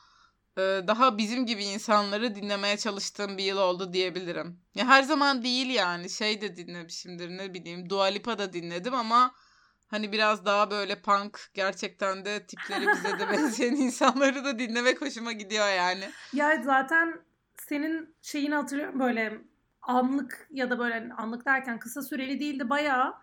e, 0.57 0.61
daha 0.61 1.17
bizim 1.17 1.45
gibi 1.45 1.63
insanları 1.63 2.35
dinlemeye 2.35 2.77
çalıştığım 2.77 3.37
bir 3.37 3.43
yıl 3.43 3.57
oldu 3.57 3.93
diyebilirim. 3.93 4.61
Ya 4.75 4.87
her 4.87 5.03
zaman 5.03 5.43
değil 5.43 5.69
yani 5.69 6.09
şey 6.09 6.41
de 6.41 6.57
dinlemişimdir 6.57 7.29
ne 7.29 7.53
bileyim 7.53 7.89
Dua 7.89 8.05
Lipa 8.05 8.37
da 8.37 8.53
dinledim 8.53 8.93
ama 8.93 9.35
Hani 9.89 10.11
biraz 10.11 10.45
daha 10.45 10.71
böyle 10.71 11.01
punk 11.01 11.39
gerçekten 11.53 12.25
de 12.25 12.45
tipleri 12.45 12.87
bize 12.87 13.19
de 13.19 13.29
benzeyen 13.31 13.75
insanları 13.75 14.45
da 14.45 14.59
dinlemek 14.59 15.01
hoşuma 15.01 15.31
gidiyor 15.31 15.69
yani. 15.69 16.09
Ya 16.33 16.61
zaten 16.63 17.21
senin 17.57 18.15
şeyini 18.21 18.55
hatırlıyorum 18.55 18.99
böyle 18.99 19.41
anlık 19.81 20.47
ya 20.51 20.69
da 20.69 20.79
böyle 20.79 21.09
anlık 21.17 21.45
derken 21.45 21.79
kısa 21.79 22.01
süreli 22.01 22.39
değildi 22.39 22.69
bayağı 22.69 23.13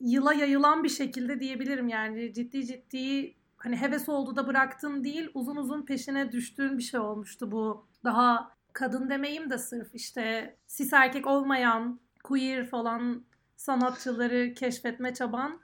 yıla 0.00 0.34
yayılan 0.34 0.84
bir 0.84 0.88
şekilde 0.88 1.40
diyebilirim 1.40 1.88
yani 1.88 2.34
ciddi 2.34 2.66
ciddi 2.66 3.34
hani 3.56 3.76
heves 3.76 4.08
oldu 4.08 4.36
da 4.36 4.46
bıraktın 4.46 5.04
değil 5.04 5.30
uzun 5.34 5.56
uzun 5.56 5.86
peşine 5.86 6.32
düştüğün 6.32 6.78
bir 6.78 6.82
şey 6.82 7.00
olmuştu 7.00 7.52
bu 7.52 7.86
daha 8.04 8.56
kadın 8.72 9.10
demeyeyim 9.10 9.50
de 9.50 9.58
sırf 9.58 9.94
işte 9.94 10.56
sis 10.66 10.92
erkek 10.92 11.26
olmayan 11.26 12.00
queer 12.24 12.66
falan 12.66 13.24
sanatçıları 13.56 14.54
keşfetme 14.54 15.14
çaban 15.14 15.60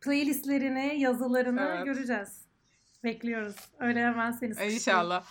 playlistlerini, 0.00 1.00
yazılarını 1.00 1.60
evet. 1.60 1.84
göreceğiz. 1.84 2.48
Bekliyoruz. 3.04 3.56
Öyle 3.78 4.00
hemen 4.00 4.30
seni 4.30 4.54
sıkıştırayım. 4.54 4.74
İnşallah. 4.74 5.24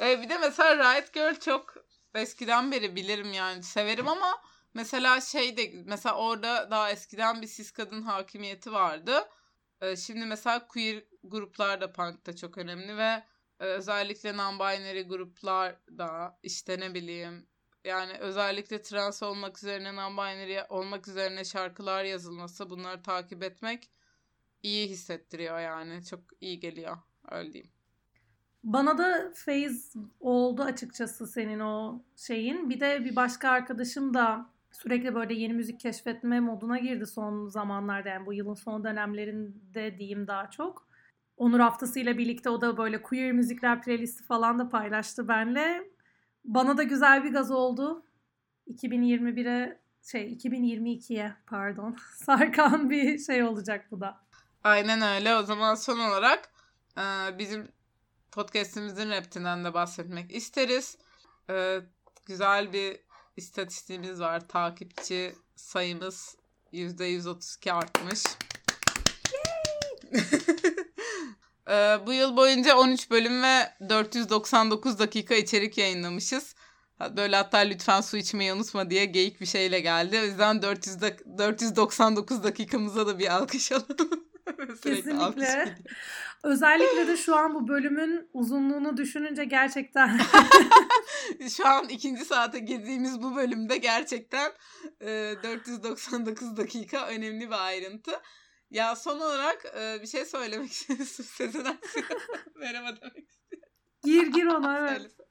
Ee, 0.00 0.22
bir 0.22 0.28
de 0.28 0.38
mesela 0.38 0.94
Riot 0.94 1.12
Girl 1.12 1.34
çok 1.34 1.74
eskiden 2.14 2.72
beri 2.72 2.96
bilirim 2.96 3.32
yani 3.32 3.62
severim 3.62 4.08
ama 4.08 4.42
mesela 4.74 5.20
şey 5.20 5.56
de 5.56 5.72
mesela 5.84 6.16
orada 6.16 6.70
daha 6.70 6.90
eskiden 6.90 7.42
bir 7.42 7.46
sis 7.46 7.70
kadın 7.70 8.02
hakimiyeti 8.02 8.72
vardı. 8.72 9.28
Ee, 9.80 9.96
şimdi 9.96 10.26
mesela 10.26 10.66
queer 10.66 11.04
gruplar 11.24 11.80
da 11.80 11.92
punk'ta 11.92 12.36
çok 12.36 12.58
önemli 12.58 12.96
ve 12.96 13.24
e, 13.60 13.64
özellikle 13.64 14.30
non-binary 14.30 15.08
gruplar 15.08 15.76
da 15.98 16.38
işte 16.42 16.80
ne 16.80 16.94
bileyim 16.94 17.46
yani 17.84 18.12
özellikle 18.12 18.82
trans 18.82 19.22
olmak 19.22 19.58
üzerine 19.58 19.88
non-binary 19.88 20.66
olmak 20.68 21.08
üzerine 21.08 21.44
şarkılar 21.44 22.04
yazılması 22.04 22.70
bunları 22.70 23.02
takip 23.02 23.42
etmek 23.42 23.90
iyi 24.66 24.88
hissettiriyor 24.88 25.60
yani. 25.60 26.04
Çok 26.04 26.20
iyi 26.40 26.60
geliyor. 26.60 26.96
Öyle 27.30 27.52
diyeyim. 27.52 27.70
Bana 28.64 28.98
da 28.98 29.32
phase 29.44 29.98
oldu 30.20 30.62
açıkçası 30.62 31.26
senin 31.26 31.60
o 31.60 32.02
şeyin. 32.16 32.70
Bir 32.70 32.80
de 32.80 33.04
bir 33.04 33.16
başka 33.16 33.50
arkadaşım 33.50 34.14
da 34.14 34.50
sürekli 34.72 35.14
böyle 35.14 35.34
yeni 35.34 35.52
müzik 35.52 35.80
keşfetme 35.80 36.40
moduna 36.40 36.78
girdi 36.78 37.06
son 37.06 37.48
zamanlarda. 37.48 38.08
Yani 38.08 38.26
bu 38.26 38.32
yılın 38.32 38.54
son 38.54 38.84
dönemlerinde 38.84 39.98
diyeyim 39.98 40.26
daha 40.26 40.50
çok. 40.50 40.86
Onur 41.36 41.60
haftasıyla 41.60 42.18
birlikte 42.18 42.50
o 42.50 42.60
da 42.60 42.76
böyle 42.76 43.02
queer 43.02 43.32
müzikler 43.32 43.82
playlisti 43.82 44.24
falan 44.24 44.58
da 44.58 44.68
paylaştı 44.68 45.28
benle. 45.28 45.90
Bana 46.44 46.76
da 46.76 46.82
güzel 46.82 47.24
bir 47.24 47.32
gaz 47.32 47.50
oldu. 47.50 48.04
2021'e 48.68 49.80
şey 50.02 50.32
2022'ye 50.32 51.32
pardon 51.46 51.96
sarkan 52.14 52.90
bir 52.90 53.18
şey 53.18 53.42
olacak 53.42 53.86
bu 53.90 54.00
da. 54.00 54.25
Aynen 54.66 55.02
öyle. 55.02 55.36
O 55.36 55.42
zaman 55.42 55.74
son 55.74 55.98
olarak 55.98 56.50
e, 56.98 57.02
bizim 57.38 57.68
podcastimizin 58.32 59.10
reptinden 59.10 59.64
de 59.64 59.74
bahsetmek 59.74 60.34
isteriz. 60.34 60.98
E, 61.50 61.80
güzel 62.26 62.72
bir 62.72 63.00
istatistiğimiz 63.36 64.20
var. 64.20 64.48
Takipçi 64.48 65.34
sayımız 65.56 66.36
%132 66.72 67.72
artmış. 67.72 68.22
Ee, 71.68 71.98
bu 72.06 72.12
yıl 72.12 72.36
boyunca 72.36 72.76
13 72.76 73.10
bölüm 73.10 73.42
ve 73.42 73.72
499 73.88 74.98
dakika 74.98 75.34
içerik 75.34 75.78
yayınlamışız. 75.78 76.54
Böyle 77.16 77.36
hatta 77.36 77.58
lütfen 77.58 78.00
su 78.00 78.16
içmeyi 78.16 78.52
unutma 78.52 78.90
diye 78.90 79.04
geyik 79.04 79.40
bir 79.40 79.46
şeyle 79.46 79.80
geldi. 79.80 80.20
O 80.20 80.24
yüzden 80.24 80.62
400 80.62 81.00
da- 81.00 81.38
499 81.38 82.42
dakikamıza 82.44 83.06
da 83.06 83.18
bir 83.18 83.34
alkış 83.36 83.72
alalım. 83.72 84.25
Kesinlikle. 84.82 85.74
Özellikle 86.42 87.08
de 87.08 87.16
şu 87.16 87.36
an 87.36 87.54
bu 87.54 87.68
bölümün 87.68 88.30
uzunluğunu 88.32 88.96
düşününce 88.96 89.44
gerçekten 89.44 90.20
şu 91.56 91.68
an 91.68 91.88
ikinci 91.88 92.24
saate 92.24 92.58
girdiğimiz 92.58 93.22
bu 93.22 93.36
bölümde 93.36 93.76
gerçekten 93.76 94.52
e, 95.00 95.34
499 95.42 96.56
dakika 96.56 97.06
önemli 97.06 97.46
bir 97.46 97.66
ayrıntı. 97.66 98.12
Ya 98.70 98.96
son 98.96 99.20
olarak 99.20 99.64
e, 99.80 100.02
bir 100.02 100.06
şey 100.06 100.24
söylemek 100.24 100.72
istiyorum. 100.72 101.06
Sezen 101.24 101.64
Aksu'ya 101.64 102.04
merhaba 102.54 102.88
demek 103.00 103.28
istiyorum. 103.28 103.68
Gir 104.04 104.26
gir 104.26 104.46
ona 104.46 104.78
evet. 104.78 104.90
Söylesene. 104.90 105.26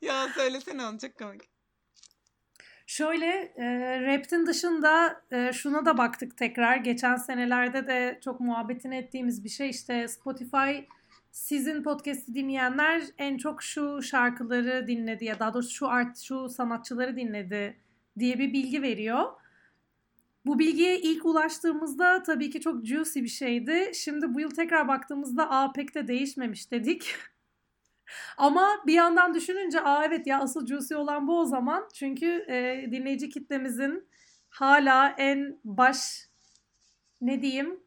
Ya 0.00 0.28
söylesene 0.34 0.86
onu 0.86 0.98
çok 0.98 1.18
komik. 1.18 1.59
Şöyle 2.90 3.52
e, 3.56 3.66
Rap'tin 4.00 4.46
dışında 4.46 5.22
e, 5.30 5.52
şuna 5.52 5.86
da 5.86 5.98
baktık 5.98 6.36
tekrar. 6.36 6.76
Geçen 6.76 7.16
senelerde 7.16 7.86
de 7.86 8.18
çok 8.24 8.40
muhabbetini 8.40 8.96
ettiğimiz 8.96 9.44
bir 9.44 9.48
şey 9.48 9.70
işte 9.70 10.08
Spotify 10.08 10.78
sizin 11.30 11.82
podcast'i 11.82 12.34
dinleyenler 12.34 13.02
en 13.18 13.36
çok 13.36 13.62
şu 13.62 14.02
şarkıları 14.02 14.86
dinledi 14.86 15.24
ya 15.24 15.38
daha 15.38 15.54
doğrusu 15.54 15.70
şu 15.70 15.88
art 15.88 16.18
şu 16.18 16.48
sanatçıları 16.48 17.16
dinledi 17.16 17.80
diye 18.18 18.38
bir 18.38 18.52
bilgi 18.52 18.82
veriyor. 18.82 19.24
Bu 20.46 20.58
bilgiye 20.58 21.00
ilk 21.00 21.24
ulaştığımızda 21.24 22.22
tabii 22.22 22.50
ki 22.50 22.60
çok 22.60 22.86
juicy 22.86 23.20
bir 23.20 23.28
şeydi. 23.28 23.90
Şimdi 23.94 24.34
bu 24.34 24.40
yıl 24.40 24.50
tekrar 24.50 24.88
baktığımızda 24.88 25.50
aa 25.50 25.72
pek 25.72 25.94
de 25.94 26.08
değişmemiş 26.08 26.70
dedik. 26.70 27.14
Ama 28.36 28.68
bir 28.86 28.94
yandan 28.94 29.34
düşününce 29.34 29.80
aa 29.80 30.04
evet 30.04 30.26
ya 30.26 30.40
asıl 30.40 30.66
juicy 30.66 30.94
olan 30.94 31.26
bu 31.26 31.40
o 31.40 31.44
zaman. 31.44 31.88
Çünkü 31.94 32.44
e, 32.48 32.86
dinleyici 32.90 33.28
kitlemizin 33.28 34.08
hala 34.48 35.14
en 35.18 35.60
baş 35.64 36.28
ne 37.20 37.42
diyeyim 37.42 37.80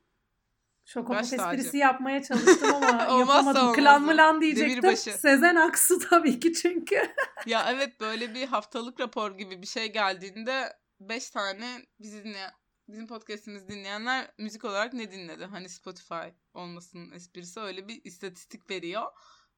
tacı. 0.93 1.35
esprisi 1.35 1.77
yapmaya 1.77 2.23
çalıştım 2.23 2.75
ama 2.75 2.89
yapamadım. 3.19 3.73
Klan 3.73 4.01
mılan 4.01 4.41
diyecektim. 4.41 4.83
Demirbaşı. 4.83 5.11
Sezen 5.11 5.55
Aksu 5.55 5.99
tabii 6.09 6.39
ki 6.39 6.53
çünkü. 6.53 7.13
Ya 7.45 7.65
evet 7.69 7.99
böyle 7.99 8.35
bir 8.35 8.47
haftalık 8.47 8.99
rapor 8.99 9.37
gibi 9.37 9.61
bir 9.61 9.67
şey 9.67 9.91
geldiğinde 9.91 10.73
5 10.99 11.29
tane 11.29 11.81
bizi 11.99 12.23
dinleyen, 12.23 12.51
bizim 12.87 13.07
podcast'imizi 13.07 13.67
dinleyenler 13.67 14.31
müzik 14.37 14.65
olarak 14.65 14.93
ne 14.93 15.11
dinledi? 15.11 15.45
Hani 15.45 15.69
Spotify 15.69 16.27
olmasının 16.53 17.11
esprisi 17.11 17.59
öyle 17.59 17.87
bir 17.87 18.01
istatistik 18.03 18.69
veriyor. 18.69 19.05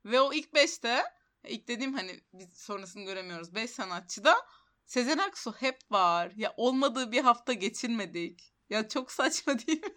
Ve 0.05 0.21
o 0.21 0.33
ilk 0.33 0.53
5'te 0.53 1.03
ilk 1.47 1.67
dediğim 1.67 1.93
hani 1.93 2.19
biz 2.33 2.57
sonrasını 2.57 3.03
göremiyoruz. 3.03 3.55
5 3.55 3.69
sanatçıda 3.71 4.35
Sezen 4.85 5.17
Aksu 5.17 5.53
hep 5.59 5.77
var. 5.91 6.31
Ya 6.35 6.53
olmadığı 6.57 7.11
bir 7.11 7.21
hafta 7.21 7.53
geçirmedik. 7.53 8.53
Ya 8.69 8.87
çok 8.87 9.11
saçma 9.11 9.59
değil 9.67 9.83
mi? 9.83 9.89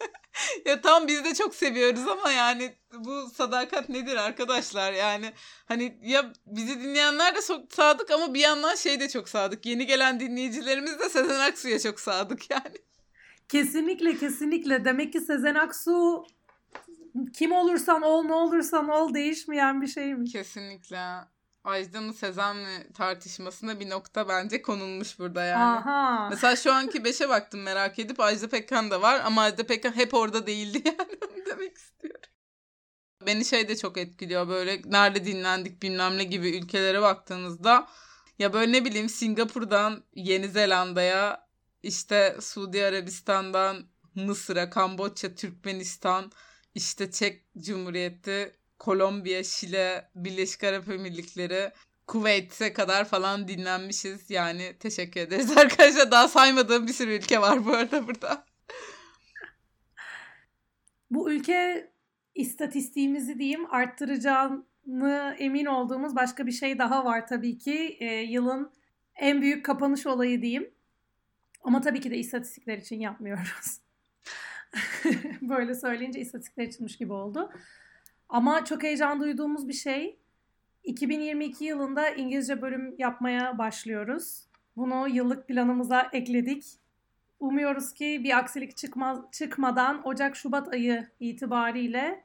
ya 0.65 0.81
tam 0.81 1.07
biz 1.07 1.25
de 1.25 1.35
çok 1.35 1.55
seviyoruz 1.55 2.09
ama 2.09 2.33
yani 2.33 2.77
bu 2.95 3.31
sadakat 3.35 3.89
nedir 3.89 4.17
arkadaşlar? 4.17 4.93
Yani 4.93 5.33
hani 5.67 5.99
ya 6.03 6.33
bizi 6.47 6.81
dinleyenler 6.81 7.37
de 7.37 7.41
çok 7.47 7.73
sadık 7.73 8.11
ama 8.11 8.35
bir 8.35 8.41
yandan 8.41 8.75
şey 8.75 9.01
de 9.01 9.09
çok 9.09 9.29
sadık. 9.29 9.67
Yeni 9.67 9.87
gelen 9.87 10.21
dinleyicilerimiz 10.21 10.99
de 10.99 11.09
Sezen 11.09 11.41
Aksu'ya 11.41 11.79
çok 11.79 12.01
sadık 12.01 12.51
yani. 12.51 12.77
Kesinlikle 13.49 14.17
kesinlikle. 14.17 14.85
Demek 14.85 15.13
ki 15.13 15.21
Sezen 15.21 15.55
Aksu 15.55 16.25
kim 17.35 17.53
olursan 17.53 18.03
ol 18.03 18.23
ne 18.25 18.33
olursan 18.33 18.89
ol 18.89 19.15
değişmeyen 19.15 19.83
bir 19.83 19.87
şeymiş. 19.87 20.33
Kesinlikle. 20.33 20.99
Ajda 21.65 22.01
mı 22.01 22.15
Sezen 22.15 22.57
mi 22.57 22.93
tartışmasına 22.95 23.81
bir 23.81 23.91
nokta 23.91 24.29
bence 24.29 24.63
konulmuş 24.63 25.19
burada 25.19 25.45
yani. 25.45 25.63
Aha. 25.63 26.29
Mesela 26.31 26.57
şu 26.57 26.73
anki 26.73 26.99
5'e 26.99 27.29
baktım 27.29 27.63
merak 27.63 27.99
edip 27.99 28.21
Ajda 28.21 28.49
Pekkan 28.49 28.91
da 28.91 29.03
var 29.03 29.21
ama 29.25 29.43
Ajda 29.43 29.67
Pekkan 29.67 29.97
hep 29.97 30.15
orada 30.15 30.47
değildi 30.47 30.83
yani 30.85 31.19
onu 31.23 31.47
demek 31.47 31.77
istiyorum. 31.77 32.21
Beni 33.27 33.45
şey 33.45 33.69
de 33.69 33.77
çok 33.77 33.99
etkiliyor 33.99 34.49
böyle 34.49 34.83
nerede 34.85 35.25
dinlendik 35.25 35.83
bilmem 35.83 36.19
ne 36.19 36.25
gibi 36.25 36.57
ülkelere 36.57 37.03
baktığınızda 37.03 37.89
ya 38.39 38.53
böyle 38.53 38.73
ne 38.73 38.85
bileyim 38.85 39.09
Singapur'dan 39.09 40.05
Yeni 40.15 40.49
Zelanda'ya 40.49 41.49
işte 41.83 42.37
Suudi 42.41 42.85
Arabistan'dan 42.85 43.87
Mısır'a, 44.15 44.71
Kamboçya, 44.71 45.35
Türkmenistan, 45.35 46.33
işte 46.75 47.11
Çek 47.11 47.45
Cumhuriyeti, 47.59 48.57
Kolombiya, 48.79 49.45
Şile, 49.45 50.11
Birleşik 50.15 50.65
Arap 50.65 50.89
Emirlikleri, 50.89 51.73
Kuveyt'e 52.07 52.73
kadar 52.73 53.05
falan 53.05 53.49
dinlenmişiz. 53.49 54.31
Yani 54.31 54.73
teşekkür 54.81 55.21
ederiz 55.21 55.51
arkadaşlar. 55.59 56.11
Daha 56.11 56.29
saymadığım 56.29 56.87
bir 56.87 56.93
sürü 56.93 57.13
ülke 57.13 57.41
var 57.41 57.65
bu 57.65 57.71
arada 57.71 58.07
burada. 58.07 58.45
Bu 61.11 61.33
ülke 61.33 61.91
istatistiğimizi 62.35 63.39
diyeyim 63.39 63.75
arttıracağını 63.75 65.37
emin 65.39 65.67
olduğumuz 65.67 66.17
başka 66.17 66.47
bir 66.47 66.53
şey 66.53 66.79
daha 66.79 67.05
var 67.05 67.27
tabii 67.27 67.59
ki. 67.59 67.97
Ee, 68.01 68.07
yılın 68.15 68.73
en 69.17 69.43
büyük 69.43 69.65
kapanış 69.65 70.07
olayı 70.07 70.43
diyeyim. 70.43 70.71
Ama 71.63 71.81
tabii 71.81 72.01
ki 72.01 72.11
de 72.11 72.17
istatistikler 72.17 72.79
için 72.79 73.01
yapmıyoruz. 73.01 73.81
Böyle 75.43 75.75
söyleyince 75.75 76.21
istatistikler 76.21 76.65
içinmiş 76.65 76.97
gibi 76.97 77.13
oldu. 77.13 77.53
Ama 78.29 78.65
çok 78.65 78.83
heyecan 78.83 79.21
duyduğumuz 79.21 79.69
bir 79.69 79.73
şey. 79.73 80.19
2022 80.85 81.65
yılında 81.65 82.09
İngilizce 82.11 82.63
bölüm 82.63 82.95
yapmaya 82.99 83.59
başlıyoruz. 83.59 84.45
Bunu 84.77 85.09
yıllık 85.09 85.49
planımıza 85.49 86.09
ekledik. 86.13 86.65
Umuyoruz 87.41 87.93
ki 87.93 88.21
bir 88.25 88.39
aksilik 88.39 88.77
çıkmaz, 88.77 89.19
çıkmadan 89.33 90.07
Ocak-Şubat 90.07 90.73
ayı 90.73 91.09
itibariyle 91.21 92.25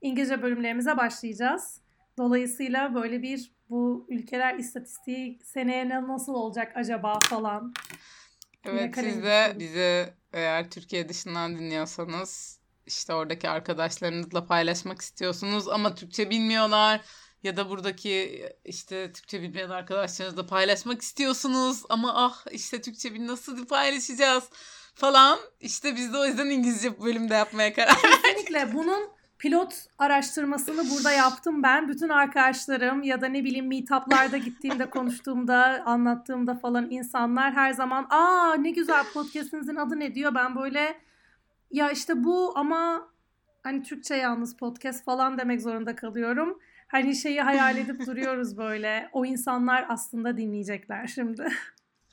İngilizce 0.00 0.42
bölümlerimize 0.42 0.96
başlayacağız. 0.96 1.80
Dolayısıyla 2.18 2.94
böyle 2.94 3.22
bir 3.22 3.50
bu 3.70 4.06
ülkeler 4.08 4.54
istatistiği 4.54 5.38
seneye 5.42 5.88
nasıl 5.88 6.34
olacak 6.34 6.72
acaba 6.74 7.18
falan. 7.20 7.72
Evet 8.68 8.94
siz 8.94 9.22
de 9.22 9.56
bizi 9.58 10.14
eğer 10.32 10.70
Türkiye 10.70 11.08
dışından 11.08 11.58
dinliyorsanız 11.58 12.58
işte 12.86 13.14
oradaki 13.14 13.48
arkadaşlarınızla 13.48 14.46
paylaşmak 14.46 15.00
istiyorsunuz 15.00 15.68
ama 15.68 15.94
Türkçe 15.94 16.30
bilmiyorlar 16.30 17.00
ya 17.42 17.56
da 17.56 17.70
buradaki 17.70 18.42
işte 18.64 19.12
Türkçe 19.12 19.42
bilmeyen 19.42 19.70
arkadaşlarınızla 19.70 20.46
paylaşmak 20.46 21.02
istiyorsunuz 21.02 21.82
ama 21.88 22.12
ah 22.14 22.46
işte 22.50 22.80
Türkçe 22.80 23.14
bil 23.14 23.26
nasıl 23.26 23.66
paylaşacağız 23.66 24.44
falan. 24.94 25.38
İşte 25.60 25.96
biz 25.96 26.12
de 26.12 26.18
o 26.18 26.24
yüzden 26.26 26.46
İngilizce 26.46 27.00
bölümde 27.00 27.34
yapmaya 27.34 27.74
karar 27.74 27.88
verdik. 27.88 28.24
Kesinlikle 28.24 28.74
bunun 28.74 29.17
pilot 29.38 29.74
araştırmasını 29.98 30.90
burada 30.90 31.12
yaptım 31.12 31.62
ben. 31.62 31.88
Bütün 31.88 32.08
arkadaşlarım 32.08 33.02
ya 33.02 33.20
da 33.20 33.26
ne 33.26 33.44
bileyim 33.44 33.68
meetuplarda 33.68 34.36
gittiğimde 34.36 34.90
konuştuğumda 34.90 35.82
anlattığımda 35.86 36.54
falan 36.54 36.90
insanlar 36.90 37.52
her 37.52 37.72
zaman 37.72 38.06
aa 38.10 38.54
ne 38.54 38.70
güzel 38.70 39.04
podcastinizin 39.14 39.76
adı 39.76 40.00
ne 40.00 40.14
diyor. 40.14 40.34
Ben 40.34 40.56
böyle 40.56 41.00
ya 41.70 41.90
işte 41.90 42.24
bu 42.24 42.58
ama 42.58 43.08
hani 43.62 43.82
Türkçe 43.82 44.14
yalnız 44.14 44.56
podcast 44.56 45.04
falan 45.04 45.38
demek 45.38 45.62
zorunda 45.62 45.96
kalıyorum. 45.96 46.58
Hani 46.88 47.16
şeyi 47.16 47.40
hayal 47.40 47.76
edip 47.76 48.06
duruyoruz 48.06 48.56
böyle. 48.56 49.08
O 49.12 49.24
insanlar 49.24 49.86
aslında 49.88 50.36
dinleyecekler 50.36 51.06
şimdi. 51.06 51.48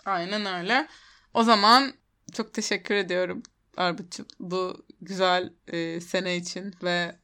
Aynen 0.06 0.60
öyle. 0.60 0.88
O 1.34 1.44
zaman 1.44 1.94
çok 2.34 2.54
teşekkür 2.54 2.96
ediyorum 2.96 3.44
Arbuç'um 3.78 4.26
bu 4.40 4.86
güzel 5.02 5.54
e, 5.68 6.02
sene 6.02 6.38
için 6.38 6.74
ve 6.84 7.16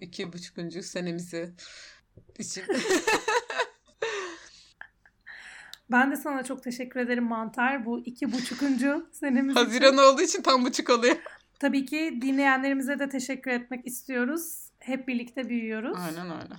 iki 0.00 0.32
buçukuncu 0.32 0.82
senemizi 0.82 1.52
için. 2.38 2.64
ben 5.90 6.10
de 6.12 6.16
sana 6.16 6.44
çok 6.44 6.62
teşekkür 6.62 7.00
ederim 7.00 7.24
Mantar. 7.24 7.86
Bu 7.86 8.00
iki 8.00 8.32
buçukuncu 8.32 9.08
senemiz 9.12 9.56
Haziran 9.56 9.92
için. 9.94 10.02
olduğu 10.02 10.22
için 10.22 10.42
tam 10.42 10.64
buçuk 10.64 10.90
oluyor. 10.90 11.16
Tabii 11.58 11.86
ki 11.86 12.18
dinleyenlerimize 12.22 12.98
de 12.98 13.08
teşekkür 13.08 13.50
etmek 13.50 13.86
istiyoruz. 13.86 14.70
hep 14.78 15.08
birlikte 15.08 15.48
büyüyoruz. 15.48 15.98
Aynen 15.98 16.26
öyle. 16.26 16.54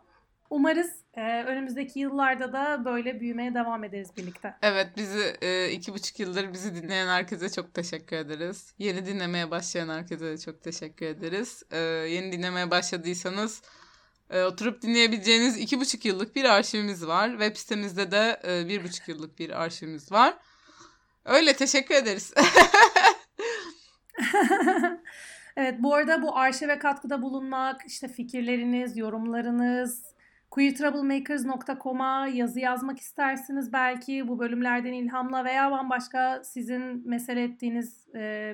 Umarız 0.49 0.91
e, 1.13 1.43
önümüzdeki 1.43 1.99
yıllarda 1.99 2.53
da 2.53 2.85
böyle 2.85 3.19
büyümeye 3.19 3.53
devam 3.53 3.83
ederiz 3.83 4.09
birlikte. 4.17 4.55
Evet 4.61 4.87
bizi 4.97 5.37
e, 5.41 5.71
iki 5.71 5.93
buçuk 5.93 6.19
yıldır 6.19 6.53
bizi 6.53 6.75
dinleyen 6.75 7.07
herkese 7.07 7.51
çok 7.51 7.73
teşekkür 7.73 8.15
ederiz. 8.15 8.73
Yeni 8.77 9.05
dinlemeye 9.05 9.51
başlayan 9.51 9.89
herkese 9.89 10.25
de 10.25 10.37
çok 10.37 10.61
teşekkür 10.61 11.05
ederiz. 11.05 11.63
E, 11.71 11.77
yeni 11.79 12.31
dinlemeye 12.31 12.71
başladıysanız 12.71 13.61
e, 14.29 14.43
oturup 14.43 14.81
dinleyebileceğiniz 14.81 15.57
iki 15.57 15.79
buçuk 15.79 16.05
yıllık 16.05 16.35
bir 16.35 16.45
arşivimiz 16.45 17.07
var. 17.07 17.29
Web 17.29 17.55
sitemizde 17.55 18.11
de 18.11 18.41
e, 18.47 18.67
bir 18.67 18.83
buçuk 18.83 19.07
yıllık 19.07 19.39
bir 19.39 19.61
arşivimiz 19.61 20.11
var. 20.11 20.37
Öyle 21.25 21.53
teşekkür 21.53 21.95
ederiz. 21.95 22.33
evet 25.57 25.75
bu 25.79 25.93
arada 25.93 26.21
bu 26.21 26.37
arşive 26.37 26.79
katkıda 26.79 27.21
bulunmak, 27.21 27.81
işte 27.85 28.07
fikirleriniz, 28.07 28.97
yorumlarınız, 28.97 30.14
queertroublemakers.com'a 30.51 32.27
yazı 32.27 32.59
yazmak 32.59 32.99
istersiniz 32.99 33.73
belki 33.73 34.27
bu 34.27 34.39
bölümlerden 34.39 34.93
ilhamla 34.93 35.45
veya 35.45 35.71
bambaşka 35.71 36.43
sizin 36.43 37.09
mesele 37.09 37.43
ettiğiniz 37.43 38.07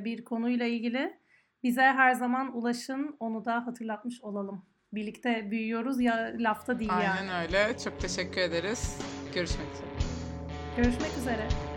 bir 0.06 0.24
konuyla 0.24 0.66
ilgili 0.66 1.18
bize 1.64 1.82
her 1.82 2.14
zaman 2.14 2.58
ulaşın. 2.58 3.16
Onu 3.20 3.46
da 3.46 3.66
hatırlatmış 3.68 4.22
olalım. 4.22 4.66
Birlikte 4.94 5.52
büyüyoruz 5.52 6.02
ya 6.02 6.34
lafta 6.38 6.80
değil 6.80 6.92
Aynen 6.94 7.04
yani. 7.04 7.32
Aynen 7.32 7.44
öyle. 7.44 7.78
Çok 7.78 8.00
teşekkür 8.00 8.42
ederiz. 8.42 9.00
Görüşmek 9.36 9.68
üzere. 9.74 9.88
Görüşmek 10.78 11.18
üzere. 11.18 11.71